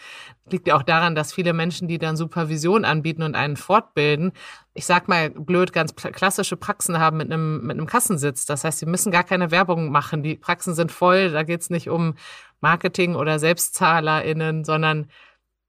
liegt 0.50 0.66
ja 0.66 0.76
auch 0.76 0.82
daran, 0.82 1.14
dass 1.14 1.32
viele 1.32 1.52
Menschen, 1.52 1.88
die 1.88 1.98
dann 1.98 2.16
Supervision 2.16 2.84
anbieten 2.84 3.22
und 3.22 3.34
einen 3.34 3.56
fortbilden, 3.56 4.32
ich 4.74 4.86
sag 4.86 5.08
mal 5.08 5.30
blöd, 5.30 5.72
ganz 5.72 5.94
klassische 5.94 6.56
Praxen 6.56 6.98
haben 6.98 7.16
mit 7.16 7.30
einem, 7.30 7.66
mit 7.66 7.76
einem 7.76 7.86
Kassensitz. 7.86 8.46
Das 8.46 8.64
heißt, 8.64 8.78
sie 8.78 8.86
müssen 8.86 9.10
gar 9.10 9.24
keine 9.24 9.50
Werbung 9.50 9.90
machen. 9.90 10.22
Die 10.22 10.36
Praxen 10.36 10.74
sind 10.74 10.92
voll, 10.92 11.30
da 11.30 11.42
geht's 11.42 11.68
nicht 11.68 11.90
um 11.90 12.14
Marketing 12.60 13.14
oder 13.14 13.38
SelbstzahlerInnen, 13.38 14.64
sondern 14.64 15.08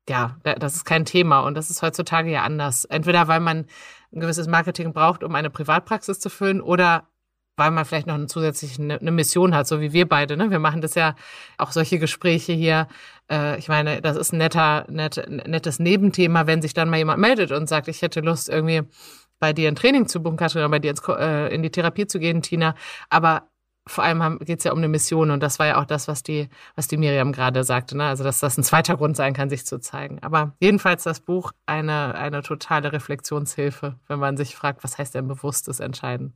ja, 0.09 0.37
das 0.43 0.75
ist 0.75 0.85
kein 0.85 1.05
Thema 1.05 1.41
und 1.41 1.55
das 1.55 1.69
ist 1.69 1.81
heutzutage 1.81 2.31
ja 2.31 2.43
anders. 2.43 2.85
Entweder 2.85 3.27
weil 3.27 3.39
man 3.39 3.65
ein 4.11 4.19
gewisses 4.19 4.47
Marketing 4.47 4.91
braucht, 4.91 5.23
um 5.23 5.35
eine 5.35 5.49
Privatpraxis 5.49 6.19
zu 6.19 6.29
füllen 6.29 6.61
oder 6.61 7.07
weil 7.55 7.71
man 7.71 7.85
vielleicht 7.85 8.07
noch 8.07 8.15
eine 8.15 8.27
zusätzliche 8.27 8.81
eine 8.81 9.11
Mission 9.11 9.53
hat, 9.53 9.67
so 9.67 9.81
wie 9.81 9.93
wir 9.93 10.07
beide. 10.07 10.37
Ne? 10.37 10.49
Wir 10.49 10.59
machen 10.59 10.81
das 10.81 10.95
ja 10.95 11.15
auch 11.57 11.71
solche 11.71 11.99
Gespräche 11.99 12.53
hier. 12.53 12.87
Äh, 13.29 13.59
ich 13.59 13.67
meine, 13.67 14.01
das 14.01 14.15
ist 14.15 14.33
ein 14.33 14.37
netter, 14.37 14.85
net, 14.89 15.23
nettes 15.27 15.77
Nebenthema, 15.77 16.47
wenn 16.47 16.61
sich 16.61 16.73
dann 16.73 16.89
mal 16.89 16.97
jemand 16.97 17.19
meldet 17.19 17.51
und 17.51 17.67
sagt, 17.67 17.89
ich 17.89 18.01
hätte 18.01 18.21
Lust 18.21 18.49
irgendwie 18.49 18.83
bei 19.39 19.53
dir 19.53 19.67
ein 19.67 19.75
Training 19.75 20.07
zu 20.07 20.23
buchen, 20.23 20.37
Katrin, 20.37 20.61
oder 20.61 20.69
bei 20.69 20.79
dir 20.79 20.91
ins, 20.91 21.01
äh, 21.07 21.53
in 21.53 21.61
die 21.61 21.69
Therapie 21.69 22.07
zu 22.07 22.19
gehen, 22.19 22.41
Tina. 22.41 22.75
Aber 23.09 23.49
vor 23.87 24.03
allem 24.03 24.39
geht 24.39 24.59
es 24.59 24.65
ja 24.65 24.71
um 24.71 24.77
eine 24.77 24.87
Mission 24.87 25.31
und 25.31 25.41
das 25.41 25.59
war 25.59 25.67
ja 25.67 25.81
auch 25.81 25.85
das, 25.85 26.07
was 26.07 26.23
die, 26.23 26.49
was 26.75 26.87
die 26.87 26.97
Miriam 26.97 27.31
gerade 27.31 27.63
sagte, 27.63 27.97
ne? 27.97 28.05
Also 28.05 28.23
dass 28.23 28.39
das 28.39 28.57
ein 28.57 28.63
zweiter 28.63 28.97
Grund 28.97 29.15
sein 29.17 29.33
kann, 29.33 29.49
sich 29.49 29.65
zu 29.65 29.79
zeigen. 29.79 30.19
Aber 30.21 30.55
jedenfalls 30.59 31.03
das 31.03 31.19
Buch 31.21 31.51
eine, 31.65 32.15
eine 32.15 32.43
totale 32.43 32.91
Reflexionshilfe, 32.91 33.95
wenn 34.07 34.19
man 34.19 34.37
sich 34.37 34.55
fragt, 34.55 34.83
was 34.83 34.97
heißt 34.97 35.15
denn 35.15 35.27
bewusstes 35.27 35.79
Entscheiden? 35.79 36.33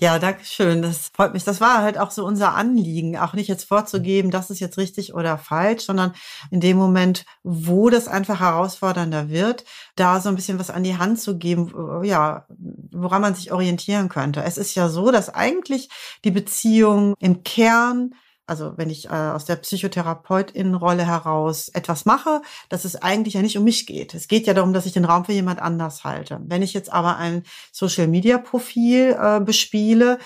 Ja, 0.00 0.18
danke 0.18 0.44
schön. 0.44 0.82
Das 0.82 1.10
freut 1.14 1.34
mich. 1.34 1.44
Das 1.44 1.60
war 1.60 1.82
halt 1.82 1.98
auch 1.98 2.10
so 2.10 2.26
unser 2.26 2.54
Anliegen, 2.54 3.16
auch 3.16 3.32
nicht 3.32 3.46
jetzt 3.46 3.64
vorzugeben, 3.64 4.32
das 4.32 4.50
ist 4.50 4.58
jetzt 4.58 4.76
richtig 4.76 5.14
oder 5.14 5.38
falsch, 5.38 5.84
sondern 5.84 6.14
in 6.50 6.60
dem 6.60 6.76
Moment, 6.76 7.24
wo 7.44 7.90
das 7.90 8.08
einfach 8.08 8.40
herausfordernder 8.40 9.28
wird, 9.28 9.64
da 9.94 10.20
so 10.20 10.28
ein 10.28 10.34
bisschen 10.34 10.58
was 10.58 10.70
an 10.70 10.82
die 10.82 10.98
Hand 10.98 11.20
zu 11.20 11.38
geben, 11.38 12.02
ja, 12.02 12.44
woran 12.90 13.22
man 13.22 13.36
sich 13.36 13.52
orientieren 13.52 14.08
könnte. 14.08 14.42
Es 14.42 14.58
ist 14.58 14.74
ja 14.74 14.88
so, 14.88 15.12
dass 15.12 15.32
eigentlich 15.32 15.88
die 16.24 16.32
Beziehung 16.32 17.14
im 17.20 17.44
Kern 17.44 18.14
also 18.46 18.74
wenn 18.76 18.90
ich 18.90 19.06
äh, 19.06 19.08
aus 19.08 19.44
der 19.44 19.56
Psychotherapeutinnenrolle 19.56 21.06
heraus 21.06 21.68
etwas 21.68 22.04
mache, 22.04 22.42
dass 22.68 22.84
es 22.84 22.96
eigentlich 22.96 23.34
ja 23.34 23.42
nicht 23.42 23.56
um 23.56 23.64
mich 23.64 23.86
geht. 23.86 24.14
Es 24.14 24.28
geht 24.28 24.46
ja 24.46 24.54
darum, 24.54 24.72
dass 24.72 24.86
ich 24.86 24.92
den 24.92 25.04
Raum 25.04 25.24
für 25.24 25.32
jemand 25.32 25.60
anders 25.60 26.04
halte. 26.04 26.40
Wenn 26.44 26.62
ich 26.62 26.74
jetzt 26.74 26.92
aber 26.92 27.16
ein 27.16 27.42
Social-Media-Profil 27.72 29.16
äh, 29.18 29.40
bespiele, 29.40 30.18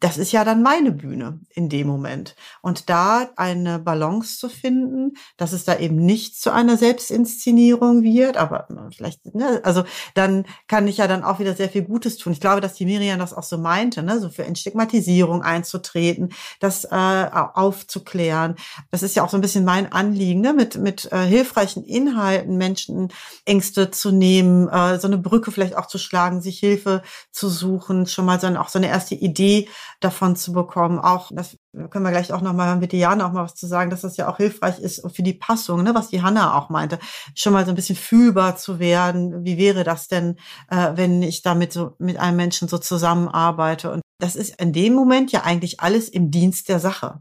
das 0.00 0.16
ist 0.16 0.32
ja 0.32 0.44
dann 0.44 0.62
meine 0.62 0.92
Bühne 0.92 1.40
in 1.50 1.68
dem 1.68 1.86
Moment. 1.86 2.36
Und 2.62 2.88
da 2.88 3.30
eine 3.36 3.78
Balance 3.78 4.38
zu 4.38 4.48
finden, 4.48 5.16
dass 5.36 5.52
es 5.52 5.64
da 5.64 5.76
eben 5.76 5.96
nicht 5.96 6.40
zu 6.40 6.52
einer 6.52 6.76
Selbstinszenierung 6.76 8.02
wird, 8.02 8.36
aber 8.36 8.68
vielleicht, 8.94 9.34
ne, 9.34 9.60
also 9.64 9.84
dann 10.14 10.46
kann 10.68 10.86
ich 10.86 10.98
ja 10.98 11.08
dann 11.08 11.24
auch 11.24 11.40
wieder 11.40 11.54
sehr 11.54 11.68
viel 11.68 11.82
Gutes 11.82 12.16
tun. 12.16 12.32
Ich 12.32 12.40
glaube, 12.40 12.60
dass 12.60 12.74
die 12.74 12.84
Miriam 12.84 13.18
das 13.18 13.34
auch 13.34 13.42
so 13.42 13.58
meinte, 13.58 14.02
ne, 14.02 14.20
so 14.20 14.28
für 14.28 14.44
Entstigmatisierung 14.44 15.42
einzutreten, 15.42 16.32
das 16.60 16.84
äh, 16.84 17.28
aufzuklären. 17.54 18.54
Das 18.90 19.02
ist 19.02 19.16
ja 19.16 19.24
auch 19.24 19.30
so 19.30 19.36
ein 19.36 19.42
bisschen 19.42 19.64
mein 19.64 19.90
Anliegen, 19.90 20.40
ne, 20.40 20.52
mit, 20.52 20.76
mit 20.76 21.10
äh, 21.10 21.24
hilfreichen 21.24 21.84
Inhalten 21.84 22.56
Menschen 22.56 23.08
Ängste 23.44 23.90
zu 23.90 24.12
nehmen, 24.12 24.68
äh, 24.68 24.98
so 25.00 25.08
eine 25.08 25.18
Brücke 25.18 25.50
vielleicht 25.50 25.76
auch 25.76 25.86
zu 25.86 25.98
schlagen, 25.98 26.40
sich 26.40 26.60
Hilfe 26.60 27.02
zu 27.32 27.48
suchen, 27.48 28.06
schon 28.06 28.26
mal 28.26 28.38
so 28.38 28.46
eine, 28.46 28.60
auch 28.60 28.68
so 28.68 28.78
eine 28.78 28.88
erste 28.88 29.16
Idee 29.16 29.68
davon 30.00 30.36
zu 30.36 30.52
bekommen. 30.52 30.98
Auch, 30.98 31.30
das 31.32 31.56
können 31.90 32.04
wir 32.04 32.10
gleich 32.10 32.32
auch 32.32 32.40
nochmal 32.40 32.76
mit 32.76 32.92
Diana 32.92 33.26
auch 33.26 33.32
mal 33.32 33.44
was 33.44 33.54
zu 33.54 33.66
sagen, 33.66 33.90
dass 33.90 34.02
das 34.02 34.16
ja 34.16 34.28
auch 34.28 34.36
hilfreich 34.36 34.78
ist 34.78 35.02
für 35.14 35.22
die 35.22 35.34
Passung, 35.34 35.82
ne, 35.82 35.94
was 35.94 36.08
die 36.08 36.22
Hanna 36.22 36.56
auch 36.56 36.70
meinte, 36.70 36.98
schon 37.34 37.52
mal 37.52 37.64
so 37.64 37.72
ein 37.72 37.76
bisschen 37.76 37.96
fühlbar 37.96 38.56
zu 38.56 38.78
werden. 38.78 39.44
Wie 39.44 39.58
wäre 39.58 39.84
das 39.84 40.08
denn, 40.08 40.36
äh, 40.70 40.92
wenn 40.94 41.22
ich 41.22 41.42
damit 41.42 41.72
so 41.72 41.94
mit 41.98 42.18
einem 42.18 42.36
Menschen 42.36 42.68
so 42.68 42.78
zusammenarbeite? 42.78 43.90
Und 43.92 44.02
das 44.18 44.36
ist 44.36 44.60
in 44.60 44.72
dem 44.72 44.94
Moment 44.94 45.32
ja 45.32 45.42
eigentlich 45.42 45.80
alles 45.80 46.08
im 46.08 46.30
Dienst 46.30 46.68
der 46.68 46.80
Sache 46.80 47.20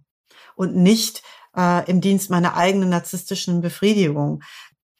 und 0.55 0.75
nicht 0.75 1.23
äh, 1.57 1.89
im 1.89 2.01
Dienst 2.01 2.29
meiner 2.29 2.55
eigenen 2.55 2.89
narzisstischen 2.89 3.61
Befriedigung. 3.61 4.43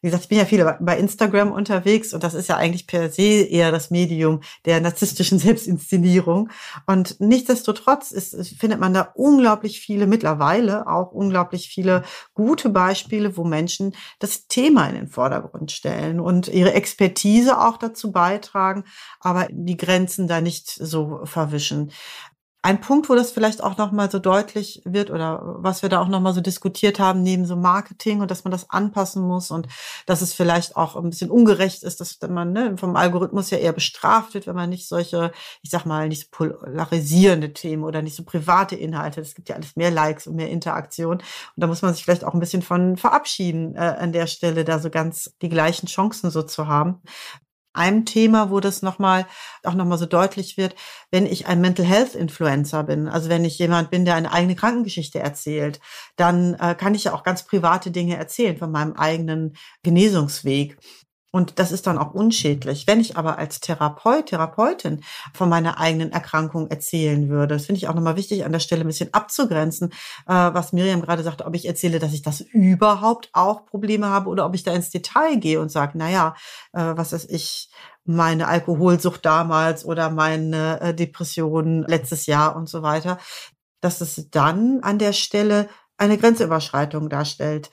Wie 0.02 0.08
gesagt, 0.08 0.24
ich 0.24 0.30
bin 0.30 0.38
ja 0.38 0.46
viel 0.46 0.64
bei 0.80 0.98
Instagram 0.98 1.52
unterwegs 1.52 2.14
und 2.14 2.24
das 2.24 2.36
ist 2.36 2.50
ja 2.50 2.58
eigentlich 2.58 2.86
per 2.86 3.10
se 3.10 3.42
eher 3.44 3.72
das 3.72 3.90
Medium 3.90 4.42
der 4.66 4.80
narzisstischen 4.80 5.40
Selbstinszenierung. 5.40 6.50
Und 6.86 7.20
nichtsdestotrotz 7.20 8.12
ist, 8.12 8.36
findet 8.60 8.80
man 8.80 8.94
da 8.94 9.12
unglaublich 9.16 9.80
viele, 9.80 10.06
mittlerweile 10.06 10.88
auch 10.88 11.12
unglaublich 11.12 11.70
viele 11.70 12.04
gute 12.36 12.70
Beispiele, 12.70 13.38
wo 13.38 13.44
Menschen 13.44 13.96
das 14.20 14.48
Thema 14.48 14.88
in 14.88 14.96
den 14.96 15.08
Vordergrund 15.08 15.72
stellen 15.72 16.20
und 16.20 16.48
ihre 16.48 16.74
Expertise 16.74 17.60
auch 17.60 17.78
dazu 17.78 18.12
beitragen, 18.12 18.84
aber 19.20 19.48
die 19.50 19.78
Grenzen 19.78 20.28
da 20.28 20.42
nicht 20.42 20.70
so 20.70 21.22
verwischen. 21.24 21.92
Ein 22.64 22.82
Punkt, 22.82 23.08
wo 23.08 23.16
das 23.16 23.32
vielleicht 23.32 23.64
auch 23.64 23.78
nochmal 23.78 24.10
so 24.10 24.18
deutlich 24.20 24.82
wird 24.84 25.12
oder 25.12 25.42
was 25.60 25.84
wir 25.84 25.90
da 25.90 26.02
auch 26.02 26.08
nochmal 26.08 26.34
so 26.34 26.42
diskutiert 26.42 27.00
haben, 27.00 27.22
neben 27.22 27.46
so 27.46 27.56
Marketing 27.56 28.20
und 28.20 28.32
dass 28.32 28.44
man 28.44 28.52
das 28.52 28.70
anpassen 28.72 29.22
muss 29.22 29.52
und 29.52 29.68
dass 30.08 30.22
es 30.22 30.34
vielleicht 30.34 30.76
auch 30.76 30.96
ein 30.96 31.10
bisschen 31.10 31.30
ungerecht 31.30 31.84
ist, 31.84 32.02
dass 32.02 32.18
man 32.28 32.52
ne, 32.54 32.76
vom 32.78 32.96
Algorithmus 32.96 33.52
ja 33.52 33.60
eher 33.60 33.74
bestraft 33.74 34.34
wird, 34.34 34.48
wenn 34.48 34.56
man 34.56 34.70
nicht 34.70 34.88
solche, 34.88 35.32
ich 35.62 35.70
sag 35.70 35.86
mal, 35.86 36.08
nicht 36.08 36.24
so 36.24 36.28
polarisierende 36.32 37.54
Themen 37.54 37.84
oder 37.84 38.02
nicht 38.02 38.16
so 38.16 38.24
private 38.24 38.76
Inhalte, 38.76 39.22
es 39.22 39.36
gibt 39.36 39.50
ja 39.50 39.56
alles 39.56 39.76
mehr 39.76 39.92
Likes 39.92 40.26
und 40.26 40.36
mehr 40.36 40.50
Interaktion. 40.50 41.18
Und 41.18 41.24
da 41.56 41.68
muss 41.68 41.84
man 41.84 41.94
sich 41.94 42.04
vielleicht 42.04 42.24
auch 42.24 42.34
ein 42.34 42.40
bisschen 42.40 42.64
von 42.64 42.98
verabschieden 42.98 43.76
äh, 43.76 43.80
an 43.80 44.12
der 44.12 44.28
Stelle, 44.28 44.66
da 44.66 44.80
so 44.80 44.90
ganz 44.90 45.32
die 45.42 45.50
gleichen 45.50 45.88
Chancen 45.88 46.32
so 46.32 46.42
zu 46.42 46.68
haben 46.68 47.02
einem 47.78 48.06
Thema, 48.06 48.50
wo 48.50 48.60
das 48.60 48.82
nochmal, 48.82 49.26
auch 49.64 49.74
nochmal 49.74 49.98
so 49.98 50.06
deutlich 50.06 50.58
wird, 50.58 50.76
wenn 51.12 51.26
ich 51.26 51.48
ein 51.48 51.62
Mental 51.62 51.86
Health 51.86 52.16
Influencer 52.16 52.84
bin, 52.84 53.08
also 53.08 53.30
wenn 53.30 53.46
ich 53.46 53.58
jemand 53.60 53.92
bin, 53.92 54.06
der 54.06 54.16
eine 54.16 54.32
eigene 54.32 54.56
Krankengeschichte 54.56 55.20
erzählt, 55.20 55.80
dann 56.16 56.56
äh, 56.56 56.76
kann 56.76 56.96
ich 56.96 57.06
ja 57.06 57.14
auch 57.14 57.24
ganz 57.24 57.44
private 57.44 57.92
Dinge 57.92 58.18
erzählen 58.18 58.58
von 58.58 58.72
meinem 58.72 58.94
eigenen 58.94 59.56
Genesungsweg. 59.84 60.78
Und 61.38 61.60
das 61.60 61.72
ist 61.72 61.86
dann 61.86 62.00
auch 62.00 62.16
unschädlich. 62.16 62.88
Wenn 62.88 63.00
ich 63.00 63.16
aber 63.16 63.38
als 63.38 63.60
Therapeut, 63.60 64.26
Therapeutin 64.26 65.04
von 65.36 65.48
meiner 65.48 65.80
eigenen 65.80 66.12
Erkrankung 66.12 66.72
erzählen 66.72 67.30
würde, 67.30 67.54
das 67.54 67.68
finde 67.68 67.78
ich 67.78 67.88
auch 67.88 67.94
nochmal 67.94 68.16
wichtig, 68.16 68.44
an 68.44 68.52
der 68.52 68.60
Stelle 68.60 68.82
ein 68.82 68.88
bisschen 68.88 69.14
abzugrenzen, 69.14 69.92
äh, 70.26 70.34
was 70.34 70.74
Miriam 70.74 71.00
gerade 71.00 71.22
sagte, 71.22 71.46
ob 71.46 71.54
ich 71.54 71.68
erzähle, 71.68 72.00
dass 72.00 72.14
ich 72.14 72.24
das 72.24 72.42
überhaupt 72.42 73.30
auch 73.34 73.68
Probleme 73.68 74.08
habe 74.08 74.32
oder 74.32 74.48
ob 74.48 74.56
ich 74.56 74.64
da 74.64 74.74
ins 74.74 74.90
Detail 74.90 75.36
gehe 75.38 75.62
und 75.62 75.72
sage, 75.72 75.96
naja, 76.00 76.34
äh, 76.74 76.94
was 76.96 77.14
ist 77.14 77.30
ich, 77.30 77.70
meine 78.04 78.48
Alkoholsucht 78.48 79.24
damals 79.24 79.86
oder 79.86 80.10
meine 80.10 80.82
äh, 80.82 80.96
Depression 80.96 81.84
letztes 81.84 82.26
Jahr 82.26 82.56
und 82.56 82.68
so 82.68 82.82
weiter, 82.82 83.20
dass 83.80 84.02
es 84.02 84.32
dann 84.32 84.80
an 84.82 84.98
der 84.98 85.14
Stelle 85.14 85.70
eine 85.98 86.18
Grenzüberschreitung 86.18 87.10
darstellt. 87.10 87.70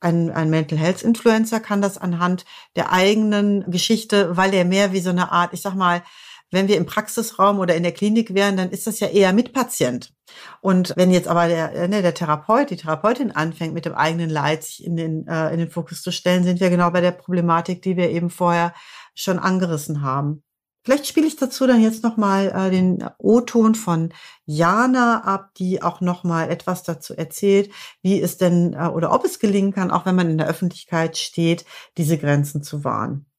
Ein, 0.00 0.30
ein 0.30 0.50
Mental 0.50 0.78
Health 0.78 1.02
Influencer 1.02 1.60
kann 1.60 1.82
das 1.82 1.98
anhand 1.98 2.44
der 2.76 2.92
eigenen 2.92 3.70
Geschichte, 3.70 4.36
weil 4.36 4.54
er 4.54 4.64
mehr 4.64 4.92
wie 4.92 5.00
so 5.00 5.10
eine 5.10 5.30
Art, 5.30 5.52
ich 5.52 5.62
sag 5.62 5.74
mal, 5.74 6.02
wenn 6.50 6.68
wir 6.68 6.76
im 6.76 6.86
Praxisraum 6.86 7.58
oder 7.58 7.76
in 7.76 7.82
der 7.82 7.92
Klinik 7.92 8.34
wären, 8.34 8.56
dann 8.56 8.70
ist 8.70 8.86
das 8.86 9.00
ja 9.00 9.08
eher 9.08 9.32
mit 9.32 9.52
Patient. 9.52 10.12
Und 10.60 10.92
wenn 10.96 11.10
jetzt 11.10 11.28
aber 11.28 11.46
der, 11.48 11.88
ne, 11.88 12.02
der 12.02 12.14
Therapeut, 12.14 12.70
die 12.70 12.76
Therapeutin 12.76 13.30
anfängt, 13.30 13.74
mit 13.74 13.84
dem 13.84 13.94
eigenen 13.94 14.30
Leid 14.30 14.64
sich 14.64 14.84
in 14.84 14.96
den, 14.96 15.26
äh, 15.28 15.52
in 15.52 15.58
den 15.58 15.70
Fokus 15.70 16.02
zu 16.02 16.10
stellen, 16.10 16.44
sind 16.44 16.60
wir 16.60 16.70
genau 16.70 16.90
bei 16.90 17.00
der 17.00 17.12
Problematik, 17.12 17.82
die 17.82 17.96
wir 17.96 18.10
eben 18.10 18.30
vorher 18.30 18.74
schon 19.14 19.38
angerissen 19.38 20.02
haben. 20.02 20.42
Vielleicht 20.82 21.06
spiele 21.06 21.26
ich 21.26 21.36
dazu 21.36 21.66
dann 21.66 21.82
jetzt 21.82 22.02
nochmal 22.02 22.48
äh, 22.48 22.70
den 22.70 23.04
O-Ton 23.18 23.74
von 23.74 24.12
Jana 24.46 25.22
ab, 25.24 25.50
die 25.56 25.82
auch 25.82 26.00
nochmal 26.00 26.50
etwas 26.50 26.82
dazu 26.82 27.14
erzählt, 27.14 27.70
wie 28.02 28.20
es 28.20 28.38
denn 28.38 28.72
äh, 28.72 28.86
oder 28.88 29.12
ob 29.12 29.24
es 29.24 29.38
gelingen 29.38 29.72
kann, 29.72 29.90
auch 29.90 30.06
wenn 30.06 30.16
man 30.16 30.30
in 30.30 30.38
der 30.38 30.48
Öffentlichkeit 30.48 31.18
steht, 31.18 31.66
diese 31.98 32.16
Grenzen 32.16 32.62
zu 32.62 32.82
wahren. 32.82 33.29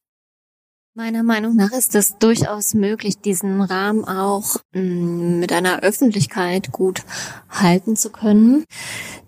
Meiner 0.94 1.22
Meinung 1.22 1.56
nach 1.56 1.72
ist 1.72 1.94
es 1.94 2.18
durchaus 2.18 2.74
möglich, 2.74 3.16
diesen 3.16 3.62
Rahmen 3.62 4.04
auch 4.04 4.56
mm, 4.74 5.38
mit 5.38 5.50
einer 5.50 5.80
Öffentlichkeit 5.80 6.70
gut 6.70 7.02
halten 7.48 7.96
zu 7.96 8.10
können, 8.10 8.64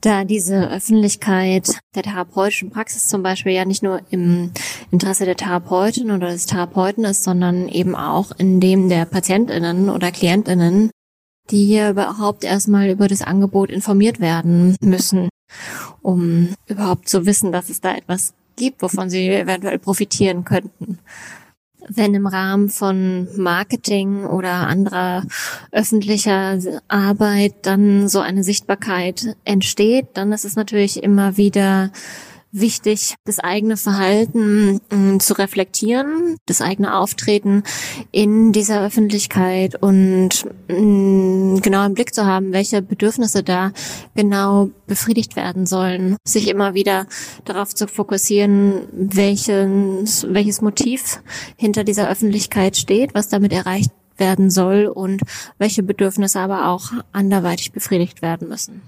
da 0.03 0.25
diese 0.25 0.69
Öffentlichkeit 0.71 1.81
der 1.95 2.03
therapeutischen 2.03 2.69
Praxis 2.69 3.09
zum 3.09 3.23
Beispiel 3.23 3.53
ja 3.53 3.65
nicht 3.65 3.83
nur 3.83 4.03
im 4.11 4.51
Interesse 4.91 5.25
der 5.25 5.39
Therapeutin 5.39 6.11
oder 6.11 6.29
des 6.29 6.45
Therapeuten 6.45 7.07
ist, 7.07 7.25
sondern 7.25 7.71
eben 7.71 7.97
auch 7.97 8.33
in 8.33 8.61
dem 8.61 8.91
der 8.91 9.07
Patientinnen 9.07 9.89
oder 9.89 10.12
Klientinnen, 10.12 10.91
die 11.51 11.65
hier 11.65 11.89
überhaupt 11.89 12.45
erstmal 12.45 12.91
über 12.91 13.09
das 13.09 13.23
Angebot 13.23 13.71
informiert 13.71 14.21
werden 14.21 14.77
müssen, 14.83 15.31
um 16.03 16.51
überhaupt 16.67 17.09
zu 17.09 17.25
wissen, 17.25 17.53
dass 17.53 17.71
es 17.71 17.81
da 17.81 17.97
etwas 17.97 18.35
gibt, 18.57 18.83
wovon 18.83 19.09
sie 19.09 19.31
eventuell 19.31 19.79
profitieren 19.79 20.45
könnten 20.45 20.99
wenn 21.89 22.14
im 22.14 22.26
Rahmen 22.26 22.68
von 22.68 23.28
Marketing 23.37 24.24
oder 24.24 24.66
anderer 24.66 25.24
öffentlicher 25.70 26.59
Arbeit 26.89 27.55
dann 27.62 28.09
so 28.09 28.20
eine 28.20 28.45
Sichtbarkeit 28.45 29.37
entsteht, 29.45 30.09
dann 30.14 30.32
ist 30.32 30.45
es 30.45 30.57
natürlich 30.57 31.03
immer 31.03 31.37
wieder 31.37 31.91
wichtig, 32.55 33.17
das 33.25 33.41
eigene 33.41 33.77
Verhalten 33.77 34.81
äh, 34.91 35.19
zu 35.19 35.35
reflektieren, 35.35 36.37
das 36.47 36.61
eigene 36.61 36.97
Auftreten 36.97 37.65
in 38.13 38.53
dieser 38.53 38.83
Öffentlichkeit 38.83 39.75
und 39.83 40.47
äh, 40.69 41.61
genau 41.61 41.85
im 41.85 41.95
Blick 41.95 42.15
zu 42.15 42.25
haben, 42.25 42.53
welche 42.53 42.81
Bedürfnisse 42.81 43.43
da 43.43 43.73
genau 44.15 44.71
befriedigt 44.87 45.37
werden 45.37 45.67
sollen. 45.67 46.17
Sich 46.25 46.49
immer 46.49 46.75
wieder 46.75 47.07
darauf 47.45 47.75
zu 47.75 47.89
fokussieren, 47.89 48.83
welches, 48.93 50.27
welches 50.31 50.61
Motiv 50.63 51.21
hinter 51.57 51.83
dieser 51.83 52.09
Öffentlichkeit 52.09 52.77
steht, 52.77 53.15
was 53.15 53.29
damit 53.29 53.53
erreicht 53.53 53.91
werden 54.17 54.49
soll 54.49 54.87
und 54.87 55.23
welche 55.59 55.83
Bedürfnisse 55.83 56.39
aber 56.39 56.69
auch 56.69 56.93
anderweitig 57.13 57.73
befriedigt 57.73 58.23
werden 58.23 58.49
müssen. 58.49 58.83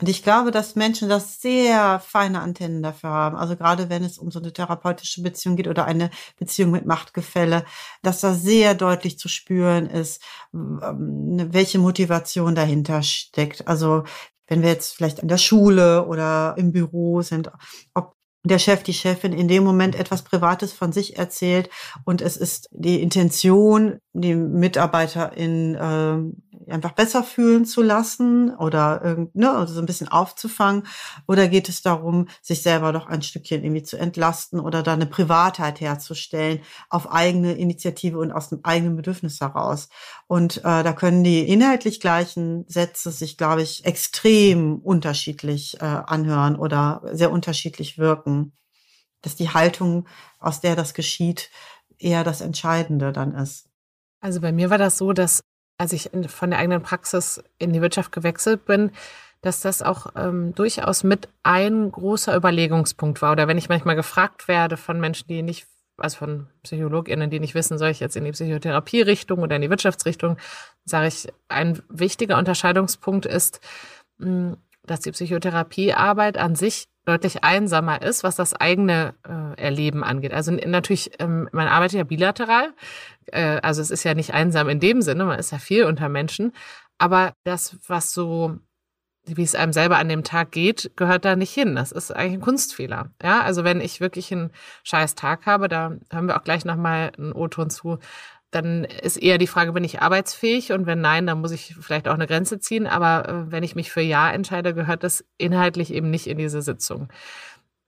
Und 0.00 0.08
ich 0.08 0.22
glaube, 0.22 0.50
dass 0.50 0.76
Menschen 0.76 1.08
das 1.08 1.40
sehr 1.40 2.00
feine 2.00 2.40
Antennen 2.40 2.82
dafür 2.82 3.10
haben. 3.10 3.36
Also 3.36 3.56
gerade 3.56 3.90
wenn 3.90 4.02
es 4.02 4.18
um 4.18 4.30
so 4.30 4.38
eine 4.38 4.52
therapeutische 4.52 5.22
Beziehung 5.22 5.56
geht 5.56 5.68
oder 5.68 5.84
eine 5.84 6.10
Beziehung 6.38 6.70
mit 6.70 6.86
Machtgefälle, 6.86 7.64
dass 8.02 8.20
da 8.20 8.32
sehr 8.32 8.74
deutlich 8.74 9.18
zu 9.18 9.28
spüren 9.28 9.86
ist, 9.86 10.22
ähm, 10.54 11.48
welche 11.52 11.78
Motivation 11.78 12.54
dahinter 12.54 13.02
steckt. 13.02 13.68
Also 13.68 14.04
wenn 14.46 14.62
wir 14.62 14.70
jetzt 14.70 14.94
vielleicht 14.96 15.20
an 15.20 15.28
der 15.28 15.38
Schule 15.38 16.06
oder 16.06 16.54
im 16.56 16.72
Büro 16.72 17.22
sind, 17.22 17.50
ob 17.94 18.14
der 18.42 18.58
Chef, 18.58 18.82
die 18.82 18.94
Chefin 18.94 19.32
in 19.32 19.48
dem 19.48 19.64
Moment 19.64 19.94
etwas 19.94 20.22
Privates 20.22 20.72
von 20.72 20.92
sich 20.92 21.18
erzählt 21.18 21.68
und 22.04 22.22
es 22.22 22.38
ist 22.38 22.68
die 22.72 23.02
Intention, 23.02 23.98
die 24.14 24.34
Mitarbeiterin 24.34 25.74
äh, 25.74 26.49
einfach 26.68 26.92
besser 26.92 27.22
fühlen 27.22 27.64
zu 27.64 27.82
lassen 27.82 28.54
oder 28.56 29.28
ne, 29.32 29.50
also 29.50 29.74
so 29.74 29.80
ein 29.80 29.86
bisschen 29.86 30.08
aufzufangen? 30.08 30.86
Oder 31.26 31.48
geht 31.48 31.68
es 31.68 31.82
darum, 31.82 32.28
sich 32.42 32.62
selber 32.62 32.92
doch 32.92 33.06
ein 33.06 33.22
Stückchen 33.22 33.64
irgendwie 33.64 33.82
zu 33.82 33.96
entlasten 33.96 34.60
oder 34.60 34.82
da 34.82 34.92
eine 34.92 35.06
Privatheit 35.06 35.80
herzustellen 35.80 36.60
auf 36.88 37.10
eigene 37.10 37.52
Initiative 37.52 38.18
und 38.18 38.32
aus 38.32 38.48
dem 38.48 38.60
eigenen 38.62 38.96
Bedürfnis 38.96 39.40
heraus? 39.40 39.88
Und 40.26 40.58
äh, 40.58 40.82
da 40.82 40.92
können 40.92 41.24
die 41.24 41.48
inhaltlich 41.48 42.00
gleichen 42.00 42.64
Sätze 42.68 43.10
sich, 43.10 43.36
glaube 43.36 43.62
ich, 43.62 43.84
extrem 43.84 44.78
unterschiedlich 44.78 45.80
äh, 45.80 45.84
anhören 45.84 46.56
oder 46.56 47.02
sehr 47.12 47.30
unterschiedlich 47.30 47.98
wirken. 47.98 48.52
Dass 49.22 49.36
die 49.36 49.50
Haltung, 49.50 50.08
aus 50.38 50.60
der 50.60 50.76
das 50.76 50.94
geschieht, 50.94 51.50
eher 51.98 52.24
das 52.24 52.40
Entscheidende 52.40 53.12
dann 53.12 53.34
ist. 53.34 53.68
Also 54.20 54.40
bei 54.40 54.52
mir 54.52 54.70
war 54.70 54.78
das 54.78 54.98
so, 54.98 55.12
dass 55.12 55.40
als 55.80 55.94
ich 55.94 56.10
von 56.28 56.50
der 56.50 56.58
eigenen 56.58 56.82
Praxis 56.82 57.42
in 57.58 57.72
die 57.72 57.80
Wirtschaft 57.80 58.12
gewechselt 58.12 58.66
bin, 58.66 58.90
dass 59.40 59.62
das 59.62 59.80
auch 59.80 60.08
ähm, 60.14 60.54
durchaus 60.54 61.04
mit 61.04 61.30
ein 61.42 61.90
großer 61.90 62.36
Überlegungspunkt 62.36 63.22
war. 63.22 63.32
Oder 63.32 63.48
wenn 63.48 63.56
ich 63.56 63.70
manchmal 63.70 63.96
gefragt 63.96 64.46
werde 64.46 64.76
von 64.76 65.00
Menschen, 65.00 65.28
die 65.28 65.40
nicht, 65.40 65.66
also 65.96 66.18
von 66.18 66.48
PsychologInnen, 66.64 67.30
die 67.30 67.40
nicht 67.40 67.54
wissen, 67.54 67.78
soll 67.78 67.88
ich 67.88 68.00
jetzt 68.00 68.14
in 68.14 68.24
die 68.24 68.32
Psychotherapie-Richtung 68.32 69.38
oder 69.38 69.56
in 69.56 69.62
die 69.62 69.70
Wirtschaftsrichtung, 69.70 70.36
sage 70.84 71.08
ich, 71.08 71.28
ein 71.48 71.80
wichtiger 71.88 72.36
Unterscheidungspunkt 72.36 73.24
ist, 73.24 73.62
hm, 74.18 74.58
dass 74.84 75.00
die 75.00 75.12
Psychotherapiearbeit 75.12 76.36
an 76.36 76.56
sich 76.56 76.88
deutlich 77.06 77.42
einsamer 77.42 78.02
ist, 78.02 78.22
was 78.22 78.36
das 78.36 78.54
eigene 78.54 79.14
äh, 79.26 79.60
Erleben 79.60 80.04
angeht. 80.04 80.34
Also 80.34 80.52
natürlich, 80.52 81.12
ähm, 81.18 81.48
man 81.52 81.68
arbeitet 81.68 81.98
ja 81.98 82.04
bilateral, 82.04 82.72
äh, 83.32 83.60
also 83.62 83.82
es 83.82 83.90
ist 83.90 84.04
ja 84.04 84.14
nicht 84.14 84.32
einsam 84.34 84.68
in 84.68 84.80
dem 84.80 85.02
Sinne, 85.02 85.24
man 85.24 85.38
ist 85.38 85.52
ja 85.52 85.58
viel 85.58 85.84
unter 85.84 86.08
Menschen, 86.08 86.52
aber 86.98 87.32
das, 87.44 87.76
was 87.86 88.12
so 88.12 88.58
wie 89.24 89.42
es 89.42 89.54
einem 89.54 89.72
selber 89.72 89.98
an 89.98 90.08
dem 90.08 90.24
Tag 90.24 90.50
geht, 90.50 90.92
gehört 90.96 91.24
da 91.24 91.36
nicht 91.36 91.52
hin. 91.52 91.76
Das 91.76 91.92
ist 91.92 92.10
eigentlich 92.10 92.34
ein 92.34 92.40
Kunstfehler. 92.40 93.10
Ja, 93.22 93.42
also 93.42 93.64
wenn 93.64 93.80
ich 93.80 94.00
wirklich 94.00 94.32
einen 94.32 94.50
scheiß 94.84 95.14
Tag 95.14 95.46
habe, 95.46 95.68
da 95.68 95.92
haben 96.12 96.26
wir 96.26 96.36
auch 96.36 96.44
gleich 96.44 96.64
nochmal 96.64 97.12
einen 97.16 97.32
O-Ton 97.32 97.70
zu, 97.70 97.98
dann 98.50 98.84
ist 98.84 99.16
eher 99.16 99.38
die 99.38 99.46
Frage, 99.46 99.72
bin 99.72 99.84
ich 99.84 100.02
arbeitsfähig? 100.02 100.72
Und 100.72 100.86
wenn 100.86 101.00
nein, 101.00 101.26
dann 101.26 101.40
muss 101.40 101.52
ich 101.52 101.76
vielleicht 101.80 102.08
auch 102.08 102.14
eine 102.14 102.26
Grenze 102.26 102.58
ziehen. 102.58 102.86
Aber 102.86 103.28
äh, 103.28 103.52
wenn 103.52 103.62
ich 103.62 103.76
mich 103.76 103.92
für 103.92 104.00
Ja 104.00 104.30
entscheide, 104.30 104.74
gehört 104.74 105.04
das 105.04 105.24
inhaltlich 105.38 105.92
eben 105.92 106.10
nicht 106.10 106.26
in 106.26 106.38
diese 106.38 106.62
Sitzung. 106.62 107.08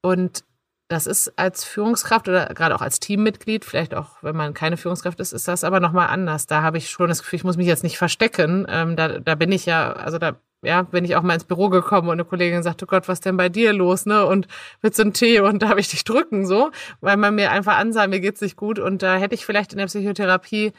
Und 0.02 0.44
das 0.92 1.06
ist 1.06 1.32
als 1.38 1.64
Führungskraft 1.64 2.28
oder 2.28 2.46
gerade 2.46 2.74
auch 2.74 2.82
als 2.82 3.00
Teammitglied, 3.00 3.64
vielleicht 3.64 3.94
auch 3.94 4.22
wenn 4.22 4.36
man 4.36 4.52
keine 4.52 4.76
Führungskraft 4.76 5.20
ist, 5.20 5.32
ist 5.32 5.48
das 5.48 5.64
aber 5.64 5.80
nochmal 5.80 6.08
anders. 6.08 6.46
Da 6.46 6.62
habe 6.62 6.76
ich 6.76 6.90
schon 6.90 7.08
das 7.08 7.20
Gefühl, 7.20 7.38
ich 7.38 7.44
muss 7.44 7.56
mich 7.56 7.66
jetzt 7.66 7.82
nicht 7.82 7.96
verstecken. 7.96 8.66
Ähm, 8.68 8.94
da, 8.94 9.18
da 9.18 9.34
bin 9.34 9.52
ich 9.52 9.64
ja, 9.64 9.92
also 9.92 10.18
da 10.18 10.36
ja, 10.62 10.82
bin 10.82 11.04
ich 11.04 11.16
auch 11.16 11.22
mal 11.22 11.34
ins 11.34 11.44
Büro 11.44 11.70
gekommen 11.70 12.08
und 12.08 12.14
eine 12.14 12.24
Kollegin 12.24 12.62
sagte, 12.62 12.86
Gott, 12.86 13.08
was 13.08 13.20
denn 13.20 13.36
bei 13.36 13.48
dir 13.48 13.72
los, 13.72 14.06
ne? 14.06 14.26
Und 14.26 14.46
willst 14.80 14.98
du 14.98 15.02
einen 15.02 15.12
Tee 15.14 15.40
und 15.40 15.62
darf 15.62 15.76
ich 15.78 15.88
dich 15.88 16.04
drücken, 16.04 16.46
so? 16.46 16.70
Weil 17.00 17.16
man 17.16 17.34
mir 17.34 17.50
einfach 17.50 17.78
ansah, 17.78 18.06
mir 18.06 18.20
geht's 18.20 18.42
nicht 18.42 18.56
gut 18.56 18.78
und 18.78 19.02
da 19.02 19.16
hätte 19.16 19.34
ich 19.34 19.44
vielleicht 19.46 19.72
in 19.72 19.78
der 19.78 19.86
Psychotherapie 19.86 20.72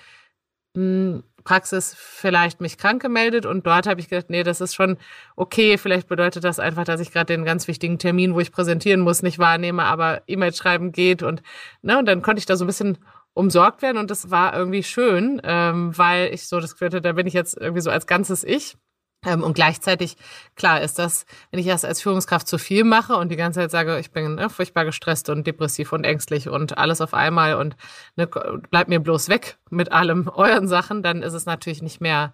mh, 0.75 0.81
hm, 0.81 1.23
Praxis 1.43 1.95
vielleicht 1.97 2.61
mich 2.61 2.77
krank 2.77 3.01
gemeldet 3.01 3.45
und 3.45 3.65
dort 3.65 3.87
habe 3.87 3.99
ich 3.99 4.09
gedacht, 4.09 4.29
nee, 4.29 4.43
das 4.43 4.61
ist 4.61 4.75
schon 4.75 4.97
okay. 5.35 5.77
Vielleicht 5.77 6.07
bedeutet 6.07 6.43
das 6.43 6.59
einfach, 6.59 6.83
dass 6.83 6.99
ich 6.99 7.11
gerade 7.11 7.27
den 7.27 7.45
ganz 7.45 7.67
wichtigen 7.67 7.99
Termin, 7.99 8.33
wo 8.33 8.39
ich 8.39 8.51
präsentieren 8.51 9.01
muss, 9.01 9.23
nicht 9.23 9.39
wahrnehme, 9.39 9.83
aber 9.83 10.21
E-Mail 10.27 10.53
schreiben 10.53 10.91
geht 10.91 11.23
und 11.23 11.43
ne, 11.81 11.97
und 11.97 12.05
dann 12.05 12.21
konnte 12.21 12.39
ich 12.39 12.45
da 12.45 12.55
so 12.55 12.65
ein 12.65 12.67
bisschen 12.67 12.97
umsorgt 13.33 13.81
werden 13.81 13.97
und 13.97 14.11
das 14.11 14.29
war 14.29 14.55
irgendwie 14.55 14.83
schön, 14.83 15.41
ähm, 15.43 15.97
weil 15.97 16.33
ich 16.33 16.47
so 16.47 16.59
das 16.59 16.73
Gefühl 16.73 16.87
hatte, 16.87 17.01
da 17.01 17.13
bin 17.13 17.27
ich 17.27 17.33
jetzt 17.33 17.57
irgendwie 17.57 17.81
so 17.81 17.89
als 17.89 18.07
ganzes 18.07 18.43
Ich 18.43 18.77
und 19.25 19.53
gleichzeitig, 19.53 20.17
klar, 20.55 20.81
ist 20.81 20.99
das, 20.99 21.25
wenn 21.51 21.59
ich 21.59 21.67
das 21.67 21.85
als 21.85 22.01
Führungskraft 22.01 22.47
zu 22.47 22.57
viel 22.57 22.83
mache 22.83 23.15
und 23.15 23.29
die 23.29 23.35
ganze 23.35 23.61
Zeit 23.61 23.71
sage, 23.71 23.99
ich 23.99 24.11
bin 24.11 24.35
ne, 24.35 24.49
furchtbar 24.49 24.85
gestresst 24.85 25.29
und 25.29 25.47
depressiv 25.47 25.93
und 25.93 26.03
ängstlich 26.03 26.49
und 26.49 26.77
alles 26.77 27.01
auf 27.01 27.13
einmal 27.13 27.55
und 27.55 27.75
ne, 28.15 28.27
bleibt 28.27 28.89
mir 28.89 28.99
bloß 28.99 29.29
weg 29.29 29.57
mit 29.69 29.91
allem 29.91 30.27
euren 30.33 30.67
Sachen, 30.67 31.03
dann 31.03 31.21
ist 31.21 31.33
es 31.33 31.45
natürlich 31.45 31.81
nicht 31.81 32.01
mehr, 32.01 32.33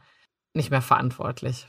nicht 0.53 0.71
mehr 0.71 0.81
verantwortlich. 0.81 1.67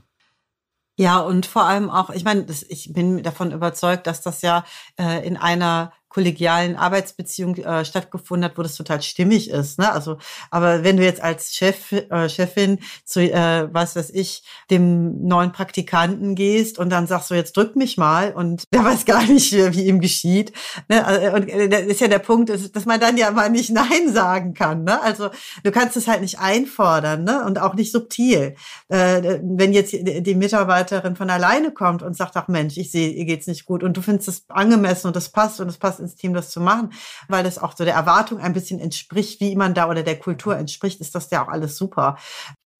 Ja, 0.98 1.18
und 1.20 1.46
vor 1.46 1.64
allem 1.64 1.88
auch, 1.88 2.10
ich 2.10 2.24
meine, 2.24 2.44
ich 2.68 2.92
bin 2.92 3.22
davon 3.22 3.52
überzeugt, 3.52 4.06
dass 4.06 4.20
das 4.20 4.42
ja 4.42 4.64
äh, 4.98 5.26
in 5.26 5.38
einer 5.38 5.92
kollegialen 6.10 6.74
Arbeitsbeziehung 6.74 7.56
äh, 7.56 7.84
stattgefunden 7.84 8.44
hat, 8.44 8.58
wo 8.58 8.62
das 8.62 8.74
total 8.74 9.00
stimmig 9.00 9.48
ist. 9.48 9.78
Ne? 9.78 9.90
Also, 9.90 10.18
aber 10.50 10.82
wenn 10.82 10.96
du 10.96 11.04
jetzt 11.04 11.22
als 11.22 11.54
Chef, 11.54 11.92
äh, 11.92 12.28
Chefin 12.28 12.80
zu, 13.04 13.20
äh, 13.20 13.72
was 13.72 13.94
weiß 13.94 14.10
ich, 14.10 14.42
dem 14.70 15.24
neuen 15.26 15.52
Praktikanten 15.52 16.34
gehst 16.34 16.80
und 16.80 16.90
dann 16.90 17.06
sagst 17.06 17.30
du, 17.30 17.34
jetzt 17.34 17.56
drück 17.56 17.76
mich 17.76 17.96
mal 17.96 18.32
und 18.32 18.64
der 18.74 18.84
weiß 18.84 19.04
gar 19.04 19.24
nicht, 19.24 19.52
wie 19.52 19.86
ihm 19.86 20.00
geschieht. 20.00 20.52
Ne? 20.88 21.06
Also, 21.06 21.36
und 21.36 21.48
äh, 21.48 21.68
das 21.68 21.82
ist 21.82 22.00
ja 22.00 22.08
der 22.08 22.18
Punkt, 22.18 22.50
dass 22.50 22.86
man 22.86 22.98
dann 22.98 23.16
ja 23.16 23.30
mal 23.30 23.48
nicht 23.48 23.70
Nein 23.70 24.12
sagen 24.12 24.52
kann. 24.52 24.82
Ne? 24.82 25.00
Also 25.00 25.30
du 25.62 25.70
kannst 25.70 25.96
es 25.96 26.08
halt 26.08 26.22
nicht 26.22 26.40
einfordern 26.40 27.22
ne? 27.22 27.44
und 27.44 27.60
auch 27.60 27.74
nicht 27.74 27.92
subtil. 27.92 28.56
Äh, 28.88 29.38
wenn 29.44 29.72
jetzt 29.72 29.92
die 29.92 30.34
Mitarbeiterin 30.34 31.14
von 31.14 31.30
alleine 31.30 31.70
kommt 31.70 32.02
und 32.02 32.16
sagt, 32.16 32.36
ach 32.36 32.48
Mensch, 32.48 32.76
ich 32.78 32.90
sehe, 32.90 33.10
ihr 33.10 33.26
geht's 33.26 33.46
nicht 33.46 33.64
gut 33.64 33.84
und 33.84 33.96
du 33.96 34.02
findest 34.02 34.28
es 34.28 34.44
angemessen 34.48 35.06
und 35.06 35.14
das 35.14 35.28
passt 35.28 35.60
und 35.60 35.68
es 35.68 35.78
passt 35.78 35.99
ins 36.00 36.16
Team, 36.16 36.34
das 36.34 36.50
zu 36.50 36.60
machen, 36.60 36.92
weil 37.28 37.44
das 37.44 37.58
auch 37.58 37.76
so 37.76 37.84
der 37.84 37.94
Erwartung 37.94 38.38
ein 38.38 38.52
bisschen 38.52 38.80
entspricht, 38.80 39.40
wie 39.40 39.56
man 39.56 39.74
da 39.74 39.88
oder 39.88 40.02
der 40.02 40.18
Kultur 40.18 40.56
entspricht, 40.56 41.00
ist 41.00 41.14
das 41.14 41.30
ja 41.30 41.44
auch 41.44 41.48
alles 41.48 41.76
super. 41.76 42.16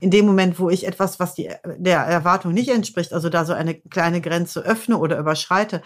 In 0.01 0.11
dem 0.11 0.27
Moment, 0.27 0.59
wo 0.59 0.71
ich 0.71 0.87
etwas, 0.87 1.21
was 1.21 1.35
die, 1.35 1.51
der 1.77 2.01
Erwartung 2.01 2.53
nicht 2.53 2.71
entspricht, 2.71 3.13
also 3.13 3.29
da 3.29 3.45
so 3.45 3.53
eine 3.53 3.75
kleine 3.75 4.21
Grenze 4.21 4.61
öffne 4.61 4.97
oder 4.97 5.19
überschreite, 5.19 5.83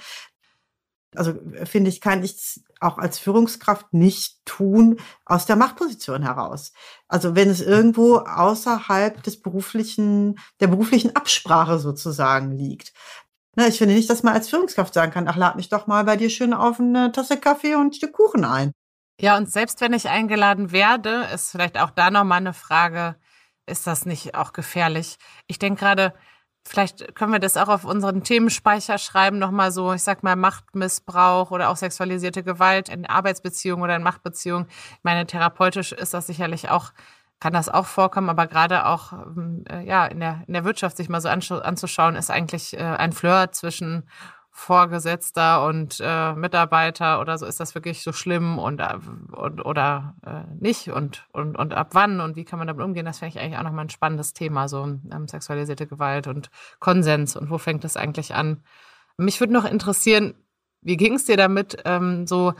also 1.16 1.34
finde 1.64 1.90
ich, 1.90 2.00
kann 2.00 2.22
ich 2.22 2.32
es 2.32 2.64
auch 2.80 2.98
als 2.98 3.18
Führungskraft 3.18 3.92
nicht 3.92 4.44
tun 4.44 4.98
aus 5.24 5.46
der 5.46 5.56
Machtposition 5.56 6.22
heraus. 6.22 6.72
Also 7.08 7.34
wenn 7.34 7.48
es 7.48 7.60
irgendwo 7.60 8.18
außerhalb 8.18 9.22
des 9.22 9.40
beruflichen, 9.40 10.38
der 10.60 10.66
beruflichen 10.68 11.16
Absprache 11.16 11.78
sozusagen 11.78 12.52
liegt. 12.52 12.92
Ne, 13.56 13.68
ich 13.68 13.78
finde 13.78 13.94
nicht, 13.94 14.10
dass 14.10 14.22
man 14.22 14.34
als 14.34 14.48
Führungskraft 14.48 14.94
sagen 14.94 15.12
kann, 15.12 15.28
ach, 15.28 15.36
lad 15.36 15.56
mich 15.56 15.68
doch 15.68 15.86
mal 15.86 16.04
bei 16.04 16.16
dir 16.16 16.30
schön 16.30 16.52
auf 16.52 16.80
eine 16.80 17.12
Tasse 17.12 17.38
Kaffee 17.38 17.76
und 17.76 17.88
ein 17.88 17.92
Stück 17.92 18.12
Kuchen 18.12 18.44
ein. 18.44 18.72
Ja, 19.20 19.36
und 19.36 19.50
selbst 19.50 19.80
wenn 19.80 19.92
ich 19.92 20.08
eingeladen 20.08 20.72
werde, 20.72 21.28
ist 21.32 21.52
vielleicht 21.52 21.78
auch 21.78 21.90
da 21.90 22.10
nochmal 22.10 22.38
eine 22.38 22.52
Frage, 22.52 23.16
ist 23.66 23.86
das 23.86 24.06
nicht 24.06 24.34
auch 24.34 24.52
gefährlich? 24.52 25.18
Ich 25.46 25.60
denke 25.60 25.80
gerade, 25.80 26.14
vielleicht 26.66 27.14
können 27.14 27.32
wir 27.32 27.38
das 27.38 27.56
auch 27.56 27.68
auf 27.68 27.84
unseren 27.84 28.24
Themenspeicher 28.24 28.98
schreiben, 28.98 29.38
nochmal 29.38 29.70
so, 29.70 29.92
ich 29.92 30.02
sag 30.02 30.24
mal, 30.24 30.34
Machtmissbrauch 30.34 31.52
oder 31.52 31.70
auch 31.70 31.76
sexualisierte 31.76 32.42
Gewalt 32.42 32.88
in 32.88 33.06
Arbeitsbeziehungen 33.06 33.84
oder 33.84 33.96
in 33.96 34.02
Machtbeziehungen. 34.02 34.66
Ich 34.68 35.04
meine, 35.04 35.26
therapeutisch 35.26 35.92
ist 35.92 36.12
das 36.12 36.26
sicherlich 36.26 36.70
auch 36.70 36.92
kann 37.44 37.52
das 37.52 37.68
auch 37.68 37.84
vorkommen, 37.84 38.30
aber 38.30 38.46
gerade 38.46 38.86
auch 38.86 39.12
ähm, 39.12 39.64
äh, 39.68 39.84
ja 39.86 40.06
in 40.06 40.18
der 40.18 40.40
in 40.46 40.54
der 40.54 40.64
Wirtschaft 40.64 40.96
sich 40.96 41.10
mal 41.10 41.20
so 41.20 41.28
anzuschauen, 41.28 42.16
ist 42.16 42.30
eigentlich 42.30 42.72
äh, 42.72 42.78
ein 42.80 43.12
Flirt 43.12 43.54
zwischen 43.54 44.04
Vorgesetzter 44.50 45.66
und 45.66 46.00
äh, 46.00 46.32
Mitarbeiter 46.32 47.20
oder 47.20 47.36
so 47.36 47.44
ist 47.44 47.60
das 47.60 47.74
wirklich 47.74 48.02
so 48.02 48.14
schlimm 48.14 48.58
und, 48.58 48.80
äh, 48.80 48.96
und 49.32 49.62
oder 49.62 50.14
äh, 50.24 50.54
nicht 50.58 50.88
und, 50.88 51.26
und 51.32 51.58
und 51.58 51.74
ab 51.74 51.88
wann 51.92 52.20
und 52.22 52.34
wie 52.34 52.46
kann 52.46 52.58
man 52.58 52.66
damit 52.66 52.82
umgehen? 52.82 53.04
Das 53.04 53.18
finde 53.18 53.36
ich 53.36 53.44
eigentlich 53.44 53.58
auch 53.58 53.64
nochmal 53.64 53.84
ein 53.84 53.90
spannendes 53.90 54.32
Thema, 54.32 54.66
so 54.66 54.82
ähm, 54.82 55.28
sexualisierte 55.28 55.86
Gewalt 55.86 56.26
und 56.26 56.48
Konsens 56.78 57.36
und 57.36 57.50
wo 57.50 57.58
fängt 57.58 57.84
das 57.84 57.98
eigentlich 57.98 58.34
an? 58.34 58.62
Mich 59.18 59.38
würde 59.38 59.52
noch 59.52 59.66
interessieren, 59.66 60.32
wie 60.80 60.96
ging 60.96 61.16
es 61.16 61.26
dir 61.26 61.36
damit, 61.36 61.76
ähm, 61.84 62.26
so 62.26 62.54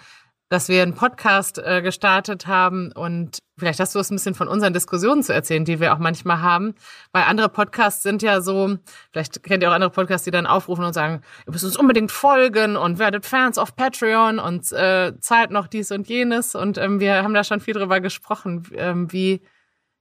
dass 0.54 0.68
wir 0.68 0.82
einen 0.82 0.94
Podcast 0.94 1.58
äh, 1.58 1.82
gestartet 1.82 2.46
haben. 2.46 2.92
Und 2.92 3.40
vielleicht 3.58 3.80
hast 3.80 3.92
du 3.94 3.98
es 3.98 4.08
ein 4.10 4.14
bisschen 4.14 4.36
von 4.36 4.46
unseren 4.46 4.72
Diskussionen 4.72 5.24
zu 5.24 5.34
erzählen, 5.34 5.64
die 5.64 5.80
wir 5.80 5.92
auch 5.92 5.98
manchmal 5.98 6.42
haben, 6.42 6.74
weil 7.10 7.24
andere 7.24 7.48
Podcasts 7.48 8.04
sind 8.04 8.22
ja 8.22 8.40
so, 8.40 8.78
vielleicht 9.10 9.42
kennt 9.42 9.64
ihr 9.64 9.70
auch 9.70 9.74
andere 9.74 9.90
Podcasts, 9.90 10.24
die 10.24 10.30
dann 10.30 10.46
aufrufen 10.46 10.84
und 10.84 10.92
sagen, 10.92 11.22
ihr 11.44 11.52
müsst 11.52 11.64
uns 11.64 11.76
unbedingt 11.76 12.12
folgen 12.12 12.76
und 12.76 13.00
werdet 13.00 13.26
Fans 13.26 13.58
auf 13.58 13.74
Patreon 13.74 14.38
und 14.38 14.70
äh, 14.70 15.18
zahlt 15.18 15.50
noch 15.50 15.66
dies 15.66 15.90
und 15.90 16.08
jenes. 16.08 16.54
Und 16.54 16.78
ähm, 16.78 17.00
wir 17.00 17.24
haben 17.24 17.34
da 17.34 17.42
schon 17.42 17.58
viel 17.58 17.74
drüber 17.74 17.98
gesprochen, 17.98 18.62
ähm, 18.76 19.12
wie 19.12 19.42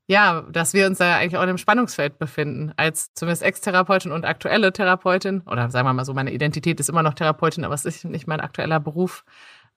ja, 0.05 0.41
dass 0.51 0.73
wir 0.73 0.85
uns 0.85 0.97
da 0.97 1.15
eigentlich 1.15 1.37
auch 1.37 1.43
in 1.43 1.49
einem 1.49 1.57
Spannungsfeld 1.57 2.19
befinden, 2.19 2.73
als 2.75 3.13
zumindest 3.13 3.41
Ex-Therapeutin 3.41 4.11
und 4.11 4.25
aktuelle 4.25 4.73
Therapeutin, 4.73 5.41
oder 5.49 5.69
sagen 5.69 5.87
wir 5.87 5.93
mal 5.93 6.03
so, 6.05 6.13
meine 6.13 6.33
Identität 6.33 6.79
ist 6.79 6.89
immer 6.89 7.03
noch 7.03 7.13
Therapeutin, 7.13 7.63
aber 7.63 7.73
es 7.73 7.85
ist 7.85 8.03
nicht 8.03 8.27
mein 8.27 8.41
aktueller 8.41 8.81
Beruf 8.81 9.23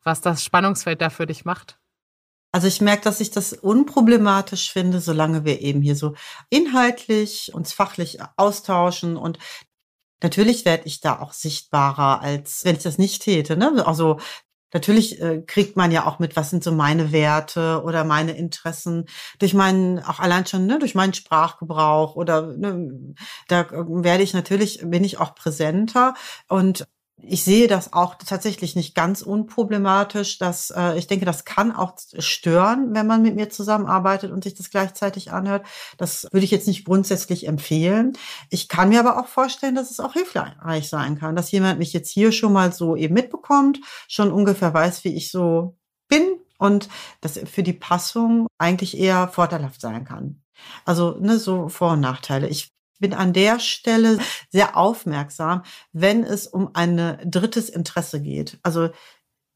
was 0.07 0.21
das 0.21 0.43
Spannungsfeld 0.43 1.03
da 1.03 1.11
für 1.11 1.27
dich 1.27 1.45
macht? 1.45 1.79
Also 2.53 2.69
ich 2.69 2.81
merke, 2.81 3.03
dass 3.03 3.21
ich 3.21 3.31
das 3.31 3.53
unproblematisch 3.53 4.73
finde, 4.73 5.01
solange 5.01 5.45
wir 5.45 5.61
eben 5.61 5.83
hier 5.83 5.97
so 5.97 6.15
inhaltlich 6.49 7.53
uns 7.53 7.73
fachlich 7.75 8.19
austauschen 8.37 9.17
und 9.17 9.39
natürlich 10.23 10.65
werde 10.65 10.87
ich 10.87 11.01
da 11.01 11.21
auch 11.21 11.33
sichtbarer, 11.33 12.23
als 12.23 12.65
wenn 12.65 12.77
ich 12.77 12.83
das 12.83 12.97
nicht 12.97 13.23
täte. 13.23 13.57
Ne? 13.57 13.87
Also 13.87 14.19
natürlich 14.73 15.21
äh, 15.21 15.43
kriegt 15.43 15.77
man 15.77 15.91
ja 15.91 16.07
auch 16.07 16.19
mit, 16.19 16.37
was 16.37 16.51
sind 16.51 16.65
so 16.65 16.73
meine 16.73 17.13
Werte 17.13 17.83
oder 17.85 18.05
meine 18.05 18.33
Interessen 18.37 19.07
durch 19.39 19.55
meinen, 19.55 19.99
auch 19.99 20.21
allein 20.21 20.47
schon 20.47 20.67
ne, 20.67 20.79
durch 20.79 20.95
meinen 20.95 21.15
Sprachgebrauch 21.15 22.17
oder 22.17 22.57
ne, 22.57 23.15
da 23.49 23.67
werde 23.71 24.23
ich 24.23 24.35
natürlich, 24.35 24.81
bin 24.83 25.05
ich 25.05 25.19
auch 25.19 25.35
präsenter 25.35 26.15
und 26.49 26.87
ich 27.23 27.45
sehe 27.45 27.67
das 27.67 27.93
auch 27.93 28.17
tatsächlich 28.17 28.77
nicht 28.77 28.95
ganz 28.95 29.23
unproblematisch. 29.23 30.39
Dass, 30.39 30.71
äh, 30.71 30.99
ich 30.99 31.07
denke, 31.07 31.25
das 31.25 31.45
kann 31.45 31.73
auch 31.75 31.95
stören, 32.19 32.95
wenn 32.95 33.07
man 33.07 33.23
mit 33.23 33.37
mir 33.37 33.49
zusammenarbeitet 33.49 34.33
und 34.33 34.45
sich 34.45 34.55
das 34.55 34.71
gleichzeitig 34.71 35.33
anhört. 35.33 35.67
Das 35.97 36.27
würde 36.31 36.45
ich 36.45 36.51
jetzt 36.51 36.69
nicht 36.69 36.85
grundsätzlich 36.85 37.47
empfehlen. 37.47 38.13
Ich 38.51 38.69
kann 38.69 38.91
mir 38.91 39.01
aber 39.01 39.19
auch 39.19 39.29
vorstellen, 39.29 39.75
dass 39.75 39.91
es 39.91 40.01
auch 40.01 40.13
hilfreich 40.13 40.89
sein 40.89 41.19
kann, 41.19 41.37
dass 41.37 41.51
jemand 41.51 41.79
mich 41.79 41.93
jetzt 41.93 42.11
hier 42.11 42.33
schon 42.33 42.53
mal 42.53 42.73
so 42.73 42.97
eben 42.97 43.15
mitbekommt, 43.15 43.81
schon 44.09 44.31
ungefähr 44.31 44.75
weiß, 44.75 45.05
wie 45.05 45.15
ich 45.15 45.31
so 45.31 45.77
bin 46.09 46.39
und 46.59 46.89
das 47.21 47.39
für 47.39 47.63
die 47.63 47.73
Passung 47.73 48.47
eigentlich 48.59 48.97
eher 48.97 49.29
vorteilhaft 49.29 49.81
sein 49.81 50.05
kann. 50.05 50.43
Also 50.85 51.17
ne, 51.21 51.39
so 51.39 51.69
Vor- 51.69 51.93
und 51.93 52.01
Nachteile. 52.01 52.49
Ich 52.49 52.76
bin 52.99 53.15
an 53.15 53.33
der 53.33 53.61
Stelle 53.61 54.19
sehr 54.51 54.77
aufmerksam, 54.77 55.63
wenn 55.93 56.25
es 56.25 56.47
um 56.47 56.71
ein 56.75 57.19
drittes 57.25 57.69
Interesse 57.69 58.21
geht. 58.21 58.59
Also 58.63 58.91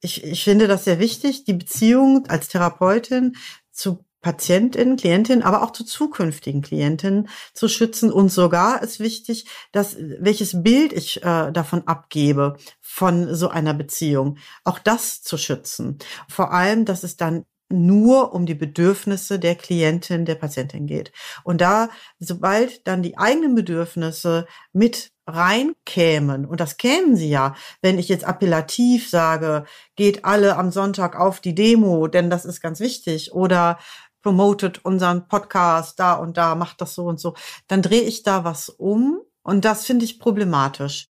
ich, 0.00 0.24
ich 0.24 0.44
finde 0.44 0.66
das 0.66 0.84
sehr 0.84 0.98
wichtig, 0.98 1.44
die 1.44 1.52
Beziehung 1.54 2.26
als 2.28 2.48
Therapeutin 2.48 3.36
zu 3.70 4.04
Patientin, 4.20 4.96
Klientin, 4.96 5.42
aber 5.42 5.62
auch 5.62 5.70
zu 5.70 5.84
zukünftigen 5.84 6.60
Klientinnen 6.60 7.28
zu 7.54 7.68
schützen. 7.68 8.12
Und 8.12 8.28
sogar 8.30 8.82
ist 8.82 9.00
wichtig, 9.00 9.46
dass 9.72 9.96
welches 9.98 10.62
Bild 10.62 10.92
ich 10.92 11.22
äh, 11.22 11.50
davon 11.52 11.86
abgebe 11.86 12.56
von 12.80 13.34
so 13.34 13.48
einer 13.48 13.72
Beziehung, 13.72 14.36
auch 14.64 14.78
das 14.78 15.22
zu 15.22 15.38
schützen. 15.38 15.98
Vor 16.28 16.52
allem, 16.52 16.84
dass 16.84 17.02
es 17.02 17.16
dann 17.16 17.46
nur 17.70 18.34
um 18.34 18.46
die 18.46 18.54
Bedürfnisse 18.54 19.38
der 19.38 19.54
Klientin, 19.54 20.24
der 20.24 20.34
Patientin 20.34 20.86
geht. 20.86 21.12
Und 21.44 21.60
da, 21.60 21.88
sobald 22.18 22.86
dann 22.86 23.02
die 23.02 23.16
eigenen 23.16 23.54
Bedürfnisse 23.54 24.46
mit 24.72 25.12
reinkämen, 25.26 26.44
und 26.44 26.60
das 26.60 26.76
kämen 26.76 27.16
sie 27.16 27.30
ja, 27.30 27.54
wenn 27.82 27.98
ich 27.98 28.08
jetzt 28.08 28.24
appellativ 28.24 29.08
sage, 29.08 29.64
geht 29.96 30.24
alle 30.24 30.56
am 30.56 30.72
Sonntag 30.72 31.18
auf 31.18 31.40
die 31.40 31.54
Demo, 31.54 32.08
denn 32.08 32.30
das 32.30 32.44
ist 32.44 32.60
ganz 32.60 32.80
wichtig, 32.80 33.32
oder 33.32 33.78
promotet 34.22 34.84
unseren 34.84 35.28
Podcast 35.28 35.98
da 35.98 36.14
und 36.14 36.36
da, 36.36 36.54
macht 36.54 36.80
das 36.80 36.94
so 36.94 37.04
und 37.04 37.20
so, 37.20 37.34
dann 37.68 37.82
drehe 37.82 38.02
ich 38.02 38.22
da 38.22 38.44
was 38.44 38.68
um 38.68 39.20
und 39.42 39.64
das 39.64 39.86
finde 39.86 40.04
ich 40.04 40.18
problematisch. 40.18 41.09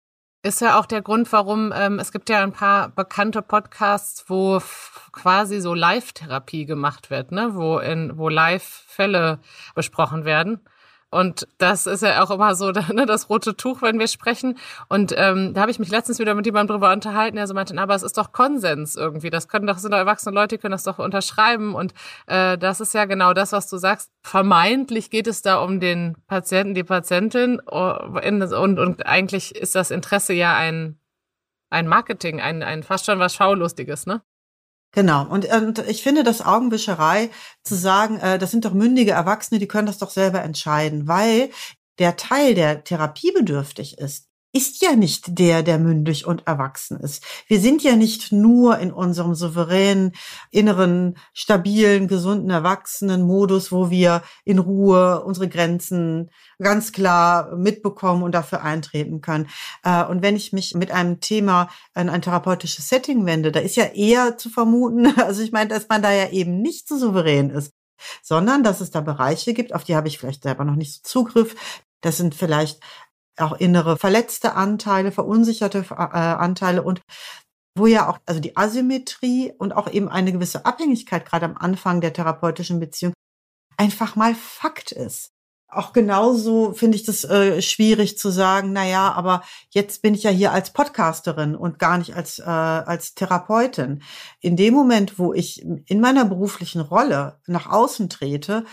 Ist 0.45 0.61
ja 0.61 0.81
auch 0.81 0.87
der 0.87 1.03
Grund, 1.03 1.33
warum 1.33 1.73
ähm, 1.73 2.01
es 2.01 2.11
gibt 2.11 2.29
ja 2.29 2.43
ein 2.43 2.51
paar 2.51 2.89
bekannte 2.89 3.43
Podcasts, 3.43 4.25
wo 4.29 4.61
quasi 5.13 5.61
so 5.61 5.73
Live-Therapie 5.73 6.67
gemacht 6.67 7.11
wird, 7.11 7.31
ne? 7.31 7.55
wo 7.55 7.79
in 7.79 8.19
wo 8.19 8.29
Live-Fälle 8.29 9.39
besprochen 9.77 10.25
werden. 10.25 10.59
Und 11.13 11.47
das 11.59 11.87
ist 11.87 12.03
ja 12.03 12.25
auch 12.25 12.31
immer 12.31 12.55
so 12.55 12.71
ne, 12.93 13.05
das 13.05 13.29
rote 13.29 13.55
Tuch, 13.55 13.83
wenn 13.83 13.99
wir 13.99 14.09
sprechen. 14.09 14.59
Und 14.89 15.15
ähm, 15.17 15.53
da 15.53 15.61
habe 15.61 15.71
ich 15.71 15.79
mich 15.79 15.91
letztens 15.91 16.19
wieder 16.19 16.35
mit 16.35 16.47
jemandem 16.47 16.75
drüber 16.75 16.91
unterhalten, 16.91 17.37
der 17.37 17.47
so 17.47 17.53
meinte, 17.53 17.79
aber 17.79 17.95
es 17.95 18.03
ist 18.03 18.17
doch 18.17 18.33
Konsens 18.33 18.97
irgendwie. 18.97 19.29
Das 19.29 19.47
können 19.47 19.67
doch, 19.67 19.77
sind 19.77 19.93
doch 19.93 19.99
erwachsene 19.99 20.35
Leute, 20.35 20.57
die 20.57 20.61
können 20.61 20.73
das 20.73 20.85
doch 20.85 20.99
unterschreiben. 20.99 21.75
Und 21.75 21.93
äh, 22.27 22.57
das 22.57 22.81
ist 22.81 22.95
ja 22.95 23.05
genau 23.05 23.35
das, 23.35 23.53
was 23.53 23.69
du 23.69 23.77
sagst. 23.77 24.11
Vermeintlich 24.23 25.11
geht 25.11 25.27
es 25.27 25.43
da 25.43 25.59
um 25.59 25.81
den 25.81 26.17
Patienten, 26.29 26.73
die 26.73 26.83
Patientin. 26.83 27.61
Oh, 27.71 27.95
und, 28.09 28.79
und 28.79 29.07
eigentlich 29.07 29.55
ist 29.55 29.75
das 29.75 29.91
Interesse 29.91 30.33
ja 30.33 30.57
ein, 30.57 30.99
ein 31.69 31.89
Marketing, 31.89 32.41
ein, 32.41 32.63
ein 32.63 32.83
fast 32.83 33.05
schon 33.05 33.19
was 33.19 33.35
Schaulustiges, 33.35 34.07
ne? 34.07 34.23
Genau. 34.93 35.27
Und, 35.27 35.47
und 35.47 35.79
ich 35.89 36.03
finde 36.03 36.23
das 36.23 36.43
Augenwischerei 36.43 37.31
zu 37.63 37.75
sagen, 37.75 38.19
äh, 38.21 38.39
das 38.39 38.51
sind 38.51 38.65
doch 38.65 38.75
mündige 38.75 39.13
Erwachsene, 39.13 39.59
die 39.59 39.69
können 39.69 39.87
das 39.87 39.99
doch 39.99 40.11
selber 40.11 40.43
entscheiden, 40.43 41.09
weil 41.09 41.51
der 41.99 42.17
Teil, 42.17 42.55
der 42.55 42.85
therapiebedürftig 42.85 43.99
ist, 43.99 44.29
ist 44.53 44.83
ja 44.83 44.95
nicht 44.95 45.39
der, 45.39 45.63
der 45.63 45.79
mündig 45.79 46.27
und 46.27 46.47
erwachsen 46.47 46.99
ist. 47.01 47.25
Wir 47.47 47.59
sind 47.59 47.83
ja 47.83 47.97
nicht 47.97 48.33
nur 48.33 48.79
in 48.79 48.93
unserem 48.93 49.35
souveränen, 49.35 50.13
inneren, 50.51 51.17
stabilen, 51.33 52.07
gesunden, 52.07 52.51
erwachsenen 52.51 53.23
Modus, 53.23 53.73
wo 53.73 53.89
wir 53.91 54.23
in 54.45 54.59
Ruhe 54.59 55.25
unsere 55.25 55.49
Grenzen 55.49 56.31
ganz 56.59 56.93
klar 56.93 57.57
mitbekommen 57.57 58.23
und 58.23 58.33
dafür 58.33 58.63
eintreten 58.63 59.23
können. 59.23 59.49
Äh, 59.85 60.05
und 60.05 60.23
wenn 60.23 60.37
ich 60.37 60.53
mich 60.53 60.75
mit 60.75 60.91
einem 60.91 61.21
Thema 61.21 61.69
in 61.95 62.11
ein 62.11 62.23
therapeutisches 62.23 62.89
Setting 62.89 63.25
wende, 63.25 63.53
da 63.53 63.61
ist 63.61 63.77
ja 63.77 63.85
eher 63.85 64.37
zu 64.37 64.51
vermuten, 64.51 65.07
also 65.21 65.43
ich 65.43 65.53
meine, 65.53 65.69
dass 65.69 65.89
man 65.89 66.03
da 66.03 66.13
ja 66.13 66.29
eben 66.29 66.61
nicht 66.61 66.89
so 66.89 66.99
souverän 66.99 67.51
ist 67.51 67.73
sondern 68.21 68.65
dass 68.65 68.81
es 68.81 68.91
da 68.91 69.01
Bereiche 69.01 69.55
gibt, 69.55 69.73
auf 69.73 69.85
die 69.85 69.95
habe 69.95 70.09
ich 70.09 70.19
vielleicht 70.19 70.43
selber 70.43 70.65
noch 70.65 70.75
nicht 70.75 70.95
so 70.95 71.01
Zugriff. 71.05 71.55
Das 72.01 72.17
sind 72.17 72.35
vielleicht 72.35 72.81
auch 73.39 73.53
innere 73.55 73.97
verletzte 73.97 74.55
Anteile, 74.55 75.13
verunsicherte 75.13 75.87
äh, 75.91 75.95
Anteile 75.95 76.83
und 76.83 77.03
wo 77.77 77.87
ja 77.87 78.09
auch, 78.09 78.19
also 78.27 78.41
die 78.41 78.57
Asymmetrie 78.57 79.53
und 79.57 79.73
auch 79.73 79.91
eben 79.91 80.09
eine 80.09 80.33
gewisse 80.33 80.67
Abhängigkeit 80.67 81.25
gerade 81.25 81.47
am 81.47 81.57
Anfang 81.57 82.01
der 82.01 82.13
therapeutischen 82.13 82.81
Beziehung 82.81 83.15
einfach 83.79 84.15
mal 84.15 84.35
Fakt 84.35 84.93
ist. 84.93 85.31
Auch 85.69 85.95
genauso 85.95 86.75
finde 86.75 86.97
ich 86.97 87.05
das 87.05 87.25
äh, 87.25 87.63
schwierig 87.63 88.19
zu 88.19 88.29
sagen, 88.29 88.75
na 88.75 88.87
ja, 88.87 89.11
aber 89.13 89.43
jetzt 89.71 90.03
bin 90.03 90.13
ich 90.13 90.23
ja 90.23 90.31
hier 90.31 90.53
als 90.53 90.75
Podcasterin 90.75 91.57
und 91.57 91.79
gar 91.79 91.97
nicht 91.97 92.15
als, 92.15 92.39
äh, 92.41 92.43
als 92.43 93.15
Therapeutin. 93.15 94.03
In 94.41 94.57
dem 94.57 94.75
Moment, 94.75 95.19
wo 95.19 95.33
ich 95.33 95.63
in 95.63 96.01
meiner 96.03 96.27
beruflichen 96.27 96.83
Rolle 96.83 97.41
nach 97.47 97.71
außen 97.71 98.11
trete, 98.11 98.67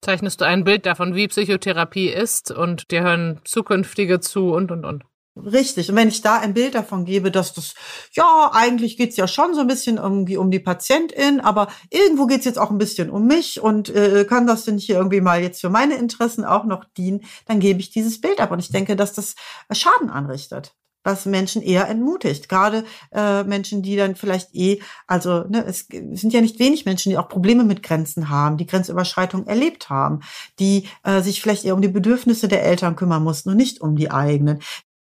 zeichnest 0.00 0.40
du 0.40 0.46
ein 0.46 0.64
Bild 0.64 0.86
davon, 0.86 1.14
wie 1.14 1.28
Psychotherapie 1.28 2.08
ist 2.08 2.50
und 2.50 2.90
dir 2.90 3.02
hören 3.02 3.40
Zukünftige 3.44 4.20
zu 4.20 4.52
und, 4.52 4.70
und, 4.70 4.84
und. 4.84 5.04
Richtig. 5.36 5.88
Und 5.88 5.96
wenn 5.96 6.08
ich 6.08 6.22
da 6.22 6.38
ein 6.38 6.54
Bild 6.54 6.74
davon 6.74 7.04
gebe, 7.04 7.30
dass 7.30 7.54
das, 7.54 7.74
ja, 8.12 8.50
eigentlich 8.52 8.96
geht's 8.96 9.16
ja 9.16 9.28
schon 9.28 9.54
so 9.54 9.60
ein 9.60 9.68
bisschen 9.68 9.96
irgendwie 9.96 10.36
um 10.36 10.50
die 10.50 10.58
Patientin, 10.58 11.40
aber 11.40 11.68
irgendwo 11.88 12.26
geht's 12.26 12.44
jetzt 12.44 12.58
auch 12.58 12.70
ein 12.70 12.78
bisschen 12.78 13.10
um 13.10 13.26
mich 13.26 13.60
und 13.60 13.88
äh, 13.90 14.24
kann 14.24 14.46
das 14.46 14.64
denn 14.64 14.76
hier 14.76 14.96
irgendwie 14.96 15.20
mal 15.20 15.40
jetzt 15.40 15.60
für 15.60 15.70
meine 15.70 15.96
Interessen 15.96 16.44
auch 16.44 16.64
noch 16.64 16.84
dienen, 16.96 17.24
dann 17.46 17.60
gebe 17.60 17.80
ich 17.80 17.90
dieses 17.90 18.20
Bild 18.20 18.40
ab. 18.40 18.50
Und 18.50 18.58
ich 18.58 18.70
denke, 18.70 18.96
dass 18.96 19.12
das 19.12 19.34
Schaden 19.70 20.10
anrichtet. 20.10 20.74
Was 21.04 21.26
Menschen 21.26 21.62
eher 21.62 21.88
entmutigt. 21.88 22.48
Gerade 22.48 22.84
äh, 23.12 23.42
Menschen, 23.44 23.82
die 23.82 23.96
dann 23.96 24.16
vielleicht 24.16 24.54
eh, 24.54 24.80
also 25.06 25.44
ne, 25.48 25.64
es 25.64 25.86
sind 25.88 26.32
ja 26.32 26.40
nicht 26.40 26.58
wenig 26.58 26.84
Menschen, 26.84 27.10
die 27.10 27.18
auch 27.18 27.28
Probleme 27.28 27.64
mit 27.64 27.82
Grenzen 27.82 28.28
haben, 28.28 28.56
die 28.56 28.66
Grenzüberschreitung 28.66 29.46
erlebt 29.46 29.88
haben, 29.88 30.20
die 30.58 30.88
äh, 31.02 31.22
sich 31.22 31.40
vielleicht 31.40 31.64
eher 31.64 31.74
um 31.74 31.82
die 31.82 31.88
Bedürfnisse 31.88 32.48
der 32.48 32.64
Eltern 32.64 32.96
kümmern 32.96 33.24
mussten 33.24 33.50
und 33.50 33.56
nicht 33.56 33.80
um 33.80 33.96
die 33.96 34.10
eigenen. 34.10 34.60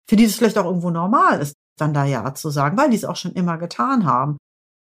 Für 0.09 0.15
die 0.15 0.25
es 0.25 0.35
vielleicht 0.35 0.57
auch 0.57 0.65
irgendwo 0.65 0.89
normal 0.89 1.39
ist, 1.41 1.53
dann 1.77 1.93
da 1.93 2.05
Ja 2.05 2.33
zu 2.33 2.49
sagen, 2.49 2.77
weil 2.77 2.89
die 2.89 2.97
es 2.97 3.05
auch 3.05 3.15
schon 3.15 3.33
immer 3.33 3.57
getan 3.57 4.05
haben. 4.05 4.37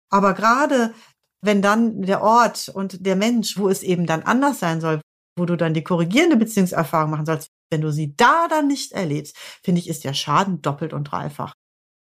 Aber 0.10 0.34
gerade 0.34 0.94
wenn 1.42 1.62
dann 1.62 2.02
der 2.02 2.22
Ort 2.22 2.70
und 2.70 3.06
der 3.06 3.16
Mensch, 3.16 3.58
wo 3.58 3.70
es 3.70 3.84
eben 3.84 4.06
dann 4.06 4.24
anders 4.24 4.60
sein 4.60 4.82
soll, 4.82 5.02
wo 5.38 5.46
du 5.46 5.56
dann 5.56 5.74
die 5.74 5.84
korrigierende 5.84 6.38
Beziehungserfahrung 6.38 7.12
machen 7.12 7.26
sollst, 7.26 7.50
wenn 7.70 7.82
du 7.82 7.92
sie 7.92 8.16
da 8.16 8.48
dann 8.48 8.68
nicht 8.68 8.92
erlebst, 8.94 9.38
finde 9.64 9.80
ich, 9.82 9.90
ist 9.90 10.04
der 10.04 10.14
Schaden 10.14 10.62
doppelt 10.62 10.94
und 10.94 11.06
dreifach. 11.06 11.54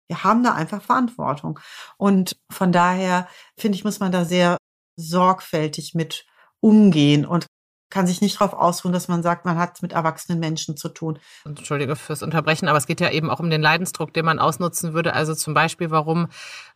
Wir 0.08 0.22
haben 0.22 0.42
da 0.44 0.54
einfach 0.54 0.82
Verantwortung. 0.82 1.58
Und 1.96 2.36
von 2.50 2.72
daher, 2.72 3.28
finde 3.58 3.76
ich, 3.76 3.84
muss 3.84 4.00
man 4.00 4.12
da 4.12 4.24
sehr 4.24 4.56
sorgfältig 4.96 5.94
mit 5.94 6.24
umgehen 6.60 7.26
und 7.26 7.46
kann 7.88 8.06
sich 8.06 8.20
nicht 8.20 8.40
darauf 8.40 8.52
ausruhen, 8.52 8.92
dass 8.92 9.06
man 9.06 9.22
sagt, 9.22 9.44
man 9.44 9.58
hat 9.58 9.80
mit 9.80 9.92
erwachsenen 9.92 10.40
Menschen 10.40 10.76
zu 10.76 10.88
tun. 10.88 11.18
Entschuldige 11.44 11.94
fürs 11.94 12.22
Unterbrechen, 12.22 12.68
aber 12.68 12.78
es 12.78 12.86
geht 12.86 13.00
ja 13.00 13.10
eben 13.10 13.30
auch 13.30 13.38
um 13.38 13.48
den 13.48 13.62
Leidensdruck, 13.62 14.12
den 14.12 14.24
man 14.24 14.38
ausnutzen 14.38 14.92
würde. 14.92 15.14
Also 15.14 15.34
zum 15.34 15.54
Beispiel, 15.54 15.90
warum 15.90 16.28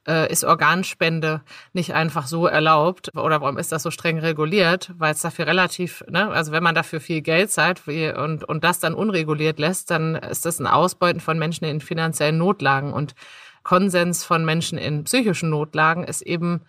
äh, 0.06 0.30
ist 0.30 0.44
Organspende 0.44 1.42
nicht 1.72 1.94
einfach 1.94 2.26
so 2.26 2.46
erlaubt 2.46 3.16
oder 3.16 3.40
warum 3.40 3.58
ist 3.58 3.72
das 3.72 3.82
so 3.82 3.90
streng 3.90 4.18
reguliert? 4.18 4.92
Weil 4.98 5.12
es 5.12 5.20
dafür 5.20 5.46
relativ, 5.46 6.04
ne, 6.08 6.30
also 6.30 6.52
wenn 6.52 6.62
man 6.62 6.76
dafür 6.76 7.00
viel 7.00 7.22
Geld 7.22 7.50
zahlt 7.50 7.86
und, 7.88 8.44
und 8.44 8.62
das 8.62 8.78
dann 8.78 8.94
unreguliert 8.94 9.58
lässt, 9.58 9.90
dann 9.90 10.14
ist 10.14 10.46
das 10.46 10.60
ein 10.60 10.68
Ausbeuten 10.68 11.20
von 11.20 11.38
Menschen 11.38 11.64
in 11.64 11.80
finanziellen 11.80 12.38
Notlagen 12.38 12.92
und 12.92 13.14
Konsens 13.62 14.24
von 14.24 14.44
Menschen 14.44 14.78
in 14.78 15.04
psychischen 15.04 15.50
Notlagen 15.50 16.04
ist 16.04 16.22
eben 16.22 16.62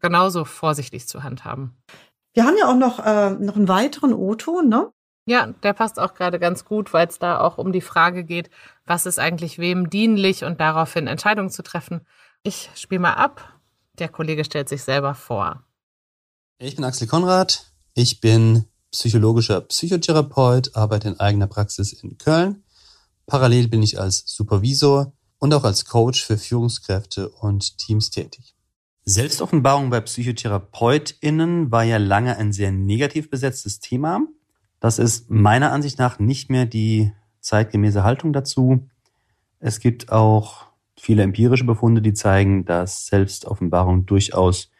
genauso 0.00 0.44
vorsichtig 0.44 1.06
zu 1.06 1.22
handhaben. 1.22 1.76
Wir 2.34 2.44
haben 2.44 2.56
ja 2.58 2.70
auch 2.70 2.76
noch, 2.76 2.98
äh, 2.98 3.30
noch 3.30 3.56
einen 3.56 3.68
weiteren 3.68 4.14
O-Ton, 4.14 4.68
ne? 4.68 4.92
Ja, 5.24 5.46
der 5.62 5.72
passt 5.72 6.00
auch 6.00 6.14
gerade 6.14 6.40
ganz 6.40 6.64
gut, 6.64 6.92
weil 6.92 7.06
es 7.06 7.18
da 7.18 7.40
auch 7.40 7.58
um 7.58 7.72
die 7.72 7.80
Frage 7.80 8.24
geht, 8.24 8.50
was 8.86 9.06
ist 9.06 9.18
eigentlich 9.18 9.58
wem 9.58 9.88
dienlich 9.88 10.44
und 10.44 10.60
daraufhin 10.60 11.06
Entscheidungen 11.06 11.50
zu 11.50 11.62
treffen. 11.62 12.00
Ich 12.42 12.70
spiele 12.74 13.00
mal 13.00 13.14
ab. 13.14 13.60
Der 13.98 14.08
Kollege 14.08 14.44
stellt 14.44 14.68
sich 14.68 14.82
selber 14.82 15.14
vor. 15.14 15.62
Ich 16.58 16.74
bin 16.74 16.84
Axel 16.84 17.06
Konrad. 17.06 17.72
Ich 17.94 18.20
bin 18.20 18.64
psychologischer 18.90 19.60
Psychotherapeut, 19.60 20.74
arbeite 20.74 21.08
in 21.08 21.20
eigener 21.20 21.46
Praxis 21.46 21.92
in 21.92 22.18
Köln. 22.18 22.64
Parallel 23.26 23.68
bin 23.68 23.82
ich 23.82 24.00
als 24.00 24.24
Supervisor 24.26 25.12
und 25.38 25.54
auch 25.54 25.64
als 25.64 25.84
Coach 25.84 26.24
für 26.24 26.36
Führungskräfte 26.36 27.28
und 27.28 27.78
Teams 27.78 28.10
tätig. 28.10 28.54
Selbstoffenbarung 29.04 29.90
bei 29.90 30.00
PsychotherapeutInnen 30.00 31.72
war 31.72 31.82
ja 31.82 31.96
lange 31.96 32.36
ein 32.36 32.52
sehr 32.52 32.70
negativ 32.70 33.30
besetztes 33.30 33.80
Thema. 33.80 34.20
Das 34.78 35.00
ist 35.00 35.28
meiner 35.28 35.72
Ansicht 35.72 35.98
nach 35.98 36.20
nicht 36.20 36.50
mehr 36.50 36.66
die 36.66 37.12
zeitgemäße 37.40 38.04
Haltung 38.04 38.32
dazu. 38.32 38.88
Es 39.58 39.80
gibt 39.80 40.12
auch 40.12 40.66
viele 40.96 41.24
empirische 41.24 41.64
Befunde, 41.64 42.00
die 42.00 42.14
zeigen, 42.14 42.64
dass 42.64 43.06
Selbstoffenbarung 43.06 44.06
durchaus 44.06 44.70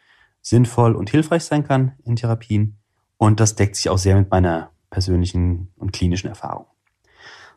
sinnvoll 0.41 0.95
und 0.95 1.09
hilfreich 1.09 1.43
sein 1.43 1.65
kann 1.65 1.93
in 2.05 2.15
Therapien. 2.15 2.77
Und 3.17 3.41
das 3.41 3.55
deckt 3.55 3.75
sich 3.75 3.89
auch 3.89 3.97
sehr 3.97 4.15
mit 4.15 4.31
meiner 4.31 4.71
persönlichen 4.89 5.69
und 5.75 5.91
klinischen 5.91 6.27
Erfahrung. 6.29 6.65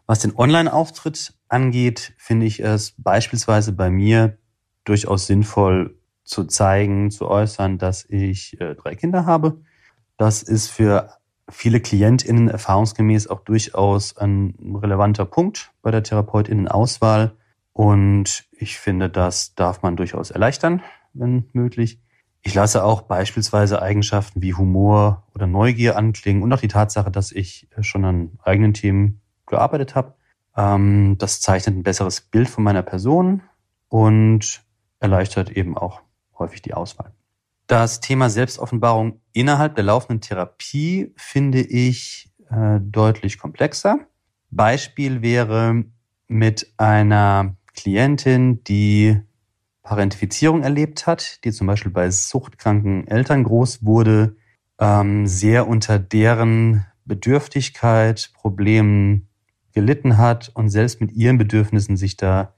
Was 0.06 0.20
den 0.20 0.36
Online-Auftritt 0.36 1.34
angeht, 1.48 2.14
finde 2.16 2.46
ich 2.46 2.60
es 2.60 2.94
beispielsweise 2.98 3.72
bei 3.72 3.88
mir 3.90 4.38
durchaus 4.84 5.26
sinnvoll, 5.26 5.96
zu 6.26 6.44
zeigen, 6.44 7.10
zu 7.10 7.28
äußern, 7.28 7.78
dass 7.78 8.04
ich 8.04 8.60
äh, 8.60 8.74
drei 8.74 8.94
Kinder 8.94 9.24
habe. 9.24 9.60
Das 10.18 10.42
ist 10.42 10.68
für 10.68 11.10
viele 11.48 11.80
KlientInnen 11.80 12.48
erfahrungsgemäß 12.48 13.28
auch 13.28 13.40
durchaus 13.40 14.16
ein 14.16 14.54
relevanter 14.82 15.24
Punkt 15.24 15.72
bei 15.82 15.90
der 15.90 16.02
TherapeutInnen-Auswahl. 16.02 17.32
Und 17.72 18.44
ich 18.52 18.78
finde, 18.78 19.08
das 19.08 19.54
darf 19.54 19.82
man 19.82 19.96
durchaus 19.96 20.30
erleichtern, 20.30 20.82
wenn 21.14 21.48
möglich. 21.52 22.00
Ich 22.42 22.54
lasse 22.54 22.84
auch 22.84 23.02
beispielsweise 23.02 23.82
Eigenschaften 23.82 24.42
wie 24.42 24.54
Humor 24.54 25.24
oder 25.34 25.46
Neugier 25.46 25.96
anklingen 25.96 26.42
und 26.42 26.52
auch 26.52 26.60
die 26.60 26.68
Tatsache, 26.68 27.10
dass 27.10 27.32
ich 27.32 27.68
schon 27.80 28.04
an 28.04 28.38
eigenen 28.42 28.74
Themen 28.74 29.20
gearbeitet 29.46 29.94
habe. 29.94 30.14
Ähm, 30.56 31.16
das 31.18 31.40
zeichnet 31.40 31.76
ein 31.76 31.82
besseres 31.82 32.20
Bild 32.20 32.48
von 32.48 32.64
meiner 32.64 32.82
Person 32.82 33.42
und 33.88 34.64
erleichtert 34.98 35.50
eben 35.50 35.76
auch 35.76 36.00
häufig 36.38 36.62
die 36.62 36.74
Auswahl. 36.74 37.12
Das 37.66 38.00
Thema 38.00 38.30
Selbstoffenbarung 38.30 39.20
innerhalb 39.32 39.74
der 39.74 39.84
laufenden 39.84 40.20
Therapie 40.20 41.12
finde 41.16 41.60
ich 41.60 42.30
äh, 42.48 42.78
deutlich 42.80 43.38
komplexer. 43.38 43.98
Beispiel 44.50 45.20
wäre 45.20 45.84
mit 46.28 46.72
einer 46.76 47.56
Klientin, 47.74 48.62
die 48.64 49.20
Parentifizierung 49.82 50.62
erlebt 50.62 51.06
hat, 51.06 51.44
die 51.44 51.52
zum 51.52 51.66
Beispiel 51.66 51.92
bei 51.92 52.10
suchtkranken 52.10 53.06
Eltern 53.08 53.44
groß 53.44 53.84
wurde, 53.84 54.36
ähm, 54.78 55.26
sehr 55.26 55.66
unter 55.66 55.98
deren 55.98 56.86
Bedürftigkeit, 57.04 58.30
Problemen 58.34 59.28
gelitten 59.72 60.18
hat 60.18 60.50
und 60.54 60.70
selbst 60.70 61.00
mit 61.00 61.12
ihren 61.12 61.38
Bedürfnissen 61.38 61.96
sich 61.96 62.16
da 62.16 62.54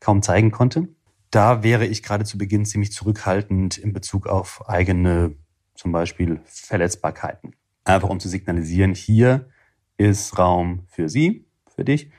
kaum 0.00 0.22
zeigen 0.22 0.50
konnte 0.50 0.88
da 1.30 1.62
wäre 1.62 1.86
ich 1.86 2.02
gerade 2.02 2.24
zu 2.24 2.38
Beginn 2.38 2.64
ziemlich 2.64 2.92
zurückhaltend 2.92 3.78
in 3.78 3.92
Bezug 3.92 4.26
auf 4.26 4.68
eigene, 4.68 5.36
zum 5.74 5.92
Beispiel 5.92 6.40
Verletzbarkeiten. 6.44 7.54
Einfach 7.84 8.08
um 8.08 8.20
zu 8.20 8.28
signalisieren, 8.28 8.94
hier 8.94 9.48
ist 9.96 10.38
Raum 10.38 10.84
für 10.88 11.08
Sie, 11.08 11.46
für 11.74 11.84
dich. 11.84 12.10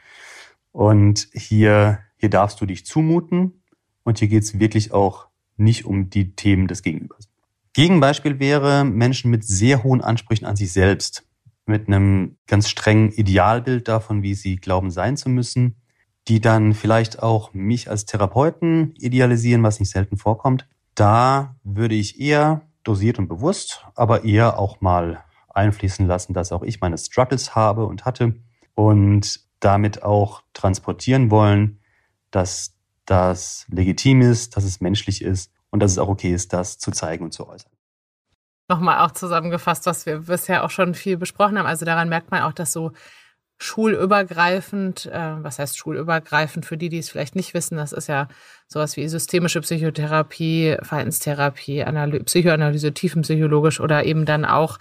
Und 0.71 1.29
hier, 1.33 1.99
hier 2.17 2.29
darfst 2.29 2.61
du 2.61 2.65
dich 2.65 2.85
zumuten. 2.85 3.63
Und 4.03 4.19
hier 4.19 4.27
geht 4.27 4.43
es 4.43 4.59
wirklich 4.59 4.93
auch 4.93 5.27
nicht 5.57 5.85
um 5.85 6.09
die 6.09 6.35
Themen 6.35 6.67
des 6.67 6.81
Gegenübers. 6.81 7.29
Gegenbeispiel 7.73 8.39
wäre 8.39 8.83
Menschen 8.85 9.29
mit 9.31 9.43
sehr 9.43 9.83
hohen 9.83 10.01
Ansprüchen 10.01 10.45
an 10.45 10.55
sich 10.55 10.71
selbst, 10.71 11.27
mit 11.65 11.87
einem 11.87 12.37
ganz 12.47 12.69
strengen 12.69 13.11
Idealbild 13.11 13.87
davon, 13.87 14.23
wie 14.23 14.33
sie 14.33 14.55
glauben 14.55 14.89
sein 14.89 15.17
zu 15.17 15.29
müssen 15.29 15.75
die 16.27 16.41
dann 16.41 16.73
vielleicht 16.73 17.23
auch 17.23 17.53
mich 17.53 17.89
als 17.89 18.05
Therapeuten 18.05 18.93
idealisieren, 18.97 19.63
was 19.63 19.79
nicht 19.79 19.91
selten 19.91 20.17
vorkommt. 20.17 20.67
Da 20.95 21.55
würde 21.63 21.95
ich 21.95 22.19
eher 22.19 22.61
dosiert 22.83 23.19
und 23.19 23.27
bewusst, 23.27 23.85
aber 23.95 24.23
eher 24.23 24.59
auch 24.59 24.81
mal 24.81 25.23
einfließen 25.53 26.05
lassen, 26.05 26.33
dass 26.33 26.51
auch 26.51 26.63
ich 26.63 26.81
meine 26.81 26.97
Struggles 26.97 27.55
habe 27.55 27.85
und 27.85 28.05
hatte 28.05 28.35
und 28.75 29.39
damit 29.59 30.03
auch 30.03 30.43
transportieren 30.53 31.31
wollen, 31.31 31.79
dass 32.31 32.75
das 33.05 33.65
legitim 33.69 34.21
ist, 34.21 34.55
dass 34.55 34.63
es 34.63 34.81
menschlich 34.81 35.21
ist 35.21 35.51
und 35.69 35.79
dass 35.81 35.91
es 35.91 35.97
auch 35.97 36.09
okay 36.09 36.33
ist, 36.33 36.53
das 36.53 36.77
zu 36.77 36.91
zeigen 36.91 37.23
und 37.23 37.31
zu 37.31 37.47
äußern. 37.47 37.71
Nochmal 38.69 39.05
auch 39.05 39.11
zusammengefasst, 39.11 39.85
was 39.85 40.05
wir 40.05 40.19
bisher 40.19 40.65
auch 40.65 40.69
schon 40.69 40.93
viel 40.93 41.17
besprochen 41.17 41.57
haben. 41.57 41.65
Also 41.65 41.85
daran 41.85 42.09
merkt 42.09 42.31
man 42.31 42.41
auch, 42.41 42.51
dass 42.51 42.73
so 42.73 42.91
schulübergreifend, 43.57 45.07
äh, 45.07 45.43
was 45.43 45.59
heißt 45.59 45.77
schulübergreifend 45.77 46.65
für 46.65 46.77
die, 46.77 46.89
die 46.89 46.99
es 46.99 47.09
vielleicht 47.09 47.35
nicht 47.35 47.53
wissen, 47.53 47.77
das 47.77 47.91
ist 47.91 48.07
ja 48.07 48.27
sowas 48.67 48.97
wie 48.97 49.07
systemische 49.07 49.61
Psychotherapie, 49.61 50.77
Verhaltenstherapie, 50.81 51.83
Analy 51.83 52.19
Psychoanalyse, 52.23 52.93
tiefenpsychologisch 52.93 53.79
oder 53.79 54.05
eben 54.05 54.25
dann 54.25 54.45
auch 54.45 54.77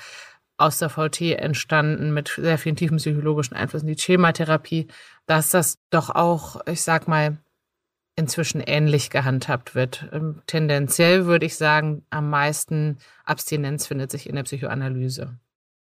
aus 0.59 0.79
der 0.79 0.91
VT 0.91 1.21
entstanden 1.39 2.15
mit 2.15 2.29
sehr 2.37 2.59
vielen 2.59 2.77
tiefenpsychologischen 2.77 3.57
Einflüssen, 3.57 3.89
die 3.89 3.99
Schematherapie, 3.99 4.89
dass 5.27 5.51
das 5.51 5.79
doch 5.91 6.11
auch, 6.11 6.61
ich 6.67 6.83
sag 6.83 7.09
mal, 7.09 7.39
inzwischen 8.17 8.61
ähnlich 8.61 9.11
gehandhabt 9.11 9.75
wird. 9.75 10.09
Ähm, 10.13 10.43
tendenziell 10.47 11.27
würde 11.27 11.47
ich 11.47 11.57
sagen, 11.57 12.05
am 12.11 12.31
meisten 12.31 12.99
Abstinenz 13.25 13.87
findet 13.87 14.11
sich 14.11 14.29
in 14.29 14.37
der 14.37 14.45
Psychoanalyse. 14.45 15.39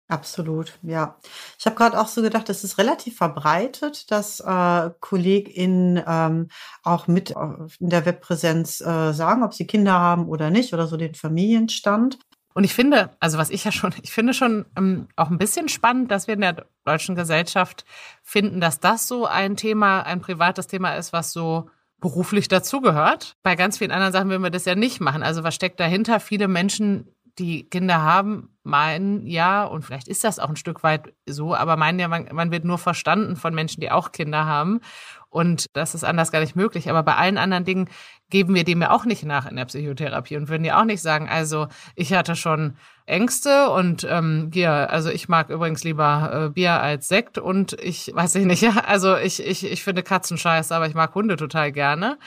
Absolut, 0.09 0.79
ja. 0.83 1.17
Ich 1.59 1.67
habe 1.67 1.75
gerade 1.75 2.01
auch 2.01 2.07
so 2.07 2.23
gedacht, 2.23 2.49
es 2.49 2.63
ist 2.63 2.79
relativ 2.79 3.17
verbreitet, 3.17 4.09
dass 4.13 4.39
äh, 4.39 4.91
KollegInnen 5.01 6.01
ähm, 6.07 6.49
auch 6.85 7.09
mit 7.09 7.35
in 7.81 7.91
der 7.91 8.07
Webpräsenz 8.07 8.81
äh, 8.81 9.13
sagen, 9.13 9.43
ob 9.43 9.53
sie 9.53 9.67
Kinder 9.67 9.95
haben 9.95 10.29
oder 10.29 10.51
nicht 10.51 10.73
oder 10.73 10.87
so 10.87 10.97
den 10.97 11.17
Familienstand. 11.17 12.19
Und 12.55 12.63
ich 12.63 12.73
finde, 12.73 13.11
also 13.19 13.37
was 13.37 13.51
ich 13.51 13.65
ja 13.65 13.73
schon, 13.73 13.95
ich 14.01 14.13
finde 14.13 14.33
schon 14.33 14.65
ähm, 14.79 15.09
auch 15.17 15.29
ein 15.29 15.39
bisschen 15.39 15.69
spannend, 15.69 16.11
dass 16.13 16.29
wir 16.29 16.35
in 16.35 16.41
der 16.41 16.67
deutschen 16.85 17.17
Gesellschaft 17.17 17.85
finden, 18.23 18.61
dass 18.61 18.79
das 18.79 19.09
so 19.09 19.27
ein 19.27 19.57
Thema, 19.57 20.03
ein 20.03 20.21
privates 20.21 20.69
Thema 20.69 20.95
ist, 20.95 21.13
was 21.13 21.33
so 21.33 21.69
beruflich 22.01 22.47
dazugehört. 22.47 23.37
Bei 23.43 23.57
ganz 23.57 23.79
vielen 23.79 23.91
anderen 23.91 24.13
Sachen 24.13 24.29
würden 24.31 24.43
wir 24.43 24.51
das 24.51 24.67
ja 24.67 24.75
nicht 24.77 25.01
machen. 25.01 25.23
Also 25.23 25.43
was 25.43 25.55
steckt 25.55 25.81
dahinter? 25.81 26.21
Viele 26.21 26.47
Menschen 26.47 27.09
die 27.39 27.69
Kinder 27.69 28.03
haben, 28.03 28.51
meinen 28.63 29.27
ja, 29.27 29.65
und 29.65 29.85
vielleicht 29.85 30.09
ist 30.09 30.25
das 30.25 30.39
auch 30.39 30.49
ein 30.49 30.57
Stück 30.57 30.83
weit 30.83 31.15
so, 31.27 31.55
aber 31.55 31.77
meinen 31.77 31.99
ja, 31.99 32.09
man, 32.09 32.29
man 32.33 32.51
wird 32.51 32.65
nur 32.65 32.79
verstanden 32.79 33.37
von 33.37 33.55
Menschen, 33.55 33.81
die 33.81 33.91
auch 33.91 34.13
Kinder 34.13 34.45
haben. 34.45 34.81
Und 35.29 35.67
das 35.75 35.95
ist 35.95 36.03
anders 36.03 36.33
gar 36.33 36.41
nicht 36.41 36.57
möglich. 36.57 36.89
Aber 36.89 37.03
bei 37.03 37.15
allen 37.15 37.37
anderen 37.37 37.65
Dingen 37.65 37.91
geben 38.31 38.55
wir 38.55 38.65
dem 38.65 38.81
ja 38.81 38.91
auch 38.91 39.05
nicht 39.05 39.25
nach 39.25 39.47
in 39.47 39.57
der 39.57 39.67
Psychotherapie 39.67 40.37
und 40.37 40.49
würden 40.49 40.65
ja 40.65 40.81
auch 40.81 40.85
nicht 40.85 41.03
sagen, 41.03 41.29
also 41.29 41.69
ich 41.95 42.13
hatte 42.15 42.37
schon 42.37 42.77
Ängste 43.05 43.69
und 43.71 44.07
ähm, 44.11 44.51
ja, 44.55 44.87
also 44.87 45.11
ich 45.11 45.29
mag 45.29 45.51
übrigens 45.51 45.85
lieber 45.85 46.47
äh, 46.47 46.49
Bier 46.51 46.81
als 46.81 47.07
Sekt 47.07 47.39
und 47.39 47.75
ich 47.81 48.11
weiß 48.15 48.35
ich 48.37 48.47
nicht, 48.47 48.63
ja, 48.63 48.77
also 48.87 49.17
ich, 49.17 49.45
ich, 49.45 49.71
ich 49.71 49.85
finde 49.85 50.03
Katzen 50.03 50.39
scheiße, 50.39 50.75
aber 50.75 50.89
ich 50.89 50.95
mag 50.95 51.15
Hunde 51.15 51.37
total 51.37 51.71
gerne. 51.71 52.19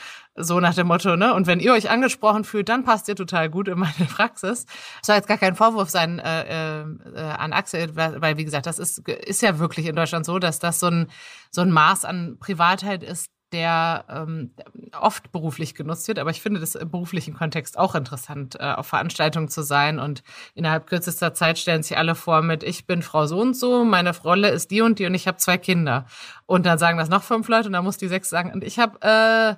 So 0.41 0.61
nach 0.61 0.73
dem 0.73 0.87
Motto, 0.87 1.17
ne? 1.17 1.33
Und 1.33 1.47
wenn 1.47 1.59
ihr 1.59 1.73
euch 1.73 1.89
angesprochen 1.89 2.45
fühlt, 2.45 2.69
dann 2.69 2.85
passt 2.85 3.09
ihr 3.09 3.15
total 3.15 3.49
gut 3.49 3.67
in 3.67 3.77
meine 3.77 3.93
Praxis. 4.09 4.65
Soll 5.01 5.17
jetzt 5.17 5.27
gar 5.27 5.37
kein 5.37 5.55
Vorwurf 5.55 5.89
sein 5.89 6.17
äh, 6.19 6.81
äh, 6.81 6.85
an 7.15 7.51
Axel, 7.51 7.93
weil 7.95 8.37
wie 8.37 8.45
gesagt, 8.45 8.65
das 8.65 8.79
ist, 8.79 8.99
ist 9.09 9.41
ja 9.41 9.59
wirklich 9.59 9.85
in 9.85 9.97
Deutschland 9.97 10.25
so, 10.25 10.39
dass 10.39 10.59
das 10.59 10.79
so 10.79 10.87
ein, 10.87 11.07
so 11.51 11.59
ein 11.59 11.71
Maß 11.71 12.05
an 12.05 12.37
Privatheit 12.39 13.03
ist, 13.03 13.31
der 13.51 14.05
ähm, 14.09 14.51
oft 14.97 15.31
beruflich 15.33 15.75
genutzt 15.75 16.07
wird. 16.07 16.19
Aber 16.19 16.29
ich 16.29 16.41
finde 16.41 16.61
das 16.61 16.75
im 16.75 16.89
beruflichen 16.89 17.33
Kontext 17.33 17.77
auch 17.77 17.95
interessant, 17.95 18.55
äh, 18.59 18.73
auf 18.73 18.87
Veranstaltungen 18.87 19.49
zu 19.49 19.61
sein. 19.61 19.99
Und 19.99 20.23
innerhalb 20.53 20.87
kürzester 20.87 21.33
Zeit 21.33 21.57
stellen 21.57 21.83
sich 21.83 21.97
alle 21.97 22.15
vor 22.15 22.41
mit, 22.41 22.63
ich 22.63 22.85
bin 22.85 23.01
Frau 23.01 23.25
so 23.25 23.41
und 23.41 23.55
so, 23.55 23.83
meine 23.83 24.15
Rolle 24.17 24.49
ist 24.49 24.71
die 24.71 24.81
und 24.81 24.99
die 24.99 25.05
und 25.05 25.15
ich 25.15 25.27
habe 25.27 25.37
zwei 25.37 25.57
Kinder. 25.57 26.05
Und 26.45 26.65
dann 26.65 26.77
sagen 26.77 26.97
das 26.97 27.09
noch 27.09 27.23
fünf 27.23 27.47
Leute 27.47 27.67
und 27.67 27.73
dann 27.73 27.83
muss 27.83 27.97
die 27.97 28.07
sechs 28.07 28.29
sagen, 28.29 28.53
und 28.53 28.63
ich 28.63 28.79
habe 28.79 29.01
äh, 29.01 29.55